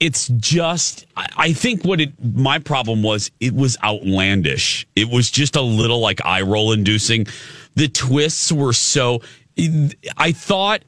it's 0.00 0.28
just 0.28 1.06
I, 1.16 1.26
I 1.36 1.52
think 1.52 1.84
what 1.84 2.00
it 2.00 2.12
my 2.34 2.58
problem 2.58 3.02
was 3.02 3.30
it 3.38 3.54
was 3.54 3.76
outlandish. 3.84 4.86
It 4.96 5.10
was 5.10 5.30
just 5.30 5.54
a 5.54 5.60
little 5.62 6.00
like 6.00 6.24
eye 6.24 6.42
roll 6.42 6.72
inducing. 6.72 7.26
The 7.74 7.88
twists 7.88 8.52
were 8.52 8.72
so 8.72 9.20
I 10.16 10.32
thought 10.32 10.82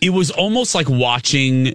it 0.00 0.10
was 0.10 0.30
almost 0.30 0.74
like 0.74 0.88
watching 0.88 1.74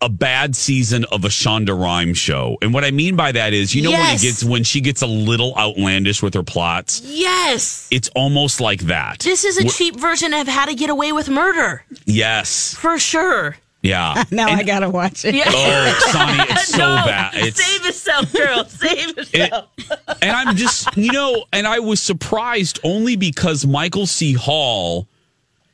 a 0.00 0.08
bad 0.08 0.54
season 0.54 1.04
of 1.10 1.24
a 1.24 1.28
Shonda 1.28 1.76
Rhimes 1.76 2.16
show. 2.16 2.56
And 2.62 2.72
what 2.72 2.84
I 2.84 2.92
mean 2.92 3.16
by 3.16 3.32
that 3.32 3.52
is, 3.52 3.74
you 3.74 3.82
know, 3.82 3.90
when 3.90 4.14
it 4.14 4.20
gets 4.20 4.44
when 4.44 4.62
she 4.62 4.80
gets 4.80 5.02
a 5.02 5.06
little 5.06 5.52
outlandish 5.56 6.22
with 6.22 6.34
her 6.34 6.44
plots, 6.44 7.00
Yes, 7.04 7.88
it's 7.90 8.08
almost 8.14 8.60
like 8.60 8.82
that. 8.82 9.18
this 9.20 9.44
is 9.44 9.58
a 9.58 9.64
Wh- 9.66 9.74
cheap 9.76 9.96
version 9.96 10.32
of 10.32 10.46
How 10.46 10.66
to 10.66 10.74
Get 10.74 10.90
Away 10.90 11.10
with 11.10 11.28
Murder 11.28 11.84
Yes. 12.06 12.74
for 12.74 12.98
sure. 13.00 13.56
Yeah. 13.84 14.24
now 14.30 14.48
And- 14.48 14.60
I 14.60 14.62
gotta 14.64 14.88
watch 14.90 15.24
it. 15.24 15.34
Yeah. 15.34 15.44
Oh, 15.46 16.08
Sonny, 16.10 16.38
it's 16.50 16.68
so 16.72 16.78
No, 16.78 17.04
bad. 17.04 17.32
It's 17.36 17.62
Save 17.64 17.84
yourself, 17.84 18.32
girl. 18.32 18.64
Save 18.68 19.16
yourself. 19.16 19.68
and 20.22 20.30
I'm 20.32 20.56
just, 20.56 20.96
you 20.96 21.12
know, 21.12 21.44
and 21.52 21.66
I 21.66 21.78
was 21.80 22.00
surprised 22.00 22.80
only 22.82 23.14
because 23.16 23.66
Michael 23.66 24.06
C. 24.06 24.32
Hall 24.32 25.06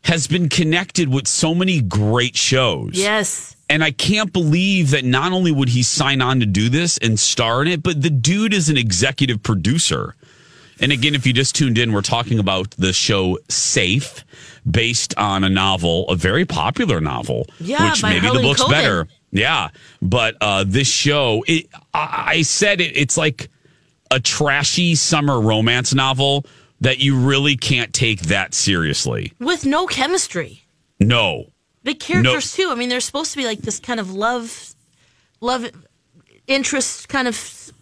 has 0.04 0.26
been 0.26 0.48
connected 0.48 1.08
with 1.12 1.28
so 1.28 1.54
many 1.54 1.80
great 1.80 2.36
shows. 2.36 2.90
yes. 2.94 3.56
And 3.68 3.84
I 3.84 3.92
can't 3.92 4.32
believe 4.32 4.90
that 4.90 5.04
not 5.04 5.30
only 5.30 5.52
would 5.52 5.68
he 5.68 5.84
sign 5.84 6.20
on 6.20 6.40
to 6.40 6.46
do 6.46 6.68
this 6.68 6.98
and 6.98 7.20
star 7.20 7.62
in 7.62 7.68
it, 7.68 7.84
but 7.84 8.02
the 8.02 8.10
dude 8.10 8.52
is 8.52 8.68
an 8.68 8.76
executive 8.76 9.44
producer. 9.44 10.16
And 10.80 10.90
again, 10.90 11.14
if 11.14 11.24
you 11.24 11.32
just 11.32 11.54
tuned 11.54 11.78
in, 11.78 11.92
we're 11.92 12.02
talking 12.02 12.40
about 12.40 12.72
the 12.72 12.92
show 12.92 13.38
Safe, 13.48 14.24
based 14.68 15.16
on 15.16 15.44
a 15.44 15.48
novel, 15.48 16.08
a 16.08 16.16
very 16.16 16.44
popular 16.44 17.00
novel, 17.00 17.46
Yeah, 17.60 17.90
which 17.90 18.02
maybe 18.02 18.26
the 18.28 18.40
book's 18.40 18.62
Coben. 18.62 18.70
better. 18.70 19.08
Yeah, 19.32 19.68
but 20.02 20.36
uh, 20.40 20.64
this 20.66 20.88
show, 20.88 21.44
it, 21.46 21.68
I, 21.94 22.24
I 22.26 22.42
said 22.42 22.80
it, 22.80 22.96
it's 22.96 23.16
like 23.16 23.48
a 24.10 24.18
trashy 24.18 24.94
summer 24.96 25.40
romance 25.40 25.94
novel 25.94 26.44
that 26.80 26.98
you 26.98 27.16
really 27.16 27.56
can't 27.56 27.92
take 27.92 28.22
that 28.22 28.54
seriously. 28.54 29.32
With 29.38 29.64
no 29.66 29.86
chemistry. 29.86 30.64
No, 30.98 31.46
The 31.84 31.94
characters 31.94 32.52
too. 32.54 32.68
I 32.70 32.74
mean, 32.74 32.88
they're 32.88 33.00
supposed 33.00 33.30
to 33.32 33.36
be 33.38 33.44
like 33.46 33.60
this 33.60 33.78
kind 33.78 34.00
of 34.00 34.12
love, 34.12 34.74
love 35.40 35.70
interest 36.46 37.08
kind 37.08 37.28
of 37.28 37.72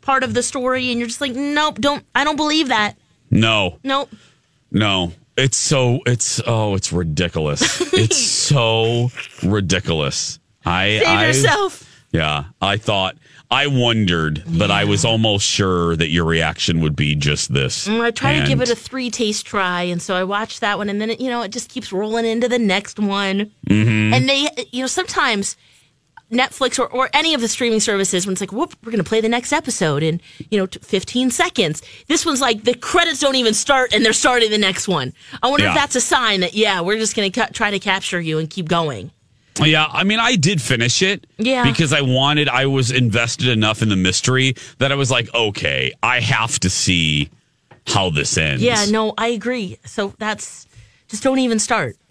part 0.00 0.22
of 0.22 0.34
the 0.34 0.42
story, 0.42 0.90
and 0.90 0.98
you're 0.98 1.08
just 1.08 1.20
like, 1.20 1.32
nope, 1.34 1.80
don't. 1.80 2.04
I 2.14 2.24
don't 2.24 2.36
believe 2.36 2.68
that. 2.68 2.94
no, 3.30 3.78
Nope. 3.82 4.10
no. 4.70 5.12
It's 5.38 5.56
so 5.56 6.00
it's 6.04 6.40
oh 6.46 6.74
it's 6.74 6.92
ridiculous. 6.92 7.80
it's 7.94 8.18
so 8.18 9.10
ridiculous. 9.42 10.40
I 10.66 10.98
Save 10.98 11.06
I, 11.06 11.26
yourself. 11.26 11.84
Yeah, 12.10 12.44
I 12.60 12.76
thought 12.76 13.16
I 13.50 13.66
wondered, 13.68 14.42
but 14.46 14.70
I 14.70 14.84
was 14.84 15.04
almost 15.04 15.46
sure 15.46 15.94
that 15.94 16.08
your 16.08 16.24
reaction 16.24 16.80
would 16.80 16.96
be 16.96 17.14
just 17.14 17.52
this. 17.52 17.86
Mm, 17.86 18.00
I 18.00 18.10
try 18.10 18.40
to 18.40 18.46
give 18.46 18.60
it 18.60 18.68
a 18.68 18.74
three 18.74 19.10
taste 19.10 19.46
try, 19.46 19.82
and 19.82 20.02
so 20.02 20.16
I 20.16 20.24
watched 20.24 20.60
that 20.60 20.76
one, 20.76 20.88
and 20.88 21.00
then 21.00 21.10
it, 21.10 21.20
you 21.20 21.30
know 21.30 21.42
it 21.42 21.52
just 21.52 21.70
keeps 21.70 21.92
rolling 21.92 22.26
into 22.26 22.48
the 22.48 22.58
next 22.58 22.98
one. 22.98 23.50
Mhm. 23.68 24.12
And 24.12 24.28
they, 24.28 24.48
you 24.72 24.82
know, 24.82 24.86
sometimes 24.86 25.56
Netflix 26.30 26.78
or, 26.78 26.86
or 26.86 27.08
any 27.12 27.32
of 27.34 27.40
the 27.40 27.48
streaming 27.48 27.80
services, 27.80 28.26
when 28.26 28.32
it's 28.32 28.40
like, 28.40 28.52
whoop, 28.52 28.74
we're 28.84 28.92
going 28.92 29.02
to 29.02 29.08
play 29.08 29.20
the 29.20 29.28
next 29.28 29.52
episode 29.52 30.02
in 30.02 30.20
you 30.50 30.58
know 30.58 30.66
15 30.66 31.30
seconds. 31.30 31.82
This 32.06 32.26
one's 32.26 32.40
like 32.40 32.64
the 32.64 32.74
credits 32.74 33.20
don't 33.20 33.36
even 33.36 33.54
start, 33.54 33.92
and 33.94 34.04
they're 34.04 34.12
starting 34.12 34.50
the 34.50 34.58
next 34.58 34.88
one. 34.88 35.12
I 35.42 35.48
wonder 35.48 35.64
Yeah. 35.64 35.70
if 35.70 35.76
that's 35.76 35.96
a 35.96 36.00
sign 36.00 36.40
that 36.40 36.54
yeah, 36.54 36.80
we're 36.80 36.98
just 36.98 37.16
going 37.16 37.30
to 37.32 37.40
ca- 37.40 37.48
try 37.52 37.70
to 37.70 37.78
capture 37.78 38.20
you 38.20 38.38
and 38.38 38.48
keep 38.50 38.68
going. 38.68 39.10
Yeah, 39.60 39.86
I 39.90 40.04
mean, 40.04 40.20
I 40.20 40.36
did 40.36 40.62
finish 40.62 41.02
it. 41.02 41.26
Yeah. 41.36 41.64
Because 41.64 41.92
I 41.92 42.02
wanted, 42.02 42.48
I 42.48 42.66
was 42.66 42.92
invested 42.92 43.48
enough 43.48 43.82
in 43.82 43.88
the 43.88 43.96
mystery 43.96 44.54
that 44.78 44.92
I 44.92 44.94
was 44.94 45.10
like, 45.10 45.34
okay, 45.34 45.92
I 46.00 46.20
have 46.20 46.60
to 46.60 46.70
see 46.70 47.28
how 47.84 48.10
this 48.10 48.38
ends. 48.38 48.62
Yeah, 48.62 48.84
no, 48.88 49.14
I 49.18 49.28
agree. 49.28 49.78
So 49.84 50.14
that's 50.18 50.67
just 51.08 51.22
don't 51.22 51.38
even 51.38 51.58
start. 51.58 51.96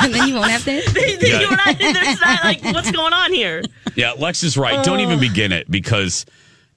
and 0.00 0.12
then 0.14 0.28
you 0.28 0.34
won't 0.34 0.50
have 0.50 0.64
to. 0.64 0.74
Yeah. 1.24 1.40
You 1.40 1.48
and 1.48 1.60
I, 1.60 1.74
there's 1.74 2.20
not 2.20 2.44
like 2.44 2.62
what's 2.64 2.90
going 2.90 3.12
on 3.12 3.32
here. 3.32 3.62
Yeah, 3.94 4.12
Lex 4.12 4.42
is 4.42 4.56
right. 4.56 4.84
Don't 4.84 5.00
even 5.00 5.20
begin 5.20 5.52
it 5.52 5.70
because 5.70 6.26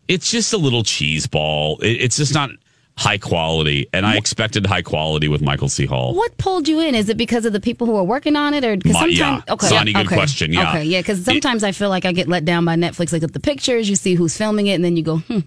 it's 0.08 0.32
just 0.32 0.54
a 0.54 0.58
little 0.58 0.84
cheese 0.84 1.28
ball. 1.28 1.80
It, 1.80 2.02
it's 2.02 2.18
just 2.18 2.34
not 2.34 2.52
high 2.98 3.18
quality. 3.18 3.88
And 3.94 4.06
I 4.06 4.16
expected 4.18 4.66
high 4.66 4.82
quality 4.82 5.28
with 5.28 5.42
Michael 5.42 5.70
C. 5.70 5.86
Hall. 5.86 6.16
What 6.16 6.38
pulled 6.38 6.68
you 6.68 6.80
in? 6.80 6.96
Is 6.96 7.10
it 7.10 7.18
because 7.18 7.46
of 7.46 7.54
the 7.54 7.60
people 7.60 7.88
who 7.88 7.96
are 7.96 8.04
working 8.04 8.36
on 8.36 8.54
it, 8.54 8.64
or 8.64 8.76
because 8.78 8.94
My- 8.94 9.00
sometimes? 9.02 9.44
yeah. 9.48 9.54
Okay, 9.54 9.68
Sonny, 9.68 9.94
good 9.94 10.06
okay. 10.08 10.16
question, 10.16 10.54
yeah. 10.54 10.70
okay, 10.70 10.84
yeah. 10.84 11.00
Because 11.00 11.24
sometimes 11.24 11.64
I 11.64 11.72
feel 11.72 11.90
like 11.90 12.06
I 12.06 12.12
get 12.12 12.28
let 12.28 12.46
down 12.46 12.66
by 12.66 12.76
Netflix. 12.76 13.12
Like 13.12 13.22
with 13.22 13.34
the 13.34 13.40
pictures, 13.40 13.90
you 13.90 13.96
see 13.96 14.16
who's 14.16 14.36
filming 14.38 14.68
it, 14.68 14.74
and 14.74 14.84
then 14.86 14.98
you 14.98 15.04
go, 15.04 15.18
"Hmm, 15.18 15.40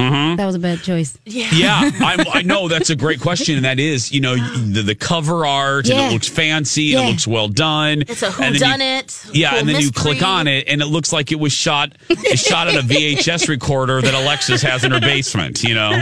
Mhm. 0.00 0.36
that 0.36 0.46
was 0.46 0.54
a 0.54 0.58
bad 0.58 0.82
choice." 0.82 1.18
Yeah, 1.24 1.90
I'm, 2.00 2.20
I 2.32 2.42
know 2.42 2.68
that's 2.68 2.90
a 2.90 2.96
great 2.96 3.20
question, 3.20 3.56
and 3.56 3.64
that 3.64 3.78
is, 3.78 4.12
you 4.12 4.20
know, 4.20 4.36
the, 4.36 4.82
the 4.82 4.94
cover 4.94 5.46
art 5.46 5.88
and 5.88 5.98
it 5.98 6.12
looks 6.12 6.28
fancy, 6.28 6.94
and 6.94 7.06
it 7.06 7.10
looks 7.10 7.26
well 7.26 7.48
done. 7.48 8.02
It's 8.08 8.22
a 8.22 8.32
and 8.40 8.58
done 8.58 8.80
you- 8.80 8.86
whodunit. 8.86 9.30
Yeah, 9.34 9.54
and 9.56 9.68
then 9.68 9.80
you 9.80 9.90
click 9.92 10.22
on 10.22 10.46
it, 10.48 10.66
and 10.68 10.80
it 10.82 10.86
looks 10.86 11.12
like 11.12 11.32
it 11.32 11.38
was 11.38 11.52
shot 11.52 11.92
it's 12.08 12.42
shot 12.46 12.68
at 12.68 12.74
a 12.76 12.82
VHS 12.86 13.48
recorder 13.48 14.00
that 14.02 14.14
Alexis 14.14 14.62
has 14.62 14.84
in 14.84 14.92
her 14.92 15.00
basement. 15.00 15.62
You 15.62 15.74
know, 15.74 16.00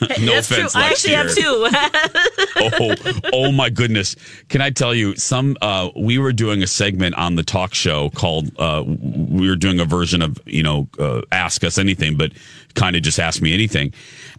no 0.20 0.34
That's 0.34 0.50
offense, 0.50 0.72
true. 0.72 0.82
I 0.82 0.86
actually 0.86 1.14
have 1.14 1.32
here. 1.32 1.44
two. 1.44 1.68
oh, 2.56 3.20
oh 3.32 3.52
my 3.52 3.68
goodness! 3.68 4.16
Can 4.48 4.60
I 4.60 4.70
tell 4.70 4.94
you 4.94 5.14
some? 5.16 5.56
Uh, 5.60 5.90
we 5.96 6.18
were 6.18 6.32
doing 6.32 6.62
a 6.62 6.66
segment 6.66 7.14
on 7.16 7.34
the 7.34 7.42
talk 7.42 7.74
show 7.74 8.10
called. 8.10 8.50
Uh, 8.58 8.82
we 8.86 9.48
were 9.48 9.56
doing 9.56 9.80
a 9.80 9.84
version 9.84 10.22
of 10.22 10.38
you 10.46 10.62
know, 10.62 10.88
uh, 10.98 11.20
ask 11.32 11.64
us 11.64 11.78
anything, 11.78 12.16
but 12.16 12.32
kind 12.74 12.96
of 12.96 13.02
just 13.02 13.18
ask 13.18 13.42
me 13.42 13.52
anything. 13.52 13.92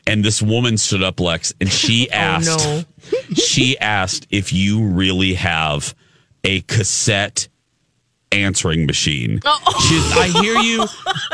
And 0.08 0.26
this 0.26 0.41
woman 0.41 0.78
stood 0.78 1.04
up, 1.04 1.19
Lex, 1.19 1.54
and 1.62 1.71
she 1.71 2.10
asked. 2.12 2.47
no. 2.47 2.84
she 3.36 3.78
asked 3.80 4.28
if 4.32 4.52
you 4.52 4.84
really 4.88 5.36
have 5.36 5.93
a 6.43 6.62
cassette 6.62 7.47
answering 8.32 8.86
machine. 8.86 9.39
She's, 9.88 10.12
I 10.17 10.28
hear 10.41 10.56
you. 10.60 10.86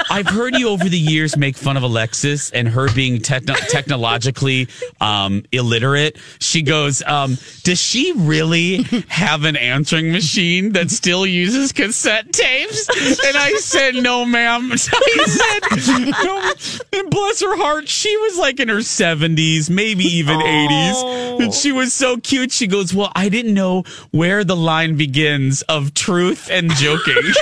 I've 0.09 0.27
heard 0.27 0.55
you 0.55 0.69
over 0.69 0.87
the 0.89 0.97
years 0.97 1.37
make 1.37 1.55
fun 1.55 1.77
of 1.77 1.83
Alexis 1.83 2.49
and 2.51 2.67
her 2.67 2.91
being 2.93 3.21
techno- 3.21 3.55
technologically 3.55 4.67
um, 4.99 5.43
illiterate. 5.51 6.17
She 6.39 6.61
goes, 6.61 7.03
um, 7.03 7.37
"Does 7.63 7.79
she 7.79 8.13
really 8.15 8.83
have 9.07 9.43
an 9.43 9.55
answering 9.55 10.11
machine 10.11 10.73
that 10.73 10.89
still 10.89 11.25
uses 11.25 11.71
cassette 11.71 12.31
tapes?" 12.33 12.89
And 13.25 13.37
I 13.37 13.53
said, 13.59 13.95
"No, 13.95 14.25
ma'am." 14.25 14.71
I 14.71 14.75
said, 14.77 16.07
"No." 16.23 16.99
And 16.99 17.09
bless 17.11 17.41
her 17.41 17.57
heart, 17.57 17.87
she 17.87 18.15
was 18.17 18.37
like 18.37 18.59
in 18.59 18.69
her 18.69 18.81
seventies, 18.81 19.69
maybe 19.69 20.03
even 20.03 20.41
eighties, 20.41 21.41
and 21.41 21.53
she 21.53 21.71
was 21.71 21.93
so 21.93 22.17
cute. 22.17 22.51
She 22.51 22.67
goes, 22.67 22.93
"Well, 22.93 23.11
I 23.15 23.29
didn't 23.29 23.53
know 23.53 23.83
where 24.11 24.43
the 24.43 24.55
line 24.55 24.97
begins 24.97 25.61
of 25.63 25.93
truth 25.93 26.49
and 26.49 26.71
joking." 26.95 27.15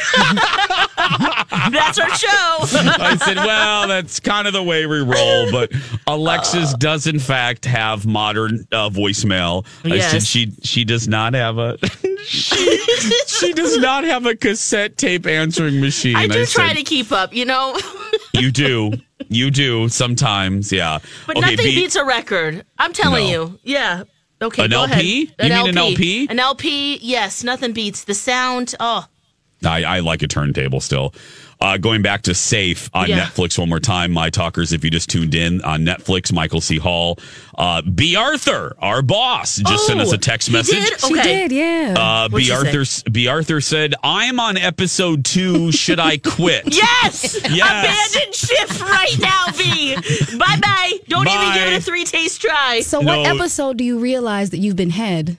That's 1.71 1.97
our 1.99 2.10
show. 2.15 2.27
I 2.29 3.17
said, 3.23 3.38
well, 3.38 3.88
that's 3.88 4.19
kind 4.19 4.47
of 4.47 4.53
the 4.53 4.62
way 4.63 4.86
we 4.86 4.99
roll. 4.99 5.51
But 5.51 5.71
Alexis 6.08 6.73
does, 6.75 7.08
in 7.08 7.19
fact, 7.19 7.65
have 7.65 8.05
modern 8.05 8.65
uh, 8.71 8.89
voicemail. 8.89 9.65
I 9.84 9.99
said 9.99 10.23
she 10.23 10.51
she 10.63 10.84
does 10.84 11.08
not 11.08 11.34
have 11.34 11.58
a 11.58 11.77
she, 12.25 12.77
she 13.27 13.53
does 13.53 13.77
not 13.77 14.03
have 14.03 14.25
a 14.25 14.36
cassette 14.36 14.97
tape 14.97 15.25
answering 15.25 15.81
machine. 15.81 16.15
I 16.15 16.27
do 16.27 16.45
try 16.45 16.69
said, 16.69 16.77
to 16.77 16.84
keep 16.84 17.12
up, 17.12 17.34
you 17.34 17.45
know, 17.45 17.77
You 18.34 18.51
do, 18.51 18.91
you 19.29 19.49
do 19.49 19.88
sometimes, 19.89 20.71
yeah. 20.71 20.99
but 21.25 21.38
okay, 21.38 21.41
nothing 21.51 21.65
be- 21.65 21.75
beats 21.75 21.95
a 21.95 22.03
record. 22.05 22.65
I'm 22.77 22.93
telling 22.93 23.25
No. 23.25 23.31
you. 23.31 23.60
Yeah. 23.63 24.03
Okay. 24.41 24.65
An 24.65 24.71
go 24.71 24.84
LP? 24.84 25.31
Ahead. 25.39 25.49
You 25.51 25.55
mean 25.58 25.69
an 25.69 25.77
LP? 25.77 26.27
An 26.29 26.39
LP. 26.39 26.97
Yes. 27.01 27.43
Nothing 27.43 27.71
beats 27.71 28.03
the 28.03 28.13
sound. 28.13 28.75
Oh, 28.79 29.05
I, 29.65 29.97
I 29.97 29.99
like 29.99 30.21
a 30.23 30.28
turntable 30.28 30.80
still. 30.80 31.13
Uh, 31.62 31.78
going 31.78 32.01
back 32.01 32.23
to 32.23 32.34
Safe 32.34 32.89
on 32.93 33.08
Yeah. 33.08 33.21
Netflix 33.28 33.58
one 33.58 33.69
more 33.69 33.80
time, 33.80 34.12
my 34.12 34.30
talkers. 34.30 34.73
If 34.73 34.84
you 34.84 34.89
just 34.91 35.10
tuned 35.10 35.34
in 35.34 35.62
on 35.62 35.86
Netflix, 35.86 36.34
Michael 36.34 36.60
C. 36.60 36.78
Hall, 36.78 37.17
uh, 37.58 37.82
B. 37.82 38.17
Arthur, 38.17 38.75
our 38.80 39.01
boss, 39.01 39.56
just 39.60 39.88
sent 39.88 40.01
us 40.01 40.12
a 40.12 40.17
text 40.17 40.49
he 40.49 40.54
message. 40.54 40.75
did? 40.89 40.99
She 40.99 41.13
did, 41.13 41.51
yeah. 41.54 41.93
Uh, 41.97 42.28
What'd 42.30 42.36
B. 42.38 42.43
she 42.43 42.49
say? 42.49 42.56
Arthur, 42.78 43.10
B. 43.10 43.28
Arthur 43.30 43.62
said, 43.62 43.95
"I'm 44.04 44.38
on 44.41 44.58
episode 44.58 45.23
two. 45.23 45.71
Should 45.71 45.99
I 45.99 46.17
quit?" 46.17 46.65
Yes! 46.75 47.39
Yes. 47.49 48.13
Abandon 48.15 48.34
shift 48.34 48.82
right 48.82 49.15
now, 49.19 49.45
B. 49.58 49.95
bye 50.38 50.60
bye. 50.62 50.99
Don't 51.08 51.28
even 51.30 51.54
give 51.54 51.67
it 51.73 51.78
a 51.78 51.82
three 51.82 52.04
taste 52.04 52.41
try. 52.41 52.82
so, 52.82 52.99
what 52.99 53.25
episode 53.28 53.78
do 53.78 53.86
you 53.86 53.97
realize 53.97 54.49
that 54.49 54.58
you've 54.58 54.75
been 54.75 54.89
had? 54.89 55.38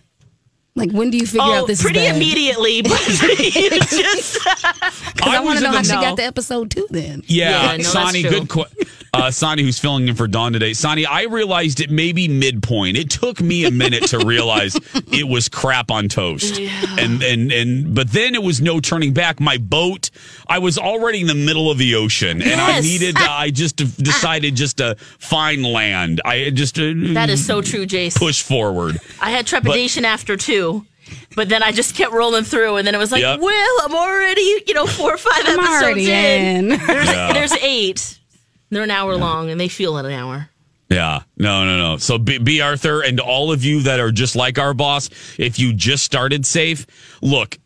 Like, 0.77 0.93
when 0.93 1.11
do 1.11 1.17
you 1.17 1.27
figure 1.27 1.41
oh, 1.43 1.53
out 1.63 1.67
this 1.67 1.83
pretty 1.83 2.01
is 2.01 2.09
bad? 2.11 2.17
immediately, 2.17 2.83
but 2.83 3.09
you 3.09 3.71
just 3.81 4.35
Because 4.35 4.43
I, 5.23 5.37
I 5.39 5.41
want 5.41 5.59
to 5.59 5.65
know 5.65 5.71
how 5.73 5.79
the- 5.79 5.85
she 5.85 5.95
No. 5.95 6.01
got 6.03 6.17
to 6.19 6.23
episode 6.23 6.71
two. 6.71 6.87
Then 6.91 7.23
Yeah, 7.27 7.51
Yeah, 7.63 7.71
I 7.73 7.77
know, 7.79 7.83
Sonny, 7.83 8.23
good. 8.23 8.49
Qu- 8.49 8.65
uh, 9.17 9.31
Sonny, 9.31 9.63
who's 9.63 9.79
filling 9.79 10.09
in 10.09 10.15
for 10.15 10.27
Dawn 10.27 10.53
today. 10.53 10.73
Sonny, 10.73 11.07
I 11.07 11.23
realized 11.23 11.81
it 11.81 11.91
may 11.91 12.13
be 12.13 12.29
midpoint. 12.29 12.97
It 12.97 13.11
took 13.11 13.41
me 13.41 13.65
a 13.65 13.71
minute 13.71 14.05
to 14.09 14.19
realize 14.25 14.77
it 15.13 15.27
was 15.29 15.49
crap 15.49 15.91
on 15.91 16.09
toast, 16.09 16.59
and 16.99 17.23
and 17.23 17.51
and 17.53 17.95
but 17.95 18.11
then 18.11 18.35
it 18.35 18.43
was 18.43 18.61
no 18.61 18.81
turning 18.81 19.13
back. 19.13 19.41
My 19.41 19.59
boat, 19.59 20.11
I 20.47 20.59
was 20.59 20.79
already 20.79 21.21
in 21.23 21.27
the 21.27 21.35
middle 21.35 21.71
of 21.71 21.79
the 21.79 21.95
ocean, 21.95 22.43
and 22.43 22.61
I 22.61 22.81
needed. 22.81 23.17
Uh, 23.17 23.27
I 23.29 23.51
just 23.51 23.77
decided 24.03 24.55
just 24.57 24.77
to 24.79 24.97
find 25.19 25.65
land. 25.65 26.21
I 26.25 26.51
just 26.51 26.79
uh, 26.79 26.93
that 27.15 27.31
is 27.31 27.45
so 27.45 27.63
true, 27.63 27.87
Jace. 27.87 28.17
push 28.17 28.43
forward. 28.43 28.99
I 29.21 29.31
had 29.31 29.47
trepidation 29.47 30.05
after 30.05 30.37
two, 30.37 30.85
but 31.35 31.49
then 31.49 31.63
I 31.63 31.73
just 31.73 31.95
kept 31.95 32.13
rolling 32.13 32.45
through, 32.45 32.77
and 32.77 32.87
then 32.87 32.95
it 32.95 32.99
was 32.99 33.13
like, 33.13 33.23
Yep. 33.23 33.41
well, 33.41 33.77
I'm 33.85 33.95
already, 33.95 34.63
you 34.67 34.75
know, 34.75 34.87
four 34.87 35.15
or 35.15 35.19
five 35.19 35.43
I'm 35.45 35.59
episodes 35.59 35.83
already 35.83 36.11
in. 36.11 36.73
in. 36.73 36.79
There's, 36.87 37.07
Yeah. 37.09 37.33
there's 37.33 37.53
eight. 37.63 38.19
They're 38.71 38.83
an 38.83 38.91
hour 38.91 39.17
long, 39.17 39.51
and 39.51 39.61
they 39.61 39.69
feel 39.69 39.99
at 39.99 40.05
an 40.05 40.13
hour. 40.13 40.51
Yeah, 40.89 41.23
no, 41.37 41.65
no, 41.65 41.77
no. 41.77 41.97
So 41.97 42.19
B, 42.19 42.39
B. 42.39 42.61
Arthur 42.61 43.03
and 43.03 43.19
all 43.19 43.51
of 43.53 43.65
you 43.65 43.83
that 43.83 43.99
are 43.99 44.13
just 44.13 44.37
like 44.37 44.59
our 44.59 44.75
boss, 44.75 45.11
if 45.39 45.59
you 45.59 45.73
just 45.73 46.05
started 46.05 46.47
safe, 46.47 46.87
look, 47.21 47.59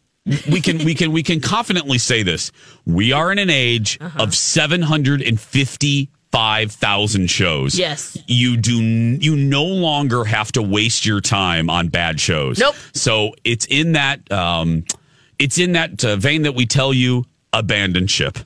we 0.51 0.61
can 0.61 0.78
we 0.78 0.94
can 0.94 1.12
we 1.12 1.22
can 1.22 1.40
confidently 1.40 1.98
say 1.98 2.22
this. 2.22 2.51
We 2.86 3.12
are 3.12 3.30
in 3.32 3.38
an 3.38 3.51
age 3.51 3.98
of 4.16 4.34
seven 4.34 4.82
hundred 4.82 5.22
and 5.22 5.38
fifty 5.38 6.11
five 6.32 6.72
thousand 6.72 7.28
shows. 7.28 7.78
Yes. 7.78 8.16
You 8.26 8.57
do 8.57 8.80
you 8.80 9.36
no 9.36 9.64
longer 9.64 10.24
have 10.24 10.53
to 10.53 10.62
waste 10.62 11.05
your 11.05 11.20
time 11.20 11.68
on 11.68 11.88
bad 11.88 12.20
shows. 12.20 12.59
Nope. 12.59 12.76
So 12.94 13.34
it's 13.44 13.66
in 13.66 13.92
that 13.92 14.30
um 14.30 14.84
it's 15.38 15.59
in 15.59 15.72
that 15.72 16.05
uh, 16.05 16.16
vein 16.16 16.42
that 16.42 16.55
we 16.55 16.66
tell 16.66 16.92
you 16.92 17.24
abandon 17.53 18.07
ship. 18.07 18.38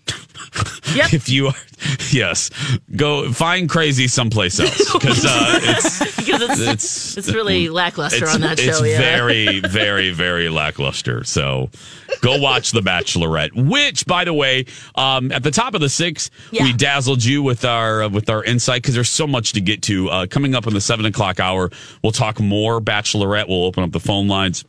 Yep. 0.94 1.12
if 1.12 1.28
you 1.28 1.48
are 1.48 1.54
yes, 2.10 2.50
go 2.94 3.32
find 3.32 3.68
crazy 3.68 4.06
someplace 4.08 4.58
else 4.60 4.92
because 4.92 5.24
uh, 5.24 5.60
it's 5.62 6.00
it's, 6.28 6.60
it's 6.60 7.16
it's, 7.16 7.34
really 7.34 7.68
lackluster 7.68 8.24
it's, 8.24 8.34
on 8.34 8.40
that 8.42 8.58
it's 8.58 8.78
show. 8.78 8.84
Yeah. 8.84 8.98
very, 8.98 9.60
very, 9.60 10.10
very 10.10 10.48
lackluster. 10.48 11.24
So 11.24 11.70
go 12.20 12.38
watch 12.38 12.70
The 12.70 12.80
Bachelorette. 12.80 13.52
Which, 13.68 14.06
by 14.06 14.24
the 14.24 14.32
way, 14.32 14.66
um, 14.94 15.32
at 15.32 15.42
the 15.42 15.50
top 15.50 15.74
of 15.74 15.80
the 15.80 15.88
six, 15.88 16.30
Yeah. 16.50 16.64
we 16.64 16.72
dazzled 16.72 17.24
you 17.24 17.42
with 17.42 17.64
our 17.64 18.04
uh, 18.04 18.08
with 18.08 18.30
our 18.30 18.44
insight 18.44 18.82
because 18.82 18.94
there's 18.94 19.10
so 19.10 19.26
much 19.26 19.52
to 19.54 19.60
get 19.60 19.82
to. 19.82 20.08
Uh, 20.08 20.26
coming 20.26 20.54
up 20.54 20.66
in 20.66 20.74
the 20.74 20.80
seven 20.80 21.04
o'clock 21.06 21.40
hour, 21.40 21.70
we'll 22.02 22.12
talk 22.12 22.40
more 22.40 22.80
Bachelorette. 22.80 23.48
We'll 23.48 23.64
open 23.64 23.82
up 23.82 23.92
the 23.92 24.00
phone 24.00 24.28
lines. 24.28 24.64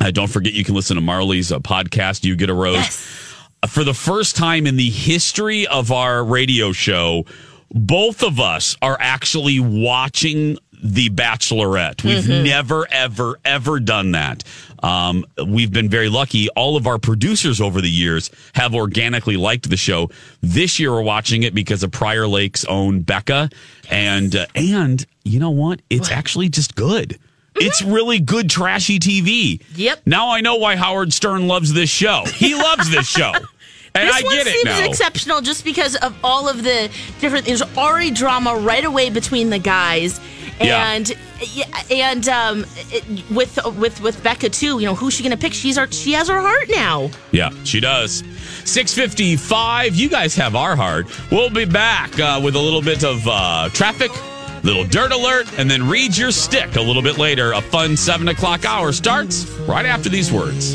Uh, 0.00 0.10
don't 0.10 0.28
forget, 0.28 0.52
you 0.52 0.64
can 0.64 0.74
listen 0.74 0.96
to 0.96 1.00
Marley's 1.00 1.52
uh, 1.52 1.58
podcast. 1.58 2.24
You 2.24 2.36
get 2.36 2.50
a 2.50 2.54
rose. 2.54 2.76
Yes. 2.76 3.25
For 3.68 3.84
the 3.84 3.94
first 3.94 4.36
time 4.36 4.66
in 4.66 4.76
the 4.76 4.90
history 4.90 5.66
of 5.66 5.90
our 5.92 6.24
radio 6.24 6.72
show, 6.72 7.24
both 7.72 8.22
of 8.22 8.38
us 8.40 8.76
are 8.80 8.96
actually 9.00 9.60
watching 9.60 10.56
The 10.82 11.08
Bachelorette. 11.10 12.04
We've 12.04 12.24
Mm-hmm. 12.24 12.44
never, 12.44 12.86
ever, 12.90 13.38
ever 13.44 13.80
done 13.80 14.12
that. 14.12 14.44
Um, 14.82 15.24
we've 15.46 15.72
been 15.72 15.88
very 15.88 16.08
lucky. 16.08 16.48
All 16.50 16.76
of 16.76 16.86
our 16.86 16.98
producers 16.98 17.60
over 17.60 17.80
the 17.80 17.90
years 17.90 18.30
have 18.54 18.74
organically 18.74 19.36
liked 19.36 19.68
the 19.68 19.76
show. 19.76 20.10
This 20.42 20.78
year, 20.78 20.92
we're 20.92 21.02
watching 21.02 21.42
it 21.42 21.54
because 21.54 21.82
of 21.82 21.90
Prior 21.90 22.26
Lake's 22.28 22.64
own 22.66 23.00
Becca, 23.00 23.50
and 23.90 24.36
uh, 24.36 24.46
and 24.54 25.04
you 25.24 25.40
know 25.40 25.50
what? 25.50 25.80
It's 25.90 26.10
actually 26.10 26.48
just 26.50 26.74
good. 26.76 27.18
It's 27.58 27.80
really 27.82 28.20
good, 28.20 28.50
trashy 28.50 28.98
TV. 28.98 29.62
Yep. 29.76 30.02
Now 30.04 30.28
I 30.30 30.42
know 30.42 30.56
why 30.56 30.76
Howard 30.76 31.12
Stern 31.14 31.48
loves 31.48 31.72
this 31.72 31.88
show. 31.88 32.24
He 32.34 32.54
loves 32.54 32.90
this 32.90 33.08
show. 33.08 33.32
And 33.96 34.08
this 34.08 34.16
I 34.16 34.22
one 34.22 34.34
get 34.34 34.46
it 34.46 34.52
seems 34.52 34.64
now. 34.64 34.84
exceptional 34.84 35.40
just 35.40 35.64
because 35.64 35.96
of 35.96 36.14
all 36.22 36.48
of 36.48 36.62
the 36.62 36.90
different. 37.20 37.46
There's 37.46 37.62
already 37.76 38.10
drama 38.10 38.56
right 38.56 38.84
away 38.84 39.10
between 39.10 39.50
the 39.50 39.58
guys, 39.58 40.20
and 40.60 41.10
yeah, 41.52 41.66
and 41.90 42.28
um, 42.28 42.66
it, 42.90 43.04
with 43.30 43.58
with 43.76 44.00
with 44.00 44.22
Becca 44.22 44.50
too. 44.50 44.78
You 44.78 44.86
know 44.86 44.94
who's 44.94 45.14
she 45.14 45.22
gonna 45.22 45.36
pick? 45.36 45.52
She's 45.52 45.78
our 45.78 45.90
she 45.90 46.12
has 46.12 46.28
her 46.28 46.40
heart 46.40 46.68
now. 46.70 47.10
Yeah, 47.32 47.50
she 47.64 47.80
does. 47.80 48.22
655. 48.64 49.94
You 49.94 50.08
guys 50.08 50.34
have 50.36 50.56
our 50.56 50.76
heart. 50.76 51.06
We'll 51.30 51.50
be 51.50 51.64
back 51.64 52.18
uh, 52.18 52.40
with 52.42 52.56
a 52.56 52.60
little 52.60 52.82
bit 52.82 53.04
of 53.04 53.22
uh, 53.26 53.68
traffic, 53.70 54.10
little 54.64 54.84
dirt 54.84 55.12
alert, 55.12 55.46
and 55.58 55.70
then 55.70 55.88
read 55.88 56.16
your 56.16 56.30
stick 56.30 56.76
a 56.76 56.80
little 56.80 57.02
bit 57.02 57.16
later. 57.18 57.52
A 57.52 57.60
fun 57.60 57.96
7 57.96 58.28
o'clock 58.28 58.64
hour 58.64 58.92
starts 58.92 59.46
right 59.68 59.86
after 59.86 60.08
these 60.08 60.32
words. 60.32 60.74